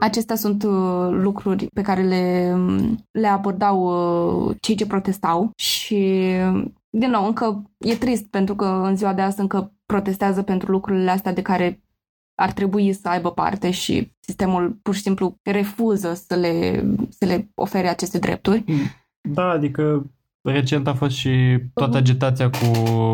Acestea 0.00 0.36
sunt 0.36 0.62
uh, 0.62 1.08
lucruri 1.10 1.66
pe 1.66 1.82
care 1.82 2.02
le, 2.02 2.52
um, 2.54 3.04
le 3.10 3.26
abordau 3.26 3.78
uh, 4.48 4.56
cei 4.60 4.74
ce 4.74 4.86
protestau 4.86 5.50
și, 5.56 6.30
din 6.90 7.10
nou, 7.10 7.26
încă 7.26 7.70
e 7.78 7.94
trist 7.94 8.26
pentru 8.26 8.54
că 8.54 8.82
în 8.84 8.96
ziua 8.96 9.12
de 9.12 9.20
astăzi 9.20 9.40
încă 9.40 9.72
protestează 9.86 10.42
pentru 10.42 10.70
lucrurile 10.70 11.10
astea 11.10 11.32
de 11.32 11.42
care 11.42 11.80
ar 12.36 12.52
trebui 12.52 12.92
să 12.92 13.08
aibă 13.08 13.30
parte 13.30 13.70
și 13.70 14.12
sistemul 14.20 14.78
pur 14.82 14.94
și 14.94 15.00
simplu 15.00 15.38
refuză 15.42 16.14
să 16.14 16.34
le, 16.34 16.84
să 17.08 17.24
le 17.24 17.50
ofere 17.54 17.88
aceste 17.88 18.18
drepturi. 18.18 18.64
Da, 19.20 19.48
adică 19.48 20.10
recent 20.42 20.86
a 20.86 20.94
fost 20.94 21.14
și 21.14 21.58
toată 21.74 21.96
agitația 21.96 22.50
cu 22.50 22.68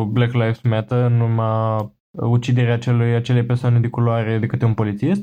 Black 0.04 0.32
Lives 0.32 0.60
Matter 0.62 1.10
în 1.10 1.20
urma 1.20 1.92
uciderea 2.12 2.74
acelui, 2.74 3.14
acelei 3.14 3.44
persoane 3.44 3.80
de 3.80 3.88
culoare 3.88 4.38
de 4.38 4.46
către 4.46 4.66
un 4.66 4.74
polițist. 4.74 5.22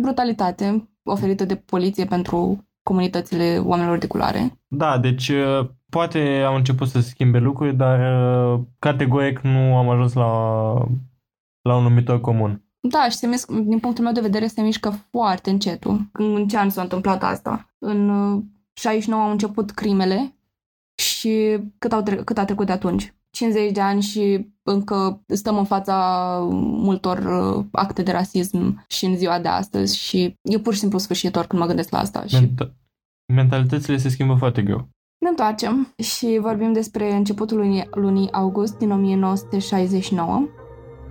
Brutalitate 0.00 0.88
oferită 1.02 1.44
de 1.44 1.56
poliție 1.56 2.04
pentru 2.04 2.64
comunitățile 2.82 3.58
oamenilor 3.58 3.98
de 3.98 4.06
culoare. 4.06 4.60
Da, 4.68 4.98
deci 4.98 5.28
uh, 5.28 5.68
poate 5.90 6.42
au 6.46 6.54
început 6.54 6.88
să 6.88 7.00
schimbe 7.00 7.38
lucruri, 7.38 7.74
dar 7.74 7.98
uh, 8.00 8.60
categoric 8.78 9.40
nu 9.40 9.76
am 9.76 9.88
ajuns 9.88 10.12
la, 10.12 10.72
la 11.62 11.76
un 11.76 11.82
numitor 11.82 12.20
comun. 12.20 12.63
Da, 12.88 13.08
și 13.08 13.16
se 13.16 13.26
mișcă, 13.26 13.54
din 13.54 13.78
punctul 13.78 14.04
meu 14.04 14.12
de 14.12 14.20
vedere 14.20 14.46
se 14.46 14.62
mișcă 14.62 14.90
foarte 15.10 15.50
încetul. 15.50 16.08
În 16.12 16.48
ce 16.48 16.56
an 16.56 16.70
s-a 16.70 16.82
întâmplat 16.82 17.22
asta? 17.22 17.74
În 17.78 18.08
69 18.72 19.20
uh, 19.20 19.26
au 19.26 19.32
început 19.32 19.70
crimele 19.70 20.36
și 21.02 21.58
cât, 21.78 21.92
au 21.92 22.02
tre- 22.02 22.22
cât 22.24 22.38
a 22.38 22.44
trecut 22.44 22.66
de 22.66 22.72
atunci? 22.72 23.14
50 23.30 23.72
de 23.72 23.80
ani 23.80 24.02
și 24.02 24.52
încă 24.62 25.24
stăm 25.26 25.58
în 25.58 25.64
fața 25.64 26.38
multor 26.60 27.18
uh, 27.18 27.64
acte 27.72 28.02
de 28.02 28.12
rasism 28.12 28.84
și 28.88 29.04
în 29.04 29.16
ziua 29.16 29.38
de 29.38 29.48
astăzi 29.48 29.98
și 29.98 30.36
e 30.42 30.58
pur 30.58 30.72
și 30.72 30.78
simplu 30.78 30.98
sfârșitor 30.98 31.46
când 31.46 31.60
mă 31.60 31.66
gândesc 31.66 31.90
la 31.90 31.98
asta. 31.98 32.26
Și... 32.26 32.50
Mentalitățile 33.32 33.96
se 33.96 34.08
schimbă 34.08 34.34
foarte 34.34 34.62
greu. 34.62 34.88
Ne 35.18 35.28
întoarcem 35.28 35.94
și 35.96 36.38
vorbim 36.40 36.72
despre 36.72 37.12
începutul 37.12 37.56
lunii, 37.56 37.88
lunii 37.90 38.32
august 38.32 38.78
din 38.78 38.90
1969 38.90 40.48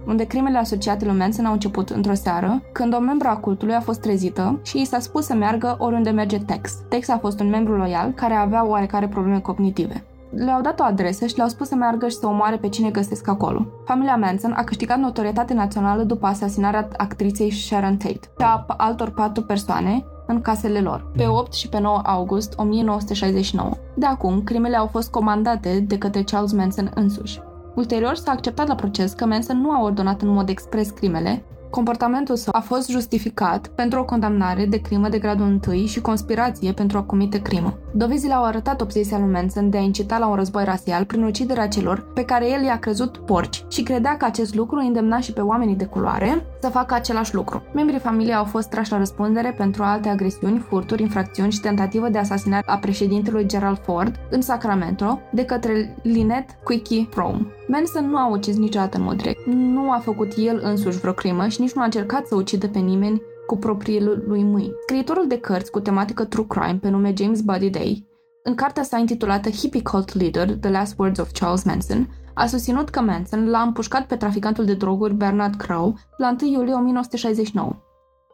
unde 0.07 0.23
crimele 0.23 0.57
asociate 0.57 1.05
lui 1.05 1.17
Manson 1.17 1.45
au 1.45 1.53
început 1.53 1.89
într-o 1.89 2.13
seară, 2.13 2.61
când 2.71 2.95
o 2.95 2.99
membru 2.99 3.27
a 3.27 3.35
cultului 3.35 3.73
a 3.73 3.79
fost 3.79 4.01
trezită 4.01 4.59
și 4.63 4.81
i 4.81 4.85
s-a 4.85 4.99
spus 4.99 5.25
să 5.25 5.33
meargă 5.33 5.75
oriunde 5.79 6.09
merge 6.09 6.37
Tex. 6.37 6.73
Tex 6.89 7.09
a 7.09 7.17
fost 7.17 7.39
un 7.39 7.49
membru 7.49 7.75
loial 7.75 8.11
care 8.11 8.33
avea 8.33 8.67
oarecare 8.67 9.07
probleme 9.07 9.39
cognitive. 9.39 10.03
le-au 10.35 10.61
dat 10.61 10.79
o 10.79 10.83
adresă 10.83 11.25
și 11.25 11.35
le-au 11.35 11.47
spus 11.47 11.67
să 11.67 11.75
meargă 11.75 12.07
și 12.07 12.15
să 12.15 12.27
omoare 12.27 12.57
pe 12.57 12.69
cine 12.69 12.89
găsesc 12.89 13.27
acolo. 13.27 13.65
Familia 13.85 14.15
Manson 14.15 14.51
a 14.51 14.63
câștigat 14.63 14.97
notorietate 14.97 15.53
națională 15.53 16.03
după 16.03 16.25
asasinarea 16.25 16.87
actriței 16.97 17.51
Sharon 17.51 17.97
Tate 17.97 18.19
și 18.37 18.45
a 18.45 18.65
altor 18.77 19.09
patru 19.09 19.43
persoane 19.43 20.05
în 20.27 20.41
casele 20.41 20.79
lor, 20.79 21.11
pe 21.15 21.27
8 21.27 21.53
și 21.53 21.69
pe 21.69 21.79
9 21.79 21.97
august 22.03 22.53
1969. 22.57 23.71
De 23.95 24.05
acum, 24.05 24.43
crimele 24.43 24.77
au 24.77 24.87
fost 24.87 25.11
comandate 25.11 25.79
de 25.87 25.97
către 25.97 26.23
Charles 26.23 26.51
Manson 26.51 26.91
însuși. 26.95 27.41
Ulterior 27.75 28.15
s-a 28.15 28.31
acceptat 28.31 28.67
la 28.67 28.75
proces 28.75 29.13
că 29.13 29.25
Manson 29.25 29.61
nu 29.61 29.71
a 29.71 29.83
ordonat 29.83 30.21
în 30.21 30.27
mod 30.27 30.49
expres 30.49 30.89
crimele, 30.89 31.43
Comportamentul 31.73 32.35
său 32.35 32.53
a 32.55 32.59
fost 32.59 32.89
justificat 32.89 33.67
pentru 33.67 33.99
o 33.99 34.05
condamnare 34.05 34.65
de 34.65 34.81
crimă 34.81 35.09
de 35.09 35.19
gradul 35.19 35.59
1 35.67 35.85
și 35.85 36.01
conspirație 36.01 36.71
pentru 36.71 36.97
a 36.97 37.01
comite 37.01 37.41
crimă. 37.41 37.77
Dovezile 37.93 38.33
au 38.33 38.43
arătat 38.43 38.81
obsesia 38.81 39.19
lui 39.19 39.31
Manson 39.31 39.69
de 39.69 39.77
a 39.77 39.81
incita 39.81 40.17
la 40.17 40.27
un 40.27 40.35
război 40.35 40.63
rasial 40.63 41.05
prin 41.05 41.23
uciderea 41.23 41.67
celor 41.67 42.11
pe 42.13 42.23
care 42.25 42.49
el 42.49 42.63
i-a 42.63 42.79
crezut 42.79 43.17
porci 43.17 43.65
și 43.69 43.83
credea 43.83 44.17
că 44.17 44.25
acest 44.25 44.55
lucru 44.55 44.79
îi 44.79 44.87
îndemna 44.87 45.19
și 45.19 45.33
pe 45.33 45.41
oamenii 45.41 45.75
de 45.75 45.85
culoare 45.85 46.45
să 46.61 46.69
facă 46.69 46.93
același 46.93 47.35
lucru. 47.35 47.63
Membrii 47.73 47.99
familiei 47.99 48.33
au 48.33 48.43
fost 48.43 48.69
trași 48.69 48.91
la 48.91 48.97
răspundere 48.97 49.53
pentru 49.57 49.83
alte 49.83 50.09
agresiuni, 50.09 50.65
furturi, 50.69 51.01
infracțiuni 51.01 51.51
și 51.51 51.59
tentativă 51.59 52.09
de 52.09 52.17
asasinare 52.17 52.63
a 52.67 52.77
președintelui 52.77 53.45
Gerald 53.45 53.79
Ford 53.83 54.19
în 54.29 54.41
Sacramento 54.41 55.19
de 55.31 55.45
către 55.45 55.95
Lynette 56.01 56.57
Quickie 56.63 57.07
Prom. 57.09 57.47
Manson 57.67 58.09
nu 58.09 58.17
a 58.17 58.29
ucis 58.29 58.57
niciodată 58.57 58.97
în 58.97 59.03
mod 59.03 59.17
direct. 59.17 59.45
Nu 59.45 59.91
a 59.91 60.01
făcut 60.03 60.31
el 60.37 60.61
însuși 60.63 60.99
vreo 60.99 61.13
crimă 61.13 61.47
și 61.47 61.61
nici 61.63 61.73
nu 61.73 61.81
a 61.81 61.83
încercat 61.85 62.27
să 62.27 62.35
ucidă 62.35 62.67
pe 62.67 62.79
nimeni 62.79 63.21
cu 63.45 63.57
propriile 63.57 64.23
lui 64.25 64.43
mâini. 64.43 64.73
Scriitorul 64.81 65.27
de 65.27 65.39
cărți 65.39 65.71
cu 65.71 65.79
tematică 65.79 66.25
true 66.25 66.45
crime 66.47 66.79
pe 66.81 66.89
nume 66.89 67.13
James 67.17 67.41
Buddy 67.41 67.69
Day, 67.69 68.07
în 68.43 68.55
cartea 68.55 68.83
sa 68.83 68.97
intitulată 68.97 69.49
Hippie 69.49 69.81
Cult 69.81 70.13
Leader, 70.13 70.57
The 70.57 70.69
Last 70.69 70.99
Words 70.99 71.19
of 71.19 71.31
Charles 71.31 71.63
Manson, 71.63 72.09
a 72.33 72.45
susținut 72.45 72.89
că 72.89 73.01
Manson 73.01 73.49
l-a 73.49 73.61
împușcat 73.61 74.05
pe 74.05 74.15
traficantul 74.15 74.65
de 74.65 74.73
droguri 74.73 75.13
Bernard 75.13 75.55
Crow 75.55 75.95
la 76.17 76.35
1 76.41 76.51
iulie 76.51 76.73
1969. 76.73 77.75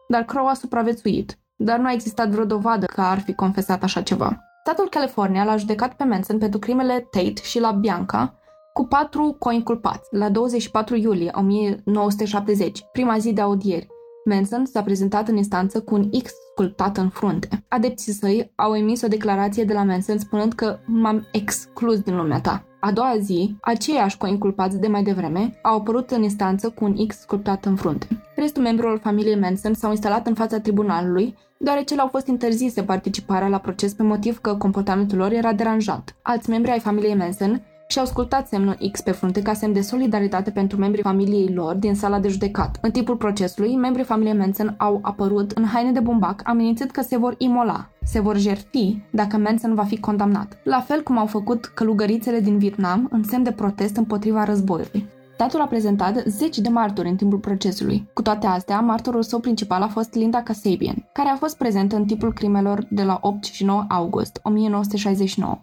Dar 0.08 0.22
Crow 0.22 0.46
a 0.46 0.54
supraviețuit, 0.54 1.38
dar 1.56 1.78
nu 1.78 1.86
a 1.86 1.92
existat 1.92 2.28
vreo 2.28 2.44
dovadă 2.44 2.86
că 2.86 3.00
ar 3.00 3.18
fi 3.18 3.34
confesat 3.34 3.82
așa 3.82 4.02
ceva. 4.02 4.40
Statul 4.64 4.88
California 4.88 5.44
l-a 5.44 5.56
judecat 5.56 5.94
pe 5.94 6.04
Manson 6.04 6.38
pentru 6.38 6.58
crimele 6.58 7.08
Tate 7.10 7.42
și 7.42 7.60
la 7.60 7.70
Bianca, 7.70 8.39
cu 8.72 8.86
patru 8.86 9.36
coinculpați. 9.38 10.08
La 10.10 10.28
24 10.28 10.96
iulie 10.96 11.30
1970, 11.34 12.84
prima 12.92 13.18
zi 13.18 13.32
de 13.32 13.40
audieri, 13.40 13.86
Manson 14.24 14.64
s-a 14.64 14.82
prezentat 14.82 15.28
în 15.28 15.36
instanță 15.36 15.80
cu 15.80 15.94
un 15.94 16.10
X 16.22 16.32
sculptat 16.50 16.96
în 16.96 17.08
frunte. 17.08 17.64
Adepții 17.68 18.12
săi 18.12 18.52
au 18.56 18.76
emis 18.76 19.02
o 19.02 19.08
declarație 19.08 19.64
de 19.64 19.72
la 19.72 19.82
Manson 19.82 20.18
spunând 20.18 20.52
că 20.52 20.78
m-am 20.86 21.28
exclus 21.32 22.00
din 22.00 22.16
lumea 22.16 22.40
ta. 22.40 22.64
A 22.80 22.92
doua 22.92 23.16
zi, 23.20 23.56
aceiași 23.60 24.16
coinculpați 24.16 24.80
de 24.80 24.86
mai 24.86 25.02
devreme 25.02 25.58
au 25.62 25.76
apărut 25.76 26.10
în 26.10 26.22
instanță 26.22 26.70
cu 26.70 26.84
un 26.84 27.06
X 27.06 27.18
sculptat 27.18 27.64
în 27.64 27.76
frunte. 27.76 28.06
Restul 28.34 28.62
membrilor 28.62 28.98
familiei 28.98 29.38
Manson 29.38 29.74
s-au 29.74 29.90
instalat 29.90 30.26
în 30.26 30.34
fața 30.34 30.60
tribunalului, 30.60 31.36
deoarece 31.58 31.94
le-au 31.94 32.08
fost 32.08 32.26
interzise 32.26 32.82
participarea 32.82 33.48
la 33.48 33.58
proces 33.58 33.92
pe 33.92 34.02
motiv 34.02 34.38
că 34.38 34.54
comportamentul 34.54 35.18
lor 35.18 35.32
era 35.32 35.52
deranjant. 35.52 36.16
Alți 36.22 36.50
membri 36.50 36.70
ai 36.70 36.78
familiei 36.78 37.14
Manson 37.14 37.62
și-au 37.90 38.04
ascultat 38.04 38.48
semnul 38.48 38.76
X 38.92 39.00
pe 39.00 39.10
frunte 39.10 39.42
ca 39.42 39.52
semn 39.52 39.72
de 39.72 39.80
solidaritate 39.80 40.50
pentru 40.50 40.78
membrii 40.78 41.02
familiei 41.02 41.54
lor 41.54 41.74
din 41.74 41.94
sala 41.94 42.18
de 42.18 42.28
judecat. 42.28 42.78
În 42.80 42.90
timpul 42.90 43.16
procesului, 43.16 43.76
membrii 43.76 44.04
familiei 44.04 44.36
Manson 44.36 44.74
au 44.78 44.98
apărut 45.02 45.50
în 45.50 45.64
haine 45.64 45.92
de 45.92 46.00
bumbac, 46.00 46.40
amenințând 46.44 46.90
că 46.90 47.02
se 47.02 47.18
vor 47.18 47.34
imola, 47.38 47.88
se 48.04 48.20
vor 48.20 48.36
jertfi 48.36 48.98
dacă 49.10 49.36
Manson 49.36 49.74
va 49.74 49.84
fi 49.84 50.00
condamnat, 50.00 50.58
la 50.64 50.80
fel 50.80 51.02
cum 51.02 51.18
au 51.18 51.26
făcut 51.26 51.64
călugărițele 51.64 52.40
din 52.40 52.58
Vietnam 52.58 53.08
în 53.10 53.22
semn 53.22 53.42
de 53.42 53.52
protest 53.52 53.96
împotriva 53.96 54.44
războiului. 54.44 55.08
Statul 55.34 55.60
a 55.60 55.66
prezentat 55.66 56.22
10 56.26 56.60
de 56.60 56.68
martori 56.68 57.08
în 57.08 57.16
timpul 57.16 57.38
procesului. 57.38 58.08
Cu 58.14 58.22
toate 58.22 58.46
astea, 58.46 58.80
martorul 58.80 59.22
său 59.22 59.38
principal 59.38 59.82
a 59.82 59.88
fost 59.88 60.14
Linda 60.14 60.42
Kasabian, 60.42 61.08
care 61.12 61.28
a 61.28 61.36
fost 61.36 61.56
prezentă 61.56 61.96
în 61.96 62.04
timpul 62.04 62.32
crimelor 62.32 62.86
de 62.90 63.02
la 63.02 63.18
8 63.20 63.44
și 63.44 63.64
9 63.64 63.84
august 63.88 64.40
1969 64.42 65.58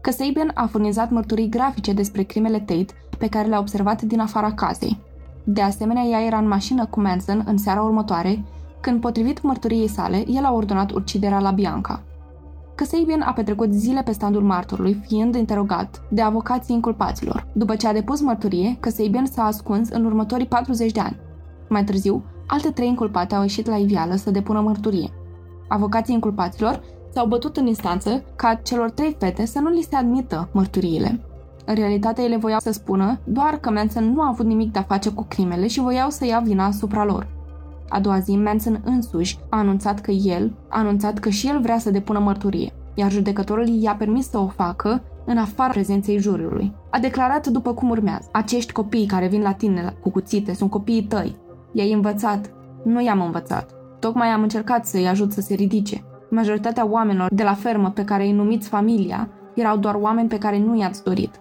că 0.00 0.10
Sabian 0.10 0.50
a 0.54 0.66
furnizat 0.66 1.10
mărturii 1.10 1.48
grafice 1.48 1.92
despre 1.92 2.22
crimele 2.22 2.58
Tate 2.58 2.94
pe 3.18 3.28
care 3.28 3.48
le-a 3.48 3.58
observat 3.58 4.02
din 4.02 4.20
afara 4.20 4.52
casei. 4.52 4.98
De 5.44 5.60
asemenea, 5.60 6.02
ea 6.02 6.24
era 6.26 6.38
în 6.38 6.48
mașină 6.48 6.86
cu 6.86 7.00
Manson 7.00 7.42
în 7.46 7.58
seara 7.58 7.82
următoare, 7.82 8.44
când, 8.80 9.00
potrivit 9.00 9.42
mărturiei 9.42 9.88
sale, 9.88 10.24
el 10.28 10.44
a 10.44 10.52
ordonat 10.52 10.90
uciderea 10.90 11.38
la 11.38 11.50
Bianca. 11.50 12.02
Că 12.74 12.84
Sabian 12.84 13.20
a 13.20 13.32
petrecut 13.32 13.72
zile 13.72 14.02
pe 14.02 14.12
standul 14.12 14.42
martorului, 14.42 15.02
fiind 15.06 15.34
interogat 15.34 16.02
de 16.10 16.22
avocații 16.22 16.74
inculpaților. 16.74 17.46
După 17.52 17.76
ce 17.76 17.88
a 17.88 17.92
depus 17.92 18.20
mărturie, 18.20 18.76
că 18.80 18.90
Sabian 18.90 19.26
s-a 19.26 19.44
ascuns 19.44 19.88
în 19.88 20.04
următorii 20.04 20.46
40 20.46 20.92
de 20.92 21.00
ani. 21.00 21.16
Mai 21.68 21.84
târziu, 21.84 22.24
alte 22.46 22.70
trei 22.70 22.88
inculpate 22.88 23.34
au 23.34 23.42
ieșit 23.42 23.66
la 23.66 23.76
ivială 23.76 24.14
să 24.14 24.30
depună 24.30 24.60
mărturie. 24.60 25.10
Avocații 25.68 26.14
inculpaților 26.14 26.80
s-au 27.12 27.26
bătut 27.26 27.56
în 27.56 27.66
instanță 27.66 28.22
ca 28.36 28.54
celor 28.54 28.90
trei 28.90 29.16
fete 29.18 29.46
să 29.46 29.58
nu 29.58 29.68
li 29.68 29.86
se 29.90 29.96
admită 29.96 30.48
mărturiile. 30.52 31.20
În 31.64 31.74
realitate, 31.74 32.22
ele 32.22 32.36
voiau 32.36 32.58
să 32.58 32.72
spună 32.72 33.18
doar 33.24 33.58
că 33.60 33.70
Manson 33.70 34.12
nu 34.12 34.20
a 34.20 34.28
avut 34.28 34.46
nimic 34.46 34.72
de 34.72 34.78
a 34.78 34.82
face 34.82 35.10
cu 35.10 35.24
crimele 35.28 35.66
și 35.66 35.80
voiau 35.80 36.10
să 36.10 36.26
ia 36.26 36.40
vina 36.44 36.64
asupra 36.64 37.04
lor. 37.04 37.26
A 37.88 38.00
doua 38.00 38.18
zi, 38.18 38.36
Manson 38.36 38.80
însuși 38.84 39.38
a 39.48 39.58
anunțat 39.58 40.00
că 40.00 40.10
el 40.10 40.52
a 40.68 40.78
anunțat 40.78 41.18
că 41.18 41.28
și 41.28 41.48
el 41.48 41.60
vrea 41.60 41.78
să 41.78 41.90
depună 41.90 42.18
mărturie, 42.18 42.72
iar 42.94 43.10
judecătorul 43.10 43.68
i-a 43.68 43.94
permis 43.94 44.28
să 44.28 44.38
o 44.38 44.46
facă 44.46 45.02
în 45.24 45.36
afara 45.36 45.70
prezenței 45.70 46.18
juriului. 46.18 46.72
A 46.90 46.98
declarat 46.98 47.46
după 47.46 47.74
cum 47.74 47.90
urmează. 47.90 48.28
Acești 48.32 48.72
copii 48.72 49.06
care 49.06 49.26
vin 49.26 49.42
la 49.42 49.52
tine 49.52 49.96
cu 50.00 50.10
cuțite 50.10 50.54
sunt 50.54 50.70
copiii 50.70 51.02
tăi. 51.02 51.36
I-ai 51.72 51.92
învățat? 51.92 52.50
Nu 52.84 53.02
i-am 53.02 53.20
învățat. 53.20 53.70
Tocmai 53.98 54.28
am 54.28 54.42
încercat 54.42 54.86
să-i 54.86 55.08
ajut 55.08 55.32
să 55.32 55.40
se 55.40 55.54
ridice. 55.54 56.04
Majoritatea 56.30 56.86
oamenilor 56.86 57.34
de 57.34 57.42
la 57.42 57.54
fermă 57.54 57.90
pe 57.90 58.04
care 58.04 58.22
îi 58.24 58.32
numiți 58.32 58.68
familia 58.68 59.28
erau 59.54 59.76
doar 59.76 59.94
oameni 59.94 60.28
pe 60.28 60.38
care 60.38 60.58
nu 60.58 60.78
i-ați 60.78 61.04
dorit. 61.04 61.40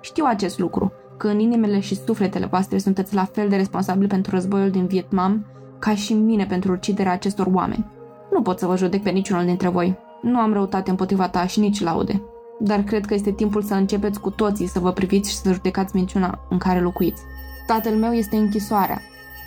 Știu 0.00 0.24
acest 0.26 0.58
lucru, 0.58 0.92
că 1.16 1.28
în 1.28 1.38
inimile 1.38 1.80
și 1.80 1.94
sufletele 1.94 2.46
voastre 2.46 2.78
sunteți 2.78 3.14
la 3.14 3.24
fel 3.24 3.48
de 3.48 3.56
responsabili 3.56 4.06
pentru 4.06 4.34
războiul 4.34 4.70
din 4.70 4.86
Vietnam 4.86 5.46
ca 5.78 5.94
și 5.94 6.14
mine 6.14 6.46
pentru 6.46 6.72
uciderea 6.72 7.12
acestor 7.12 7.46
oameni. 7.52 7.86
Nu 8.32 8.42
pot 8.42 8.58
să 8.58 8.66
vă 8.66 8.76
judec 8.76 9.02
pe 9.02 9.10
niciunul 9.10 9.44
dintre 9.44 9.68
voi. 9.68 9.98
Nu 10.22 10.38
am 10.38 10.52
răutate 10.52 10.90
împotriva 10.90 11.28
ta 11.28 11.46
și 11.46 11.60
nici 11.60 11.80
laude. 11.80 12.22
Dar 12.58 12.82
cred 12.82 13.06
că 13.06 13.14
este 13.14 13.30
timpul 13.30 13.62
să 13.62 13.74
începeți 13.74 14.20
cu 14.20 14.30
toții 14.30 14.66
să 14.66 14.78
vă 14.78 14.92
priviți 14.92 15.30
și 15.30 15.36
să 15.36 15.52
judecați 15.52 15.96
minciuna 15.96 16.38
în 16.48 16.58
care 16.58 16.80
locuiți. 16.80 17.22
Tatăl 17.66 17.92
meu 17.92 18.12
este 18.12 18.36
închisoarea. 18.36 19.00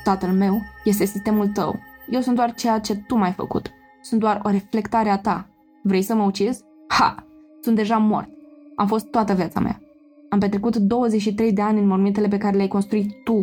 Tatăl 0.04 0.30
meu 0.30 0.62
este 0.84 1.06
sistemul 1.06 1.48
tău. 1.48 1.80
Eu 2.10 2.22
sunt 2.22 2.36
doar 2.36 2.54
ceea 2.54 2.80
ce 2.80 2.96
tu 2.96 3.18
m-ai 3.18 3.32
făcut. 3.32 3.72
Sunt 4.06 4.20
doar 4.20 4.42
o 4.44 4.50
reflectare 4.50 5.10
a 5.10 5.18
ta. 5.18 5.50
Vrei 5.84 6.02
să 6.02 6.16
mă 6.16 6.24
ucizi? 6.24 6.64
Ha! 6.88 7.28
Sunt 7.62 7.76
deja 7.76 7.98
mort. 7.98 8.30
Am 8.76 8.88
fost 8.88 9.06
toată 9.06 9.34
viața 9.34 9.60
mea. 9.60 9.82
Am 10.30 10.40
petrecut 10.40 10.76
23 10.76 11.54
de 11.54 11.62
ani 11.62 11.80
în 11.80 11.88
mormintele 11.88 12.28
pe 12.28 12.38
care 12.38 12.56
le-ai 12.56 12.68
construit 12.68 13.24
tu. 13.24 13.42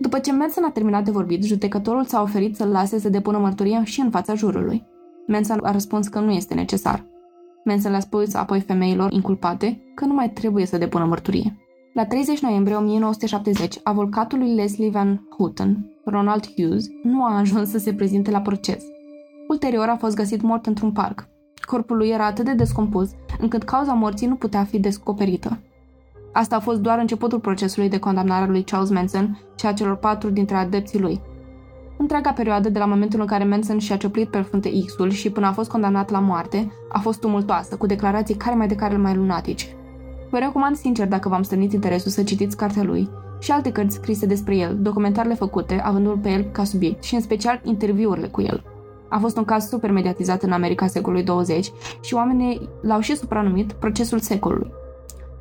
După 0.00 0.18
ce 0.18 0.32
Manson 0.32 0.64
a 0.64 0.70
terminat 0.70 1.04
de 1.04 1.10
vorbit, 1.10 1.44
judecătorul 1.44 2.04
s-a 2.04 2.22
oferit 2.22 2.56
să-l 2.56 2.68
lase 2.68 2.98
să 2.98 3.08
depună 3.08 3.38
mărturia 3.38 3.84
și 3.84 4.00
în 4.00 4.10
fața 4.10 4.34
jurului. 4.34 4.86
Manson 5.26 5.60
a 5.62 5.70
răspuns 5.70 6.08
că 6.08 6.20
nu 6.20 6.30
este 6.30 6.54
necesar. 6.54 7.06
Manson 7.64 7.90
le-a 7.90 8.00
spus 8.00 8.34
apoi 8.34 8.60
femeilor 8.60 9.12
inculpate 9.12 9.82
că 9.94 10.04
nu 10.04 10.14
mai 10.14 10.30
trebuie 10.30 10.66
să 10.66 10.78
depună 10.78 11.04
mărturie. 11.04 11.58
La 11.94 12.06
30 12.06 12.40
noiembrie 12.40 12.76
1970, 12.76 13.78
avocatul 13.82 14.38
lui 14.38 14.54
Leslie 14.54 14.90
Van 14.90 15.26
Houten, 15.36 15.90
Ronald 16.04 16.46
Hughes, 16.56 16.86
nu 17.02 17.24
a 17.24 17.38
ajuns 17.38 17.70
să 17.70 17.78
se 17.78 17.94
prezinte 17.94 18.30
la 18.30 18.40
proces. 18.40 18.84
Ulterior 19.50 19.88
a 19.88 19.96
fost 19.96 20.16
găsit 20.16 20.42
mort 20.42 20.66
într-un 20.66 20.92
parc. 20.92 21.28
Corpul 21.66 21.96
lui 21.96 22.08
era 22.08 22.26
atât 22.26 22.44
de 22.44 22.52
descompus, 22.52 23.10
încât 23.40 23.62
cauza 23.62 23.92
morții 23.92 24.26
nu 24.26 24.34
putea 24.34 24.64
fi 24.64 24.80
descoperită. 24.80 25.58
Asta 26.32 26.56
a 26.56 26.60
fost 26.60 26.80
doar 26.80 26.98
începutul 26.98 27.40
procesului 27.40 27.88
de 27.88 27.98
condamnare 27.98 28.44
a 28.44 28.48
lui 28.48 28.62
Charles 28.62 28.90
Manson 28.90 29.38
și 29.58 29.66
a 29.66 29.72
celor 29.72 29.96
patru 29.96 30.30
dintre 30.30 30.56
adepții 30.56 31.00
lui. 31.00 31.20
Întreaga 31.96 32.32
perioadă 32.32 32.68
de 32.68 32.78
la 32.78 32.84
momentul 32.84 33.20
în 33.20 33.26
care 33.26 33.44
Manson 33.44 33.78
și-a 33.78 33.96
cioplit 33.96 34.28
pe 34.28 34.40
frunte 34.40 34.70
X-ul 34.86 35.10
și 35.10 35.30
până 35.30 35.46
a 35.46 35.52
fost 35.52 35.70
condamnat 35.70 36.10
la 36.10 36.18
moarte 36.18 36.72
a 36.88 36.98
fost 36.98 37.20
tumultoasă, 37.20 37.76
cu 37.76 37.86
declarații 37.86 38.34
care 38.34 38.54
mai 38.54 38.68
de 38.68 38.74
care 38.74 38.96
mai 38.96 39.14
lunatice. 39.14 39.66
Vă 40.30 40.38
recomand 40.38 40.76
sincer 40.76 41.08
dacă 41.08 41.28
v-am 41.28 41.42
strânit 41.42 41.72
interesul 41.72 42.10
să 42.10 42.22
citiți 42.22 42.56
cartea 42.56 42.82
lui 42.82 43.08
și 43.38 43.50
alte 43.50 43.72
cărți 43.72 43.94
scrise 43.94 44.26
despre 44.26 44.56
el, 44.56 44.78
documentarele 44.80 45.34
făcute, 45.34 45.80
avându-l 45.84 46.18
pe 46.18 46.30
el 46.30 46.42
ca 46.42 46.64
subiect 46.64 47.02
și 47.02 47.14
în 47.14 47.20
special 47.20 47.60
interviurile 47.64 48.26
cu 48.26 48.40
el. 48.40 48.64
A 49.10 49.18
fost 49.18 49.36
un 49.36 49.44
caz 49.44 49.68
super 49.68 49.90
mediatizat 49.90 50.42
în 50.42 50.52
America 50.52 50.86
secolului 50.86 51.24
20 51.24 51.72
și 52.00 52.14
oamenii 52.14 52.68
l-au 52.82 53.00
și 53.00 53.16
supranumit 53.16 53.72
procesul 53.72 54.18
secolului. 54.18 54.72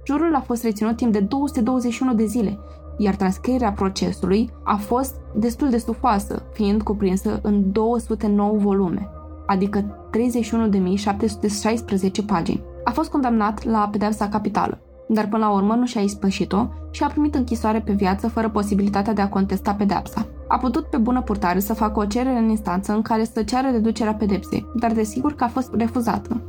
Jurul 0.05 0.35
a 0.35 0.39
fost 0.39 0.63
reținut 0.63 0.95
timp 0.95 1.11
de 1.11 1.19
221 1.19 2.13
de 2.13 2.25
zile, 2.25 2.59
iar 2.97 3.15
transcrierea 3.15 3.71
procesului 3.71 4.49
a 4.63 4.75
fost 4.75 5.15
destul 5.35 5.69
de 5.69 5.77
stufoasă, 5.77 6.43
fiind 6.53 6.81
cuprinsă 6.81 7.39
în 7.43 7.71
209 7.71 8.57
volume, 8.57 9.09
adică 9.45 10.09
31.716 10.17 12.25
pagini. 12.25 12.63
A 12.83 12.91
fost 12.91 13.09
condamnat 13.09 13.63
la 13.63 13.87
pedeapsa 13.91 14.29
capitală, 14.29 14.77
dar 15.07 15.27
până 15.27 15.45
la 15.45 15.51
urmă 15.51 15.75
nu 15.75 15.85
și-a 15.85 16.01
ispășit-o 16.01 16.67
și 16.91 17.03
a 17.03 17.07
primit 17.07 17.35
închisoare 17.35 17.79
pe 17.79 17.91
viață 17.91 18.27
fără 18.27 18.49
posibilitatea 18.49 19.13
de 19.13 19.21
a 19.21 19.29
contesta 19.29 19.73
pedeapsa. 19.73 20.27
A 20.51 20.57
putut 20.57 20.85
pe 20.85 20.97
bună 20.97 21.21
purtare 21.21 21.59
să 21.59 21.73
facă 21.73 21.99
o 21.99 22.05
cerere 22.05 22.37
în 22.37 22.49
instanță 22.49 22.93
în 22.93 23.01
care 23.01 23.23
să 23.23 23.43
ceară 23.43 23.67
reducerea 23.71 24.13
pedepsei, 24.13 24.65
dar 24.75 24.91
desigur 24.91 25.33
că 25.33 25.43
a 25.43 25.47
fost 25.47 25.73
refuzată. 25.73 26.41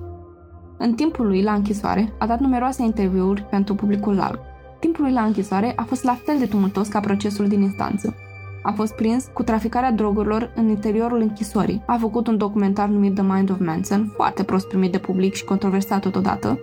În 0.78 0.92
timpul 0.92 1.26
lui 1.26 1.42
la 1.42 1.52
închisoare, 1.52 2.12
a 2.18 2.26
dat 2.26 2.40
numeroase 2.40 2.82
interviuri 2.82 3.42
pentru 3.42 3.74
publicul 3.74 4.14
larg. 4.14 4.38
Timpul 4.78 5.04
lui 5.04 5.12
la 5.12 5.22
închisoare 5.22 5.72
a 5.76 5.82
fost 5.82 6.04
la 6.04 6.18
fel 6.24 6.38
de 6.38 6.46
tumultos 6.46 6.88
ca 6.88 7.00
procesul 7.00 7.48
din 7.48 7.60
instanță. 7.60 8.14
A 8.62 8.72
fost 8.72 8.94
prins 8.94 9.30
cu 9.32 9.42
traficarea 9.42 9.92
drogurilor 9.92 10.52
în 10.54 10.68
interiorul 10.68 11.20
închisorii. 11.20 11.82
A 11.86 11.96
făcut 12.00 12.26
un 12.26 12.36
documentar 12.36 12.88
numit 12.88 13.14
The 13.14 13.22
Mind 13.22 13.50
of 13.50 13.58
Manson, 13.58 14.12
foarte 14.14 14.42
prost 14.42 14.68
primit 14.68 14.92
de 14.92 14.98
public 14.98 15.34
și 15.34 15.44
controversat 15.44 16.00
totodată, 16.00 16.58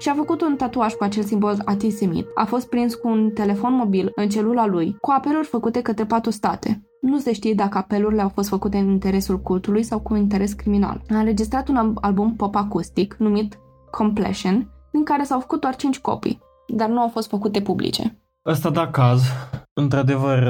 și 0.00 0.08
a 0.08 0.14
făcut 0.14 0.40
un 0.42 0.56
tatuaj 0.56 0.92
cu 0.92 1.04
acel 1.04 1.22
simbol 1.22 1.62
antisemit. 1.64 2.26
A 2.34 2.44
fost 2.44 2.68
prins 2.68 2.94
cu 2.94 3.08
un 3.08 3.30
telefon 3.30 3.74
mobil 3.74 4.12
în 4.14 4.28
celula 4.28 4.66
lui, 4.66 4.96
cu 5.00 5.10
apeluri 5.10 5.46
făcute 5.46 5.82
către 5.82 6.04
patru 6.04 6.30
state. 6.30 6.82
Nu 7.00 7.18
se 7.18 7.32
știe 7.32 7.54
dacă 7.54 7.78
apelurile 7.78 8.22
au 8.22 8.28
fost 8.28 8.48
făcute 8.48 8.76
în 8.76 8.88
interesul 8.88 9.40
cultului 9.40 9.82
sau 9.82 10.00
cu 10.00 10.12
un 10.12 10.20
interes 10.20 10.52
criminal. 10.52 11.00
A 11.10 11.18
înregistrat 11.18 11.68
un 11.68 11.94
album 12.00 12.36
pop 12.36 12.54
acustic 12.54 13.14
numit 13.18 13.58
Completion, 13.90 14.70
din 14.92 15.04
care 15.04 15.22
s-au 15.22 15.40
făcut 15.40 15.60
doar 15.60 15.76
5 15.76 15.98
copii, 15.98 16.40
dar 16.66 16.88
nu 16.88 17.00
au 17.00 17.08
fost 17.08 17.28
făcute 17.28 17.60
publice. 17.60 18.18
Ăsta 18.46 18.70
da 18.70 18.90
caz. 18.90 19.22
Într-adevăr, 19.72 20.48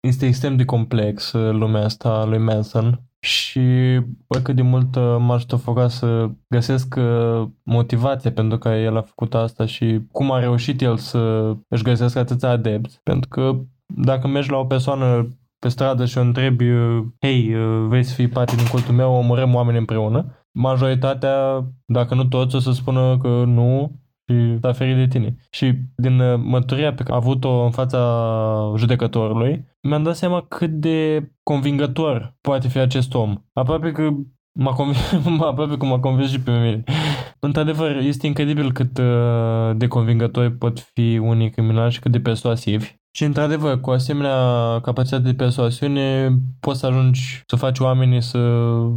este 0.00 0.26
extrem 0.26 0.56
de 0.56 0.64
complex 0.64 1.32
lumea 1.32 1.84
asta 1.84 2.24
lui 2.24 2.38
Manson 2.38 3.02
și 3.20 3.60
cât 4.42 4.54
de 4.54 4.62
mult 4.62 4.96
m 5.18 5.30
aș 5.30 5.44
foca 5.44 5.88
să 5.88 6.30
găsesc 6.48 6.94
motivația 7.62 8.32
pentru 8.32 8.58
că 8.58 8.68
el 8.68 8.96
a 8.96 9.02
făcut 9.02 9.34
asta 9.34 9.66
și 9.66 10.00
cum 10.12 10.30
a 10.30 10.38
reușit 10.38 10.80
el 10.80 10.96
să 10.96 11.52
își 11.68 11.82
găsească 11.82 12.18
atâția 12.18 12.48
adepți. 12.48 13.00
Pentru 13.02 13.28
că 13.28 13.58
dacă 13.86 14.28
mergi 14.28 14.50
la 14.50 14.56
o 14.56 14.64
persoană 14.64 15.28
pe 15.58 15.68
stradă 15.68 16.04
și 16.04 16.18
o 16.18 16.20
întrebi, 16.20 16.70
hei, 17.20 17.54
vrei 17.88 18.02
să 18.02 18.14
fii 18.14 18.28
parte 18.28 18.56
din 18.56 18.66
cultul 18.66 18.94
meu, 18.94 19.12
omorăm 19.12 19.54
oameni 19.54 19.78
împreună, 19.78 20.46
majoritatea, 20.50 21.64
dacă 21.86 22.14
nu 22.14 22.24
toți, 22.24 22.56
o 22.56 22.58
să 22.58 22.72
spună 22.72 23.18
că 23.18 23.28
nu 23.46 24.00
și 24.28 24.58
s-a 24.60 24.72
ferit 24.72 24.96
de 24.96 25.06
tine. 25.06 25.36
Și 25.50 25.74
din 25.96 26.20
uh, 26.20 26.40
mărturia 26.42 26.94
pe 26.94 27.02
care 27.02 27.12
a 27.12 27.16
avut-o 27.16 27.64
în 27.64 27.70
fața 27.70 28.72
judecătorului, 28.76 29.64
mi-am 29.82 30.02
dat 30.02 30.16
seama 30.16 30.40
cât 30.48 30.70
de 30.70 31.28
convingător 31.42 32.36
poate 32.40 32.68
fi 32.68 32.78
acest 32.78 33.14
om. 33.14 33.34
Aproape 33.52 33.92
că 33.92 34.10
m-a 34.52 34.72
convins, 34.72 35.12
aproape 35.40 35.76
că 35.76 35.84
m-a 35.84 36.00
convins 36.00 36.30
și 36.30 36.40
pe 36.40 36.50
mine. 36.50 36.84
Într-adevăr, 37.40 37.96
este 37.96 38.26
incredibil 38.26 38.72
cât 38.72 38.98
uh, 38.98 39.76
de 39.76 39.86
convingători 39.86 40.52
pot 40.52 40.80
fi 40.80 41.18
unii 41.18 41.50
criminali 41.50 41.92
și 41.92 42.00
cât 42.00 42.10
de 42.10 42.20
persuasivi. 42.20 42.96
Și 43.10 43.24
într-adevăr, 43.24 43.80
cu 43.80 43.90
asemenea 43.90 44.80
capacitate 44.82 45.22
de 45.22 45.34
persoasiune, 45.34 46.36
poți 46.60 46.78
să 46.78 46.86
ajungi 46.86 47.42
să 47.46 47.56
faci 47.56 47.78
oamenii 47.78 48.22
să 48.22 48.38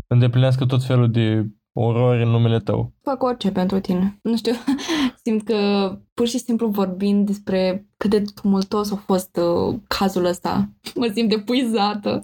îndeplinească 0.07 0.65
tot 0.65 0.83
felul 0.83 1.11
de 1.11 1.47
orori 1.73 2.23
în 2.23 2.29
numele 2.29 2.59
tău. 2.59 2.93
Fac 3.01 3.23
orice 3.23 3.51
pentru 3.51 3.79
tine. 3.79 4.19
Nu 4.21 4.37
știu, 4.37 4.53
simt 5.23 5.43
că 5.43 5.91
pur 6.13 6.27
și 6.27 6.37
simplu 6.37 6.67
vorbind 6.67 7.25
despre 7.25 7.87
cât 7.97 8.09
de 8.09 8.23
tumultos 8.41 8.91
a 8.91 8.95
fost 8.95 9.37
uh, 9.37 9.75
cazul 9.87 10.25
ăsta, 10.25 10.69
mă 10.95 11.11
simt 11.13 11.31
epuizată. 11.31 12.23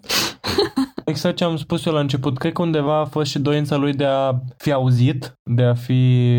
exact 1.06 1.36
ce 1.36 1.44
am 1.44 1.58
spus 1.58 1.86
eu 1.86 1.94
la 1.94 2.00
început, 2.00 2.38
cred 2.38 2.54
că 2.54 2.62
undeva 2.62 3.00
a 3.00 3.06
fost 3.06 3.30
și 3.30 3.40
dorința 3.40 3.76
lui 3.76 3.94
de 3.94 4.06
a 4.06 4.34
fi 4.58 4.72
auzit, 4.72 5.40
de 5.44 5.64
a 5.64 5.74
fi 5.74 6.34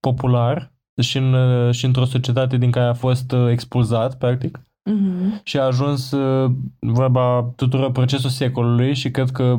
popular 0.00 0.72
și, 1.00 1.16
în, 1.18 1.34
și 1.72 1.84
într-o 1.84 2.04
societate 2.04 2.56
din 2.56 2.70
care 2.70 2.86
a 2.86 2.94
fost 2.94 3.32
uh, 3.32 3.50
expulzat, 3.50 4.18
practic. 4.18 4.58
Uh-huh. 4.58 5.42
Și 5.42 5.58
a 5.58 5.62
ajuns 5.62 6.10
uh, 6.10 6.50
vorba 6.78 7.52
tuturor 7.56 7.92
procesul 7.92 8.30
secolului 8.30 8.94
și 8.94 9.10
cred 9.10 9.30
că 9.30 9.58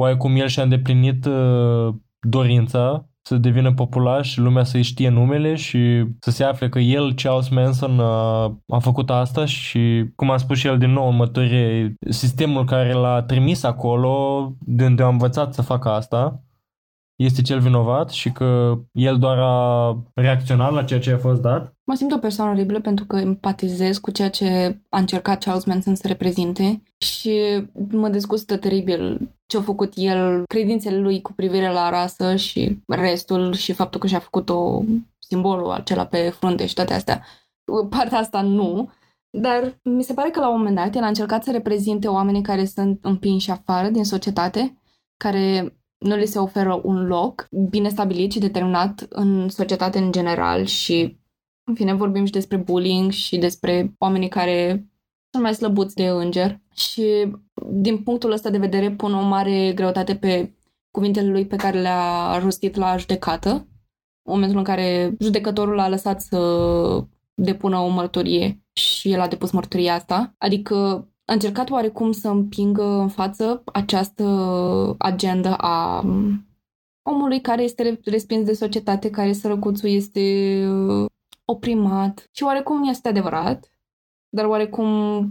oarecum 0.00 0.36
el 0.36 0.46
și-a 0.46 0.62
îndeplinit 0.62 1.24
uh, 1.24 1.94
dorința 2.20 3.08
să 3.22 3.36
devină 3.36 3.74
popular 3.74 4.24
și 4.24 4.38
lumea 4.38 4.64
să-i 4.64 4.82
știe 4.82 5.08
numele 5.08 5.54
și 5.54 6.04
să 6.20 6.30
se 6.30 6.44
afle 6.44 6.68
că 6.68 6.78
el, 6.78 7.14
Charles 7.14 7.48
Manson, 7.48 8.00
a, 8.00 8.42
a 8.68 8.78
făcut 8.78 9.10
asta 9.10 9.44
și, 9.44 10.04
cum 10.16 10.30
a 10.30 10.36
spus 10.36 10.58
și 10.58 10.66
el 10.66 10.78
din 10.78 10.90
nou 10.90 11.08
în 11.08 11.16
mătărie, 11.16 11.94
sistemul 12.08 12.64
care 12.64 12.92
l-a 12.92 13.22
trimis 13.22 13.62
acolo, 13.62 14.52
de 14.60 14.84
unde 14.84 15.02
a 15.02 15.08
învățat 15.08 15.54
să 15.54 15.62
facă 15.62 15.88
asta, 15.88 16.40
este 17.16 17.42
cel 17.42 17.60
vinovat 17.60 18.10
și 18.10 18.32
că 18.32 18.78
el 18.92 19.18
doar 19.18 19.38
a 19.38 19.96
reacționat 20.14 20.72
la 20.72 20.84
ceea 20.84 21.00
ce 21.00 21.12
a 21.12 21.18
fost 21.18 21.40
dat? 21.40 21.74
Mă 21.84 21.94
simt 21.94 22.12
o 22.12 22.18
persoană 22.18 22.50
oribilă 22.50 22.80
pentru 22.80 23.04
că 23.04 23.16
empatizez 23.16 23.98
cu 23.98 24.10
ceea 24.10 24.30
ce 24.30 24.78
a 24.88 24.98
încercat 24.98 25.42
Charles 25.42 25.64
Manson 25.64 25.94
să 25.94 26.06
reprezinte 26.06 26.82
și 26.98 27.32
mă 27.90 28.08
dezgustă 28.08 28.56
teribil 28.56 29.30
ce 29.46 29.56
a 29.56 29.60
făcut 29.60 29.92
el, 29.96 30.44
credințele 30.46 30.98
lui 30.98 31.20
cu 31.20 31.32
privire 31.32 31.72
la 31.72 31.90
rasă 31.90 32.36
și 32.36 32.78
restul 32.86 33.54
și 33.54 33.72
faptul 33.72 34.00
că 34.00 34.06
și-a 34.06 34.18
făcut 34.18 34.48
o 34.48 34.82
simbolul 35.18 35.70
acela 35.70 36.06
pe 36.06 36.28
frunte 36.28 36.66
și 36.66 36.74
toate 36.74 36.94
astea. 36.94 37.24
Partea 37.90 38.18
asta 38.18 38.40
nu, 38.40 38.90
dar 39.30 39.78
mi 39.82 40.02
se 40.02 40.12
pare 40.12 40.30
că 40.30 40.40
la 40.40 40.50
un 40.50 40.56
moment 40.56 40.76
dat 40.76 40.94
el 40.94 41.02
a 41.02 41.06
încercat 41.06 41.44
să 41.44 41.50
reprezinte 41.50 42.08
oamenii 42.08 42.42
care 42.42 42.64
sunt 42.64 42.98
împinși 43.02 43.50
afară 43.50 43.88
din 43.88 44.04
societate, 44.04 44.78
care 45.16 45.76
nu 45.98 46.16
li 46.16 46.26
se 46.26 46.38
oferă 46.38 46.80
un 46.82 47.06
loc 47.06 47.48
bine 47.70 47.88
stabilit 47.88 48.32
și 48.32 48.38
determinat 48.38 49.06
în 49.08 49.48
societate 49.48 49.98
în 49.98 50.12
general 50.12 50.64
și, 50.64 51.18
în 51.64 51.74
fine, 51.74 51.94
vorbim 51.94 52.24
și 52.24 52.32
despre 52.32 52.56
bullying 52.56 53.10
și 53.10 53.38
despre 53.38 53.94
oamenii 53.98 54.28
care 54.28 54.86
sunt 55.30 55.42
mai 55.42 55.54
slăbuți 55.54 55.94
de 55.94 56.06
înger 56.06 56.60
și, 56.74 57.32
din 57.70 58.02
punctul 58.02 58.32
ăsta 58.32 58.50
de 58.50 58.58
vedere, 58.58 58.90
pun 58.90 59.14
o 59.14 59.22
mare 59.22 59.72
greutate 59.72 60.16
pe 60.16 60.54
cuvintele 60.90 61.30
lui 61.30 61.46
pe 61.46 61.56
care 61.56 61.80
le-a 61.80 62.38
rostit 62.38 62.76
la 62.76 62.96
judecată, 62.96 63.50
în 63.50 64.32
momentul 64.32 64.58
în 64.58 64.64
care 64.64 65.16
judecătorul 65.20 65.78
a 65.78 65.88
lăsat 65.88 66.20
să 66.20 66.38
depună 67.34 67.78
o 67.78 67.88
mărturie 67.88 68.62
și 68.72 69.12
el 69.12 69.20
a 69.20 69.28
depus 69.28 69.50
mărturia 69.50 69.94
asta. 69.94 70.34
Adică 70.38 71.08
a 71.26 71.32
încercat 71.32 71.70
oarecum 71.70 72.12
să 72.12 72.28
împingă 72.28 72.84
în 72.84 73.08
față 73.08 73.62
această 73.64 74.24
agenda 74.98 75.56
a 75.56 76.04
omului 77.02 77.40
care 77.40 77.62
este 77.62 78.00
respins 78.04 78.44
de 78.44 78.52
societate, 78.52 79.10
care 79.10 79.32
sărăcuțul 79.32 79.88
este 79.88 80.20
uh, 80.68 81.06
oprimat. 81.44 82.28
Și 82.32 82.42
oarecum 82.42 82.88
este 82.88 83.08
adevărat, 83.08 83.70
dar 84.28 84.44
oarecum 84.44 84.86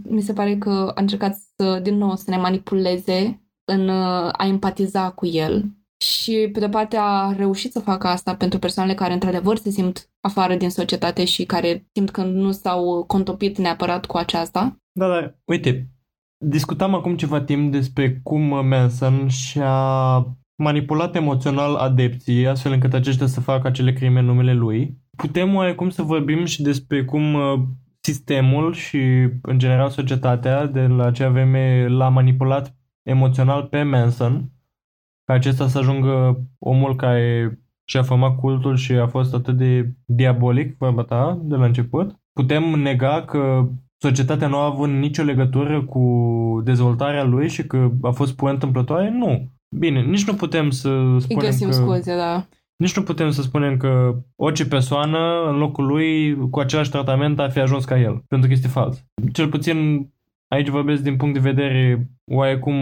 mi 0.08 0.20
se 0.20 0.32
pare 0.32 0.58
că 0.58 0.92
a 0.94 1.00
încercat 1.00 1.36
să, 1.56 1.78
din 1.78 1.96
nou, 1.96 2.16
să 2.16 2.30
ne 2.30 2.36
manipuleze 2.36 3.40
în 3.64 3.88
uh, 3.88 4.28
a 4.32 4.46
empatiza 4.46 5.10
cu 5.10 5.26
el 5.26 5.75
și, 5.98 6.48
pe 6.52 6.60
de 6.60 6.68
parte, 6.68 6.96
a 7.00 7.32
reușit 7.36 7.72
să 7.72 7.80
facă 7.80 8.06
asta 8.06 8.34
pentru 8.34 8.58
persoanele 8.58 8.94
care, 8.94 9.12
într-adevăr, 9.12 9.56
se 9.56 9.70
simt 9.70 10.10
afară 10.20 10.54
din 10.54 10.70
societate 10.70 11.24
și 11.24 11.44
care 11.44 11.86
simt 11.92 12.10
că 12.10 12.22
nu 12.22 12.52
s-au 12.52 13.04
contopit 13.06 13.58
neapărat 13.58 14.06
cu 14.06 14.16
aceasta. 14.16 14.76
Da, 14.92 15.08
da, 15.08 15.34
uite, 15.44 15.88
discutam 16.44 16.94
acum 16.94 17.16
ceva 17.16 17.40
timp 17.40 17.72
despre 17.72 18.20
cum 18.22 18.66
Manson 18.66 19.28
și-a 19.28 20.26
manipulat 20.62 21.14
emoțional 21.14 21.74
adepții, 21.74 22.46
astfel 22.46 22.72
încât 22.72 22.92
aceștia 22.92 23.26
să 23.26 23.40
facă 23.40 23.66
acele 23.66 23.92
crime 23.92 24.18
în 24.18 24.24
numele 24.24 24.52
lui. 24.52 24.98
Putem 25.16 25.54
oarecum 25.54 25.90
să 25.90 26.02
vorbim 26.02 26.44
și 26.44 26.62
despre 26.62 27.04
cum 27.04 27.34
uh, 27.34 27.60
sistemul 28.00 28.72
și, 28.72 28.98
în 29.42 29.58
general, 29.58 29.88
societatea 29.88 30.66
de 30.66 30.80
la 30.80 31.04
acea 31.04 31.28
vreme 31.28 31.86
l-a 31.88 32.08
manipulat 32.08 32.76
emoțional 33.02 33.62
pe 33.62 33.82
Manson, 33.82 34.50
ca 35.26 35.34
acesta 35.34 35.68
să 35.68 35.78
ajungă 35.78 36.40
omul 36.58 36.96
care 36.96 37.58
și-a 37.84 38.02
format 38.02 38.36
cultul 38.36 38.76
și 38.76 38.92
a 38.92 39.06
fost 39.06 39.34
atât 39.34 39.56
de 39.56 39.92
diabolic, 40.04 40.76
vorba 40.78 41.02
ta, 41.02 41.40
de 41.42 41.54
la 41.54 41.64
început. 41.64 42.20
Putem 42.32 42.62
nega 42.62 43.22
că 43.22 43.68
societatea 43.96 44.48
nu 44.48 44.56
a 44.56 44.64
avut 44.64 44.88
nicio 44.88 45.22
legătură 45.22 45.82
cu 45.82 46.02
dezvoltarea 46.64 47.24
lui 47.24 47.48
și 47.48 47.66
că 47.66 47.90
a 48.02 48.10
fost 48.10 48.36
pur 48.36 48.50
întâmplătoare? 48.50 49.10
Nu. 49.10 49.50
Bine, 49.76 50.02
nici 50.02 50.26
nu 50.26 50.34
putem 50.34 50.70
să 50.70 50.88
spunem 50.88 51.26
Îi 51.28 51.36
găsim 51.36 51.68
că... 51.68 51.74
scuze, 51.74 52.16
da. 52.16 52.46
Nici 52.76 52.96
nu 52.96 53.02
putem 53.02 53.30
să 53.30 53.42
spunem 53.42 53.76
că 53.76 54.14
orice 54.36 54.66
persoană 54.66 55.48
în 55.48 55.56
locul 55.56 55.86
lui 55.86 56.36
cu 56.50 56.60
același 56.60 56.90
tratament 56.90 57.38
ar 57.38 57.50
fi 57.50 57.58
ajuns 57.58 57.84
ca 57.84 58.00
el, 58.00 58.24
pentru 58.28 58.48
că 58.48 58.54
este 58.54 58.68
fals. 58.68 59.04
Cel 59.32 59.48
puțin 59.48 60.08
aici 60.48 60.68
vorbesc 60.68 61.02
din 61.02 61.16
punct 61.16 61.34
de 61.34 61.50
vedere 61.50 62.10
oarecum 62.24 62.76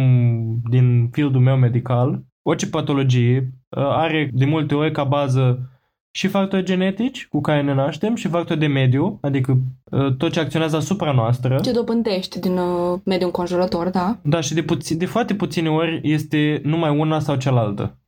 din 0.70 1.08
fieldul 1.12 1.40
meu 1.40 1.56
medical. 1.56 2.24
Orice 2.46 2.68
patologie 2.68 3.36
uh, 3.68 3.82
are 3.82 4.30
de 4.32 4.44
multe 4.44 4.74
ori 4.74 4.92
ca 4.92 5.04
bază 5.04 5.68
și 6.10 6.28
factori 6.28 6.64
genetici 6.64 7.26
cu 7.26 7.40
care 7.40 7.62
ne 7.62 7.74
naștem 7.74 8.14
și 8.14 8.28
factori 8.28 8.58
de 8.58 8.66
mediu, 8.66 9.18
adică 9.20 9.58
uh, 9.90 10.16
tot 10.16 10.32
ce 10.32 10.40
acționează 10.40 10.76
asupra 10.76 11.12
noastră. 11.12 11.60
Ce 11.60 11.72
dobândești 11.72 12.40
din 12.40 12.56
uh, 12.56 13.00
mediul 13.04 13.26
înconjurător, 13.26 13.88
da? 13.88 14.18
Da, 14.22 14.40
și 14.40 14.54
de, 14.54 14.62
puțin, 14.62 14.98
de 14.98 15.06
foarte 15.06 15.34
puține 15.34 15.70
ori 15.70 16.00
este 16.02 16.60
numai 16.64 16.98
una 16.98 17.18
sau 17.18 17.36
cealaltă. 17.36 17.98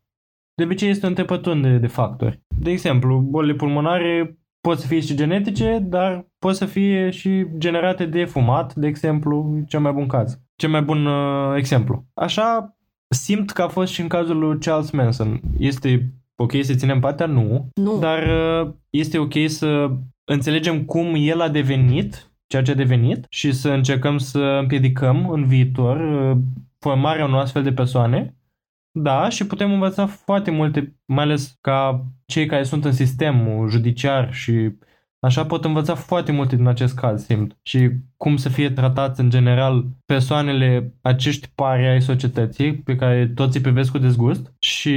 de 0.55 0.65
obicei 0.65 0.89
este 0.89 1.07
un 1.07 1.15
întrebătun 1.17 1.63
de, 1.63 1.79
de 1.79 1.87
factori. 1.87 2.41
De 2.59 2.71
exemplu, 2.71 3.19
bolile 3.19 3.55
pulmonare 3.55 4.39
pot 4.61 4.79
să 4.79 4.87
fie 4.87 5.01
și 5.01 5.15
genetice, 5.15 5.79
dar 5.83 6.27
pot 6.39 6.55
să 6.55 6.65
fie 6.65 7.11
și 7.11 7.47
generate 7.59 8.07
de 8.07 8.25
fumat, 8.25 8.75
de 8.75 8.87
exemplu, 8.87 9.63
cel 9.69 9.81
mai 9.81 9.93
bun 9.93 10.07
caz. 10.07 10.41
Cel 10.57 10.71
mai 10.71 10.83
bun 10.83 11.07
uh, 11.07 11.57
exemplu. 11.57 12.05
Așa 12.15 12.77
simt 13.09 13.51
că 13.51 13.63
a 13.63 13.69
fost 13.69 13.93
și 13.93 14.01
în 14.01 14.09
cazul 14.09 14.39
lui 14.39 14.59
Charles 14.59 14.91
Manson. 14.91 15.41
Este 15.59 16.13
ok 16.37 16.53
să 16.63 16.75
ținem 16.75 17.01
partea? 17.01 17.27
Nu. 17.27 17.69
Nu. 17.75 17.99
Dar 17.99 18.23
uh, 18.23 18.73
este 18.91 19.19
ok 19.19 19.35
să 19.47 19.91
înțelegem 20.25 20.85
cum 20.85 21.15
el 21.17 21.41
a 21.41 21.49
devenit 21.49 22.31
ceea 22.47 22.63
ce 22.63 22.71
a 22.71 22.75
devenit 22.75 23.27
și 23.29 23.53
să 23.53 23.71
încercăm 23.71 24.19
să 24.19 24.39
împiedicăm 24.39 25.29
în 25.29 25.47
viitor 25.47 25.97
uh, 25.97 26.37
formarea 26.79 27.25
unor 27.25 27.41
astfel 27.41 27.63
de 27.63 27.73
persoane. 27.73 28.37
Da, 28.91 29.29
și 29.29 29.47
putem 29.47 29.73
învăța 29.73 30.07
foarte 30.07 30.51
multe, 30.51 30.97
mai 31.05 31.25
ales 31.25 31.57
ca 31.61 32.05
cei 32.27 32.47
care 32.47 32.63
sunt 32.63 32.85
în 32.85 32.93
sistemul 32.93 33.69
judiciar 33.69 34.33
și 34.33 34.71
așa 35.27 35.47
pot 35.47 35.65
învăța 35.65 35.95
foarte 35.95 36.33
multe 36.33 36.57
din 36.57 36.67
acest 36.67 36.95
caz, 36.95 37.25
simt. 37.25 37.57
Și 37.63 37.91
cum 38.17 38.37
să 38.37 38.49
fie 38.49 38.71
tratați 38.71 39.21
în 39.21 39.31
general 39.31 39.85
persoanele, 40.05 40.95
acești 41.01 41.49
pari 41.55 41.87
ai 41.87 42.03
societății 42.03 42.75
pe 42.75 42.97
care 42.97 43.33
toți 43.35 43.57
îi 43.57 43.63
privesc 43.63 43.91
cu 43.91 43.99
dezgust 43.99 44.53
și 44.59 44.97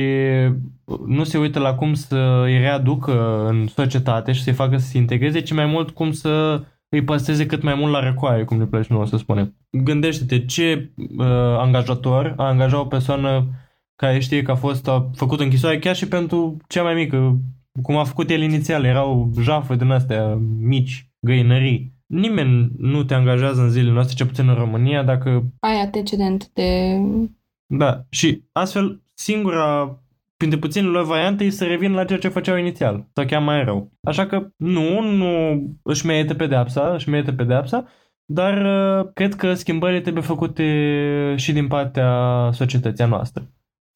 nu 1.05 1.23
se 1.23 1.37
uită 1.37 1.59
la 1.59 1.73
cum 1.73 1.93
să 1.93 2.41
îi 2.43 2.57
readucă 2.57 3.45
în 3.47 3.67
societate 3.67 4.31
și 4.31 4.43
să-i 4.43 4.53
facă 4.53 4.77
să 4.77 4.87
se 4.87 4.97
integreze, 4.97 5.41
ci 5.41 5.53
mai 5.53 5.65
mult 5.65 5.89
cum 5.89 6.11
să 6.11 6.63
îi 6.89 7.03
păstreze 7.03 7.45
cât 7.45 7.63
mai 7.63 7.75
mult 7.75 7.91
la 7.91 8.03
răcoare, 8.03 8.43
cum 8.43 8.57
ne 8.57 8.65
place 8.65 8.87
nouă 8.93 9.05
să 9.05 9.17
spunem. 9.17 9.55
Gândește-te 9.71 10.45
ce 10.45 10.91
uh, 10.95 11.25
angajator 11.57 12.33
a 12.37 12.47
angajat 12.47 12.79
o 12.79 12.85
persoană 12.85 13.47
care 13.95 14.19
știe 14.19 14.41
că 14.41 14.51
a 14.51 14.55
fost 14.55 14.87
a 14.87 15.09
făcut 15.15 15.39
închisoare 15.39 15.79
chiar 15.79 15.95
și 15.95 16.07
pentru 16.07 16.57
cea 16.67 16.83
mai 16.83 16.93
mică, 16.93 17.39
cum 17.81 17.97
a 17.97 18.03
făcut 18.03 18.29
el 18.29 18.41
inițial, 18.41 18.83
erau 18.83 19.31
jafă 19.41 19.75
din 19.75 19.91
astea 19.91 20.37
mici, 20.59 21.09
găinării. 21.19 21.93
Nimeni 22.05 22.71
nu 22.77 23.03
te 23.03 23.13
angajează 23.13 23.61
în 23.61 23.69
zilele 23.69 23.93
noastre, 23.93 24.15
ce 24.15 24.25
puțin 24.25 24.49
în 24.49 24.55
România, 24.55 25.03
dacă... 25.03 25.43
Ai 25.59 25.81
antecedent 25.81 26.49
de... 26.53 26.97
Da, 27.65 28.05
și 28.09 28.43
astfel 28.51 29.01
singura 29.13 29.99
printre 30.37 30.59
puținele 30.59 30.91
lor 30.91 31.05
variante 31.05 31.43
e 31.43 31.49
să 31.49 31.65
revină 31.65 31.95
la 31.95 32.05
ceea 32.05 32.19
ce 32.19 32.27
făceau 32.27 32.57
inițial, 32.57 33.05
sau 33.13 33.25
chiar 33.25 33.41
mai 33.41 33.63
rău. 33.63 33.91
Așa 34.03 34.25
că 34.25 34.47
nu, 34.55 35.01
nu 35.01 35.63
își 35.83 36.05
merită 36.05 36.33
pedeapsa, 36.33 36.93
își 36.93 37.09
merită 37.09 37.31
pedeapsa, 37.31 37.85
dar 38.25 38.65
uh, 38.65 39.09
cred 39.13 39.35
că 39.35 39.53
schimbările 39.53 40.01
trebuie 40.01 40.23
făcute 40.23 40.63
și 41.37 41.51
din 41.51 41.67
partea 41.67 42.09
societății 42.53 43.05
noastre. 43.05 43.49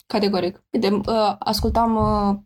Categoric. 0.07 0.63
Uite, 0.71 0.93
uh, 0.93 1.35
ascultam 1.39 1.95
uh, 1.95 2.37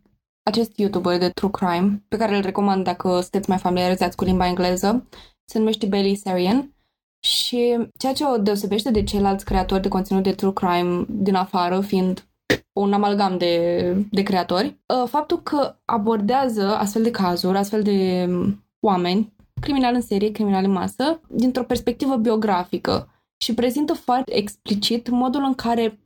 acest 0.47 0.77
YouTuber 0.77 1.17
de 1.17 1.29
True 1.29 1.51
Crime, 1.51 2.03
pe 2.07 2.17
care 2.17 2.35
îl 2.35 2.41
recomand 2.41 2.83
dacă 2.83 3.19
sunteți 3.21 3.49
mai 3.49 3.57
familiarizați 3.57 4.15
cu 4.15 4.23
limba 4.23 4.47
engleză. 4.47 5.07
Se 5.45 5.57
numește 5.57 5.85
Bailey 5.85 6.15
Sarian. 6.15 6.71
Și 7.19 7.89
ceea 7.97 8.13
ce 8.13 8.25
o 8.25 8.37
deosebește 8.37 8.91
de 8.91 9.03
ceilalți 9.03 9.45
creatori 9.45 9.81
de 9.81 9.87
conținut 9.87 10.23
de 10.23 10.31
True 10.31 10.53
Crime 10.53 11.05
din 11.09 11.35
afară, 11.35 11.81
fiind 11.81 12.27
un 12.73 12.93
amalgam 12.93 13.37
de, 13.37 13.95
de 14.11 14.23
creatori, 14.23 14.67
uh, 14.67 15.07
faptul 15.09 15.41
că 15.41 15.75
abordează 15.85 16.75
astfel 16.75 17.03
de 17.03 17.11
cazuri, 17.11 17.57
astfel 17.57 17.81
de 17.83 18.25
um, 18.29 18.65
oameni, 18.79 19.33
criminali 19.61 19.95
în 19.95 20.01
serie, 20.01 20.31
criminali 20.31 20.65
în 20.65 20.71
masă, 20.71 21.21
dintr-o 21.27 21.63
perspectivă 21.63 22.15
biografică 22.15 23.09
și 23.37 23.53
prezintă 23.53 23.93
foarte 23.93 24.35
explicit 24.35 25.09
modul 25.09 25.43
în 25.43 25.53
care 25.53 25.99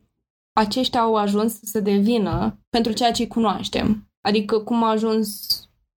aceștia 0.53 0.99
au 0.99 1.15
ajuns 1.15 1.59
să 1.61 1.79
devină 1.79 2.59
pentru 2.69 2.91
ceea 2.91 3.11
ce 3.11 3.21
îi 3.21 3.27
cunoaștem. 3.27 4.10
Adică 4.21 4.59
cum 4.59 4.83
a 4.83 4.89
ajuns 4.89 5.47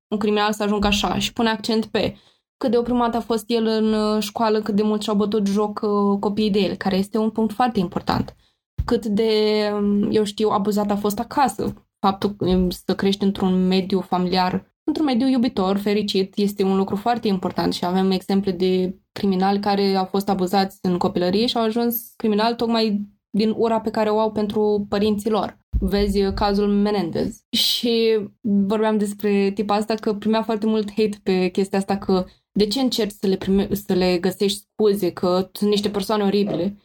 un 0.08 0.18
criminal 0.18 0.52
să 0.52 0.62
ajungă 0.62 0.86
așa 0.86 1.18
și 1.18 1.32
pune 1.32 1.48
accent 1.48 1.86
pe 1.86 2.16
cât 2.56 2.70
de 2.70 2.76
oprimat 2.76 3.14
a 3.14 3.20
fost 3.20 3.44
el 3.46 3.66
în 3.66 3.92
uh, 3.92 4.22
școală, 4.22 4.62
cât 4.62 4.74
de 4.74 4.82
mult 4.82 5.02
și-au 5.02 5.16
bătut 5.16 5.46
joc 5.46 5.80
uh, 5.82 6.18
copiii 6.20 6.50
de 6.50 6.58
el, 6.58 6.74
care 6.74 6.96
este 6.96 7.18
un 7.18 7.30
punct 7.30 7.52
foarte 7.52 7.78
important. 7.78 8.36
Cât 8.84 9.06
de, 9.06 9.32
um, 9.74 10.10
eu 10.10 10.24
știu, 10.24 10.48
abuzat 10.48 10.90
a 10.90 10.96
fost 10.96 11.18
acasă. 11.18 11.86
Faptul 11.98 12.36
um, 12.38 12.70
să 12.70 12.94
crești 12.94 13.24
într-un 13.24 13.66
mediu 13.66 14.00
familiar, 14.00 14.74
într-un 14.84 15.06
mediu 15.06 15.26
iubitor, 15.26 15.76
fericit, 15.76 16.36
este 16.36 16.62
un 16.62 16.76
lucru 16.76 16.96
foarte 16.96 17.28
important 17.28 17.72
și 17.72 17.84
avem 17.84 18.10
exemple 18.10 18.50
de 18.50 18.98
criminali 19.12 19.60
care 19.60 19.94
au 19.94 20.04
fost 20.04 20.28
abuzați 20.28 20.78
în 20.82 20.98
copilărie 20.98 21.46
și 21.46 21.56
au 21.56 21.62
ajuns 21.62 22.12
criminali 22.16 22.56
tocmai 22.56 23.13
din 23.34 23.54
ura 23.56 23.80
pe 23.80 23.90
care 23.90 24.10
o 24.10 24.18
au 24.18 24.32
pentru 24.32 24.86
părinții 24.88 25.30
lor. 25.30 25.58
Vezi 25.80 26.32
cazul 26.34 26.68
Menendez. 26.68 27.42
Și 27.50 28.18
vorbeam 28.40 28.98
despre 28.98 29.50
tipa 29.50 29.74
asta 29.74 29.94
că 29.94 30.14
primea 30.14 30.42
foarte 30.42 30.66
mult 30.66 30.90
hate 30.90 31.18
pe 31.22 31.48
chestia 31.48 31.78
asta 31.78 31.98
că 31.98 32.24
de 32.52 32.66
ce 32.66 32.80
încerci 32.80 33.14
să 33.20 33.26
le, 33.26 33.36
prime, 33.36 33.68
să 33.72 33.92
le 33.92 34.18
găsești 34.18 34.62
scuze 34.72 35.12
că 35.12 35.48
sunt 35.52 35.70
niște 35.70 35.90
persoane 35.90 36.24
oribile. 36.24 36.76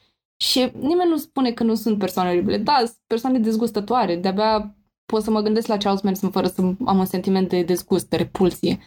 Și 0.43 0.71
nimeni 0.79 1.09
nu 1.09 1.17
spune 1.17 1.51
că 1.51 1.63
nu 1.63 1.75
sunt 1.75 1.97
persoane 1.97 2.29
oribile. 2.29 2.57
Da, 2.57 2.75
sunt 2.77 2.97
persoane 3.07 3.39
dezgustătoare. 3.39 4.15
De-abia 4.15 4.77
pot 5.05 5.23
să 5.23 5.31
mă 5.31 5.41
gândesc 5.41 5.67
la 5.67 5.77
Charles 5.77 6.01
Manson 6.01 6.29
fără 6.29 6.47
să 6.47 6.61
am 6.85 6.97
un 6.97 7.05
sentiment 7.05 7.49
de 7.49 7.63
dezgust, 7.63 8.09
de 8.09 8.15
repulsie. 8.15 8.79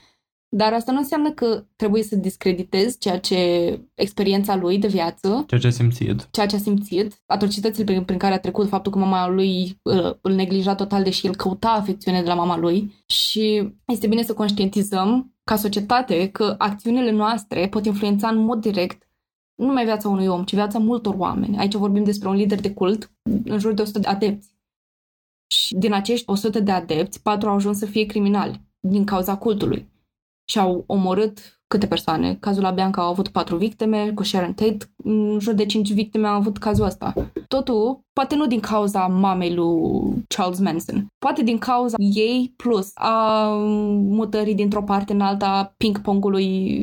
Dar 0.55 0.73
asta 0.73 0.93
nu 0.93 0.99
înseamnă 0.99 1.31
că 1.31 1.65
trebuie 1.77 2.03
să 2.03 2.17
discreditezi 2.17 2.99
ceea 2.99 3.19
ce 3.19 3.81
experiența 3.95 4.57
lui 4.57 4.79
de 4.79 4.87
viață, 4.87 5.45
ceea 5.47 5.61
ce 5.61 5.67
a 5.67 5.71
simțit, 5.71 6.29
ceea 6.31 6.47
ce 6.47 6.57
a 6.57 6.59
simțit, 6.59 7.23
atrocitățile 7.27 7.85
prin, 7.85 8.05
prin 8.05 8.19
care 8.19 8.35
a 8.35 8.41
trecut, 8.41 8.69
faptul 8.69 8.93
că 8.93 8.99
mama 8.99 9.29
lui 9.29 9.79
îl, 9.83 10.19
îl 10.23 10.33
neglija 10.33 10.75
total, 10.75 11.03
deși 11.03 11.27
el 11.27 11.37
căuta 11.37 11.69
afecțiune 11.69 12.23
de 12.23 12.29
la 12.29 12.35
mama 12.35 12.59
lui. 12.59 12.95
Și 13.07 13.73
este 13.87 14.07
bine 14.07 14.23
să 14.23 14.35
conștientizăm 14.35 15.35
ca 15.45 15.57
societate 15.57 16.29
că 16.29 16.55
acțiunile 16.59 17.11
noastre 17.11 17.69
pot 17.69 17.87
influența 17.87 18.29
în 18.29 18.39
mod 18.39 18.61
direct 18.61 19.09
nu 19.55 19.67
numai 19.67 19.85
viața 19.85 20.09
unui 20.09 20.27
om, 20.27 20.45
ci 20.45 20.55
viața 20.55 20.79
multor 20.79 21.15
oameni. 21.19 21.59
Aici 21.59 21.75
vorbim 21.75 22.05
despre 22.05 22.29
un 22.29 22.35
lider 22.35 22.61
de 22.61 22.73
cult 22.73 23.13
în 23.45 23.59
jur 23.59 23.73
de 23.73 23.83
100 23.83 23.99
de 23.99 24.09
adepți. 24.09 24.57
Și 25.55 25.75
din 25.75 25.93
acești 25.93 26.31
100 26.31 26.61
de 26.61 26.71
adepți, 26.71 27.23
patru 27.23 27.49
au 27.49 27.55
ajuns 27.55 27.79
să 27.79 27.87
fie 27.87 28.07
criminali 28.07 28.61
din 28.81 29.05
cauza 29.05 29.37
cultului 29.37 29.91
și 30.45 30.59
au 30.59 30.85
omorât 30.87 31.63
câte 31.67 31.87
persoane. 31.87 32.37
Cazul 32.41 32.63
la 32.63 32.71
Bianca 32.71 33.03
au 33.03 33.09
avut 33.09 33.29
patru 33.29 33.57
victime, 33.57 34.13
cu 34.15 34.23
Sharon 34.23 34.53
Tate, 34.53 34.77
în 35.05 35.39
jur 35.41 35.55
de 35.55 35.67
cinci 35.67 35.93
victime 35.93 36.27
au 36.27 36.35
avut 36.35 36.59
cazul 36.59 36.85
ăsta. 36.85 37.15
Totul, 37.49 38.01
poate 38.13 38.35
nu 38.35 38.47
din 38.47 38.61
cauza 38.61 39.07
mamei 39.07 39.55
lui 39.55 40.25
Charles 40.29 40.59
Manson, 40.59 41.07
poate 41.19 41.43
din 41.43 41.59
cauza 41.59 41.97
ei 41.99 42.55
plus 42.57 42.91
a 42.95 43.47
mutării 43.93 44.55
dintr-o 44.55 44.83
parte 44.83 45.13
în 45.13 45.21
alta 45.21 45.75
ping-pongului 45.77 46.81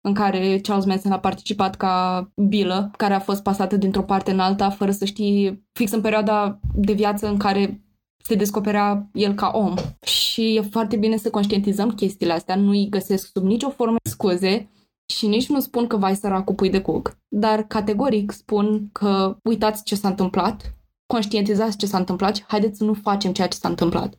în 0.00 0.14
care 0.14 0.58
Charles 0.62 0.84
Manson 0.86 1.12
a 1.12 1.18
participat 1.18 1.74
ca 1.74 2.28
bilă, 2.48 2.90
care 2.96 3.14
a 3.14 3.18
fost 3.18 3.42
pasată 3.42 3.76
dintr-o 3.76 4.02
parte 4.02 4.30
în 4.30 4.40
alta, 4.40 4.70
fără 4.70 4.90
să 4.90 5.04
știi, 5.04 5.66
fix 5.72 5.92
în 5.92 6.00
perioada 6.00 6.60
de 6.74 6.92
viață 6.92 7.28
în 7.28 7.36
care 7.36 7.85
se 8.26 8.34
descoperea 8.34 9.08
el 9.12 9.34
ca 9.34 9.50
om. 9.54 9.74
Și 10.02 10.56
e 10.56 10.60
foarte 10.60 10.96
bine 10.96 11.16
să 11.16 11.30
conștientizăm 11.30 11.90
chestiile 11.90 12.32
astea, 12.32 12.56
nu-i 12.56 12.88
găsesc 12.90 13.30
sub 13.32 13.44
nicio 13.44 13.70
formă 13.70 13.96
scuze 14.10 14.70
și 15.12 15.26
nici 15.26 15.48
nu 15.48 15.60
spun 15.60 15.86
că 15.86 15.96
vai 15.96 16.18
cu 16.44 16.54
pui 16.54 16.70
de 16.70 16.80
cuc, 16.80 17.18
dar 17.28 17.62
categoric 17.62 18.30
spun 18.30 18.88
că 18.92 19.38
uitați 19.42 19.84
ce 19.84 19.94
s-a 19.94 20.08
întâmplat, 20.08 20.74
conștientizați 21.06 21.76
ce 21.76 21.86
s-a 21.86 21.98
întâmplat 21.98 22.36
și 22.36 22.44
haideți 22.46 22.78
să 22.78 22.84
nu 22.84 22.94
facem 22.94 23.32
ceea 23.32 23.48
ce 23.48 23.56
s-a 23.56 23.68
întâmplat 23.68 24.18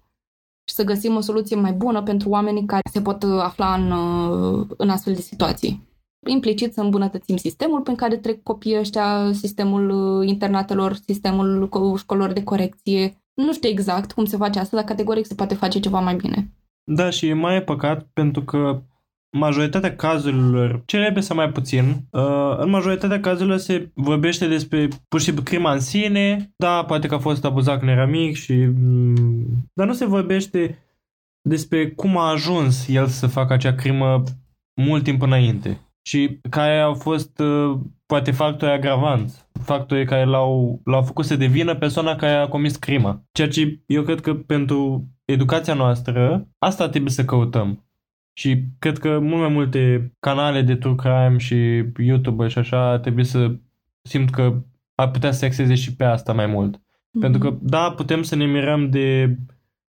și 0.70 0.76
să 0.76 0.84
găsim 0.84 1.16
o 1.16 1.22
soluție 1.22 1.56
mai 1.56 1.74
bună 1.74 2.04
pentru 2.04 2.30
oamenii 2.30 2.66
care 2.66 2.82
se 2.92 3.02
pot 3.02 3.24
afla 3.24 3.74
în, 3.74 3.92
în 4.78 4.90
astfel 4.90 5.14
de 5.14 5.22
situații. 5.22 5.86
Implicit 6.28 6.74
să 6.74 6.82
îmbunătățim 6.82 7.38
sistemul 7.38 7.82
prin 7.82 7.96
care 7.96 8.18
trec 8.18 8.44
copiii 8.44 8.80
ăștia, 8.80 9.32
sistemul 9.34 10.24
internatelor, 10.28 10.96
sistemul 11.06 11.70
școlilor 11.98 12.32
de 12.34 12.44
corecție, 12.44 13.22
nu 13.46 13.54
știu 13.54 13.70
exact 13.70 14.12
cum 14.12 14.26
se 14.26 14.38
face 14.38 14.60
asta, 14.60 14.76
dar 14.76 14.86
categoric 14.86 15.26
se 15.26 15.36
poate 15.36 15.56
face 15.56 15.80
ceva 15.80 16.00
mai 16.00 16.16
bine. 16.16 16.52
Da, 16.84 17.10
și 17.10 17.28
e 17.28 17.34
mai 17.34 17.64
păcat 17.64 18.08
pentru 18.14 18.42
că 18.44 18.82
majoritatea 19.38 19.96
cazurilor, 19.96 20.82
celebre 20.86 21.22
sau 21.22 21.36
mai 21.36 21.52
puțin, 21.52 21.96
uh, 22.12 22.58
în 22.58 22.70
majoritatea 22.70 23.20
cazurilor 23.20 23.58
se 23.58 23.92
vorbește 23.94 24.48
despre 24.48 24.88
pur 25.08 25.20
și 25.20 25.26
simplu 25.26 25.44
crima 25.44 25.72
în 25.74 25.80
sine, 25.80 26.54
da, 26.56 26.86
poate 26.86 27.08
că 27.08 27.16
a 27.16 27.20
fost 27.20 27.46
abuzat 27.46 27.80
când 27.80 27.92
era 27.92 28.06
mic 28.06 28.36
și... 28.36 28.54
Mm, 28.54 29.46
dar 29.74 29.88
nu 29.88 29.94
se 29.94 30.06
vorbește 30.06 30.78
despre 31.42 31.92
cum 31.92 32.18
a 32.18 32.32
ajuns 32.32 32.88
el 32.88 33.08
să 33.08 33.28
facă 33.28 33.54
acea 33.54 33.74
crimă 33.74 34.24
mult 34.82 35.04
timp 35.04 35.22
înainte 35.22 35.87
și 36.08 36.40
care 36.50 36.80
au 36.80 36.94
fost 36.94 37.40
uh, 37.40 37.80
poate 38.06 38.32
factori 38.32 38.72
agravanți 38.72 39.48
factorii 39.64 40.06
care 40.06 40.26
l-au, 40.26 40.82
l-au 40.84 41.02
făcut 41.02 41.26
să 41.26 41.36
devină 41.36 41.76
persoana 41.76 42.16
care 42.16 42.34
a 42.34 42.48
comis 42.48 42.76
crima. 42.76 43.24
Ceea 43.32 43.48
ce 43.48 43.80
eu 43.86 44.04
cred 44.04 44.22
că 44.22 44.34
pentru 44.34 45.08
educația 45.26 45.74
noastră, 45.74 46.48
asta 46.58 46.90
trebuie 46.90 47.12
să 47.12 47.26
căutăm. 47.26 47.86
Și 48.34 48.64
cred 48.80 48.98
că 48.98 49.20
mult 49.20 49.42
mai 49.42 49.50
multe 49.50 50.14
canale 50.20 50.62
de 50.62 50.76
true 50.76 50.96
crime 50.96 51.38
și 51.38 51.84
YouTube 51.98 52.48
și 52.48 52.58
așa 52.58 53.00
trebuie 53.00 53.26
să 53.26 53.52
simt 54.02 54.30
că 54.30 54.64
ar 54.96 55.12
putea 55.12 55.32
să 55.32 55.46
acceseze 55.46 55.76
și 55.76 55.96
pe 55.96 56.04
asta 56.04 56.34
mai 56.34 56.46
mult. 56.46 56.78
Mm-hmm. 56.78 57.20
Pentru 57.20 57.40
că, 57.40 57.58
da, 57.62 57.92
putem 57.92 58.22
să 58.22 58.36
ne 58.36 58.46
mirăm 58.46 58.90
de 58.90 59.38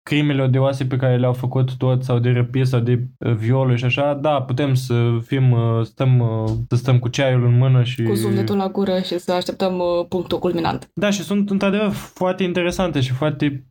crimele 0.04 0.41
odioase 0.41 0.86
pe 0.86 0.95
care 0.95 1.18
le-au 1.18 1.34
făcut 1.34 1.76
toți 1.76 2.06
sau 2.06 2.20
de 2.20 2.30
răpiri 2.30 2.68
sau 2.68 2.80
de 2.80 3.04
uh, 3.18 3.34
violuri 3.34 3.78
și 3.78 3.86
așa, 3.86 4.14
da, 4.14 4.41
putem 4.41 4.74
să 4.74 5.18
fim, 5.26 5.51
uh, 5.51 5.86
stăm, 5.86 6.20
uh, 6.20 6.51
să 6.70 6.76
stăm 6.76 6.99
cu 6.99 7.08
ceaiul 7.08 7.45
în 7.45 7.58
mână 7.58 7.84
și... 7.84 8.04
Cu 8.04 8.16
sufletul 8.16 8.58
la 8.58 8.68
gură 8.68 8.99
și 8.99 9.20
să 9.20 9.32
așteptăm 9.32 9.80
uh, 9.80 10.06
punctul 10.10 10.39
culminant. 10.39 10.89
Da, 10.93 11.10
și 11.10 11.22
sunt 11.22 11.49
într-adevăr 11.49 11.89
foarte 11.91 12.43
interesante 12.43 12.99
și 12.99 13.12
foarte 13.12 13.66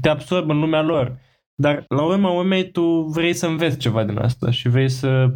te 0.00 0.08
absorb 0.08 0.50
în 0.50 0.58
lumea 0.60 0.82
lor. 0.82 1.18
Dar 1.54 1.84
la 1.88 2.02
urma 2.02 2.30
urmei 2.30 2.70
tu 2.70 3.00
vrei 3.00 3.34
să 3.34 3.46
înveți 3.46 3.78
ceva 3.78 4.04
din 4.04 4.18
asta 4.18 4.50
și 4.50 4.68
vrei 4.68 4.88
să 4.88 5.30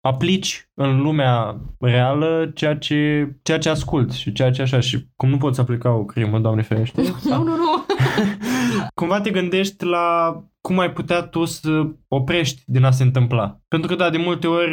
aplici 0.00 0.68
în 0.74 1.00
lumea 1.00 1.60
reală 1.78 2.50
ceea 2.54 2.76
ce, 2.76 3.30
ceea 3.42 3.58
ce 3.58 3.68
asculti 3.68 4.18
și 4.18 4.32
ceea 4.32 4.50
ce 4.50 4.62
așa 4.62 4.80
și 4.80 5.06
cum 5.16 5.28
nu 5.28 5.36
poți 5.36 5.60
aplica 5.60 5.92
o 5.92 6.04
crimă, 6.04 6.38
doamne 6.38 6.62
ferește. 6.62 7.02
Nu, 7.24 7.42
nu, 7.42 7.56
nu. 7.56 7.84
Cumva 8.94 9.20
te 9.20 9.30
gândești 9.30 9.84
la 9.84 10.36
cum 10.60 10.78
ai 10.78 10.92
putea 10.92 11.22
tu 11.22 11.44
să 11.44 11.86
oprești 12.08 12.62
din 12.66 12.84
a 12.84 12.90
se 12.90 13.02
întâmpla. 13.02 13.60
Pentru 13.68 13.88
că, 13.88 13.94
da, 13.94 14.10
de 14.10 14.18
multe 14.18 14.46
ori 14.46 14.72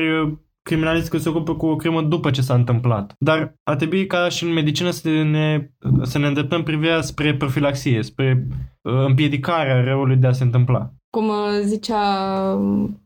criminaliștii 0.61 1.11
că 1.11 1.17
se 1.17 1.29
ocupă 1.29 1.55
cu 1.55 1.65
o 1.65 1.75
crimă 1.75 2.01
după 2.01 2.31
ce 2.31 2.41
s-a 2.41 2.53
întâmplat. 2.53 3.15
Dar 3.19 3.55
ar 3.63 3.75
trebui 3.75 4.07
ca 4.07 4.29
și 4.29 4.43
în 4.43 4.53
medicină 4.53 4.89
să 4.89 5.09
ne, 5.09 5.69
să 6.01 6.17
ne 6.17 6.27
îndreptăm 6.27 6.63
privirea 6.63 7.01
spre 7.01 7.35
profilaxie, 7.35 8.03
spre 8.03 8.47
uh, 8.81 9.05
împiedicarea 9.05 9.83
răului 9.83 10.15
de 10.15 10.27
a 10.27 10.31
se 10.31 10.43
întâmpla. 10.43 10.91
Cum 11.09 11.27
uh, 11.27 11.35
zicea 11.63 12.03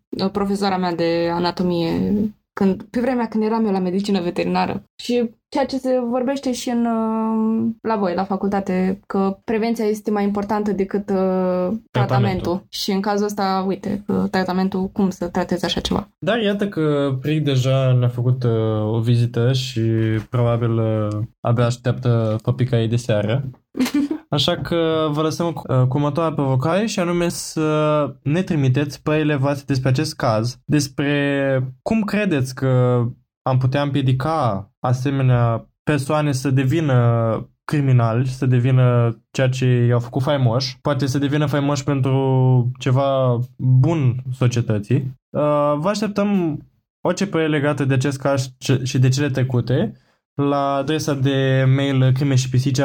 uh, 0.10 0.30
profesoara 0.32 0.78
mea 0.78 0.96
de 0.96 1.30
anatomie 1.32 2.12
când, 2.60 2.84
pe 2.84 3.00
vremea 3.00 3.28
când 3.28 3.44
eram 3.44 3.66
eu 3.66 3.72
la 3.72 3.80
medicină 3.80 4.22
veterinară. 4.22 4.84
Și 5.04 5.30
ceea 5.50 5.66
ce 5.66 5.78
se 5.78 6.00
vorbește 6.10 6.54
și 6.54 6.70
în, 6.70 6.86
uh, 6.86 7.70
la 7.82 7.96
voi, 7.96 8.14
la 8.16 8.24
facultate, 8.24 9.00
că 9.08 9.38
prevenția 9.44 9.86
este 9.86 10.12
mai 10.12 10.24
importantă 10.24 10.72
decât 10.72 11.10
uh, 11.10 11.16
tratamentul. 11.16 11.82
Tratamentul. 11.92 12.64
Și 12.70 12.92
în 12.92 13.02
cazul 13.02 13.26
ăsta, 13.26 13.64
uite, 13.68 14.04
uh, 14.08 14.24
tratamentul, 14.32 14.88
cum 14.88 15.10
să 15.10 15.28
tratezi 15.28 15.66
așa 15.66 15.80
ceva? 15.80 16.10
Dar 16.26 16.42
iată 16.42 16.68
că 16.68 17.18
Pric 17.22 17.44
deja 17.44 17.96
ne-a 18.00 18.08
făcut 18.08 18.44
uh, 18.44 18.94
o 18.94 19.00
vizită 19.00 19.54
și 19.54 19.82
probabil 20.30 20.78
uh, 20.78 21.08
abia 21.40 21.66
așteaptă 21.66 22.36
păpica 22.44 22.80
ei 22.80 22.88
de 22.88 22.96
seară. 22.96 23.44
Așa 24.30 24.56
că 24.58 25.08
vă 25.12 25.22
lăsăm 25.22 25.52
cu, 25.52 25.74
uh, 25.74 25.88
cu 25.88 25.98
următoarea 25.98 26.34
provocare 26.34 26.86
și 26.86 27.00
anume 27.00 27.30
să 27.30 28.16
ne 28.24 28.42
trimiteți 28.42 29.02
părerile 29.02 29.36
voastre 29.36 29.64
despre 29.68 29.90
acest 29.90 30.16
caz, 30.16 30.60
despre 30.66 31.74
cum 31.82 32.02
credeți 32.02 32.56
că 32.56 33.04
am 33.42 33.58
putea 33.58 33.82
împiedica 33.82 34.72
asemenea 34.80 35.70
persoane 35.84 36.32
să 36.32 36.50
devină 36.50 37.50
criminali, 37.66 38.28
să 38.28 38.46
devină 38.46 39.18
ceea 39.32 39.50
ce 39.50 39.66
i-au 39.66 40.00
făcut 40.00 40.22
faimoși, 40.22 40.78
poate 40.82 41.06
să 41.06 41.18
devină 41.18 41.46
faimoși 41.46 41.84
pentru 41.84 42.72
ceva 42.80 43.40
bun 43.58 44.16
societății. 44.34 44.96
Uh, 45.30 45.76
Vă 45.78 45.90
așteptăm 45.90 46.60
orice 47.02 47.28
părere 47.28 47.50
legată 47.50 47.86
de 47.86 47.94
acest 47.94 48.20
caz 48.20 48.54
ce- 48.58 48.82
și 48.84 49.00
de 49.00 49.10
cele 49.10 49.30
trecute 49.30 49.94
la 50.40 50.74
adresa 50.74 51.14
de 51.14 51.66
mail 51.76 52.12
crime 52.12 52.36
și 52.36 52.50
pisici 52.50 52.80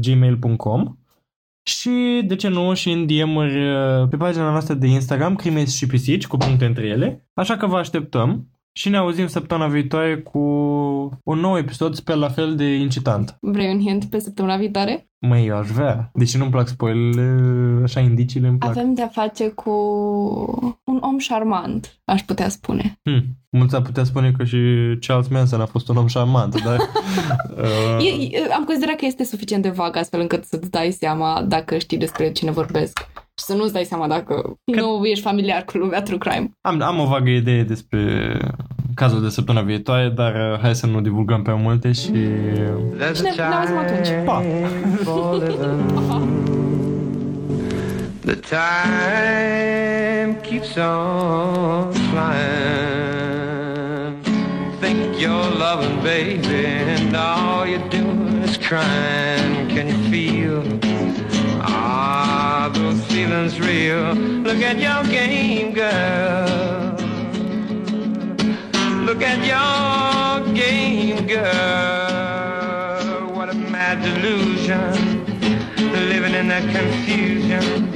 gmail.com 0.00 0.96
și, 1.62 2.22
de 2.26 2.36
ce 2.36 2.48
nu, 2.48 2.74
și 2.74 2.90
în 2.90 3.06
DM-uri 3.06 3.70
uh, 3.70 4.08
pe 4.08 4.16
pagina 4.16 4.50
noastră 4.50 4.74
de 4.74 4.86
Instagram, 4.86 5.34
crime 5.34 5.64
și 5.64 5.86
pisici, 5.86 6.26
cu 6.26 6.36
puncte 6.36 6.64
între 6.64 6.86
ele. 6.86 7.28
Așa 7.34 7.56
că 7.56 7.66
vă 7.66 7.76
așteptăm 7.76 8.48
și 8.76 8.88
ne 8.88 8.96
auzim 8.96 9.26
săptămâna 9.26 9.68
viitoare 9.68 10.16
cu 10.16 10.38
un 11.24 11.38
nou 11.38 11.58
episod, 11.58 11.94
sper 11.94 12.16
la 12.16 12.28
fel 12.28 12.56
de 12.56 12.74
incitant. 12.74 13.36
Vrei 13.40 13.74
un 13.74 13.80
hint 13.80 14.04
pe 14.04 14.18
săptămâna 14.18 14.56
viitoare? 14.56 15.08
Măi, 15.18 15.46
eu 15.46 15.56
aș 15.56 15.68
vrea. 15.68 16.10
Deși 16.14 16.36
nu-mi 16.36 16.50
plac 16.50 16.68
spoilele, 16.68 17.82
așa 17.82 18.00
indiciile 18.00 18.48
îmi 18.48 18.58
plac. 18.58 18.70
Avem 18.70 18.94
de-a 18.94 19.08
face 19.08 19.48
cu 19.48 19.70
un 20.84 20.98
om 21.00 21.18
șarmant, 21.18 22.00
aș 22.04 22.22
putea 22.22 22.48
spune. 22.48 22.98
Hmm. 23.02 23.22
Mulți 23.50 23.74
ar 23.74 23.82
putea 23.82 24.04
spune 24.04 24.32
că 24.32 24.44
și 24.44 24.58
Charles 25.00 25.28
Manson 25.28 25.60
a 25.60 25.66
fost 25.66 25.88
un 25.88 25.96
om 25.96 26.06
șarmant, 26.06 26.62
dar... 26.62 26.78
uh, 27.98 28.06
E, 28.06 28.36
e, 28.36 28.52
am 28.52 28.64
considerat 28.64 28.96
că 28.96 29.04
este 29.04 29.24
suficient 29.24 29.62
de 29.62 29.68
vag 29.68 29.96
astfel 29.96 30.20
încât 30.20 30.44
să-ți 30.44 30.70
dai 30.70 30.90
seama 30.90 31.42
dacă 31.48 31.78
știi 31.78 31.98
despre 31.98 32.32
cine 32.32 32.50
vorbesc. 32.50 33.08
Și 33.38 33.44
să 33.44 33.54
nu-ți 33.54 33.72
dai 33.72 33.84
seama 33.84 34.06
dacă 34.06 34.56
nu 34.64 35.04
ești 35.04 35.24
familiar 35.24 35.64
cu 35.64 35.78
lumea 35.78 36.02
true 36.02 36.18
crime. 36.18 36.50
am, 36.60 36.82
am 36.82 36.98
o 37.00 37.04
vagă 37.04 37.30
idee 37.30 37.62
despre 37.62 38.38
cazul 38.94 39.22
de 39.22 39.28
săptămâna 39.28 39.64
viitoare, 39.64 40.08
dar 40.08 40.34
uh, 40.34 40.58
hai 40.60 40.74
să 40.74 40.86
nu 40.86 41.00
divulgăm 41.00 41.42
prea 41.42 41.54
multe 41.54 41.92
și... 41.92 42.10
There's 42.10 43.14
Și 43.14 43.22
ne, 43.22 43.42
a 43.42 43.48
ne 43.48 43.54
auzim 43.54 43.76
atunci. 43.76 44.08
Pa! 44.26 44.42
for 45.02 45.34
living. 45.34 45.92
The 48.24 48.36
time 48.36 50.34
keeps 50.42 50.76
on 50.76 51.92
flying. 52.10 53.04
Think 54.80 55.18
you're 55.20 55.50
loving, 55.66 55.96
baby, 56.02 56.66
and 56.66 57.14
all 57.14 57.66
you're 57.66 57.88
doing 57.90 58.42
is 58.44 58.56
crying. 58.56 59.68
Can 59.74 59.88
you 59.88 59.98
feel? 60.10 60.33
Feelings 63.54 63.60
real? 63.60 64.14
Look 64.14 64.62
at 64.62 64.78
your 64.78 65.04
game, 65.10 65.72
girl. 65.74 66.94
Look 69.04 69.22
at 69.22 69.44
your 69.44 70.40
game, 70.54 71.26
girl. 71.26 71.44
What 73.34 73.50
a 73.50 73.54
mad 73.54 74.02
delusion. 74.02 75.24
Living 75.92 76.34
in 76.34 76.48
that 76.48 76.64
confusion, 76.74 77.92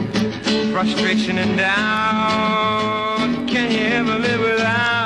frustration 0.73 1.39
and 1.39 1.57
doubt. 1.57 3.49
Can 3.49 3.71
you 3.73 3.79
ever 3.79 4.19
live 4.19 4.41
without? 4.41 4.98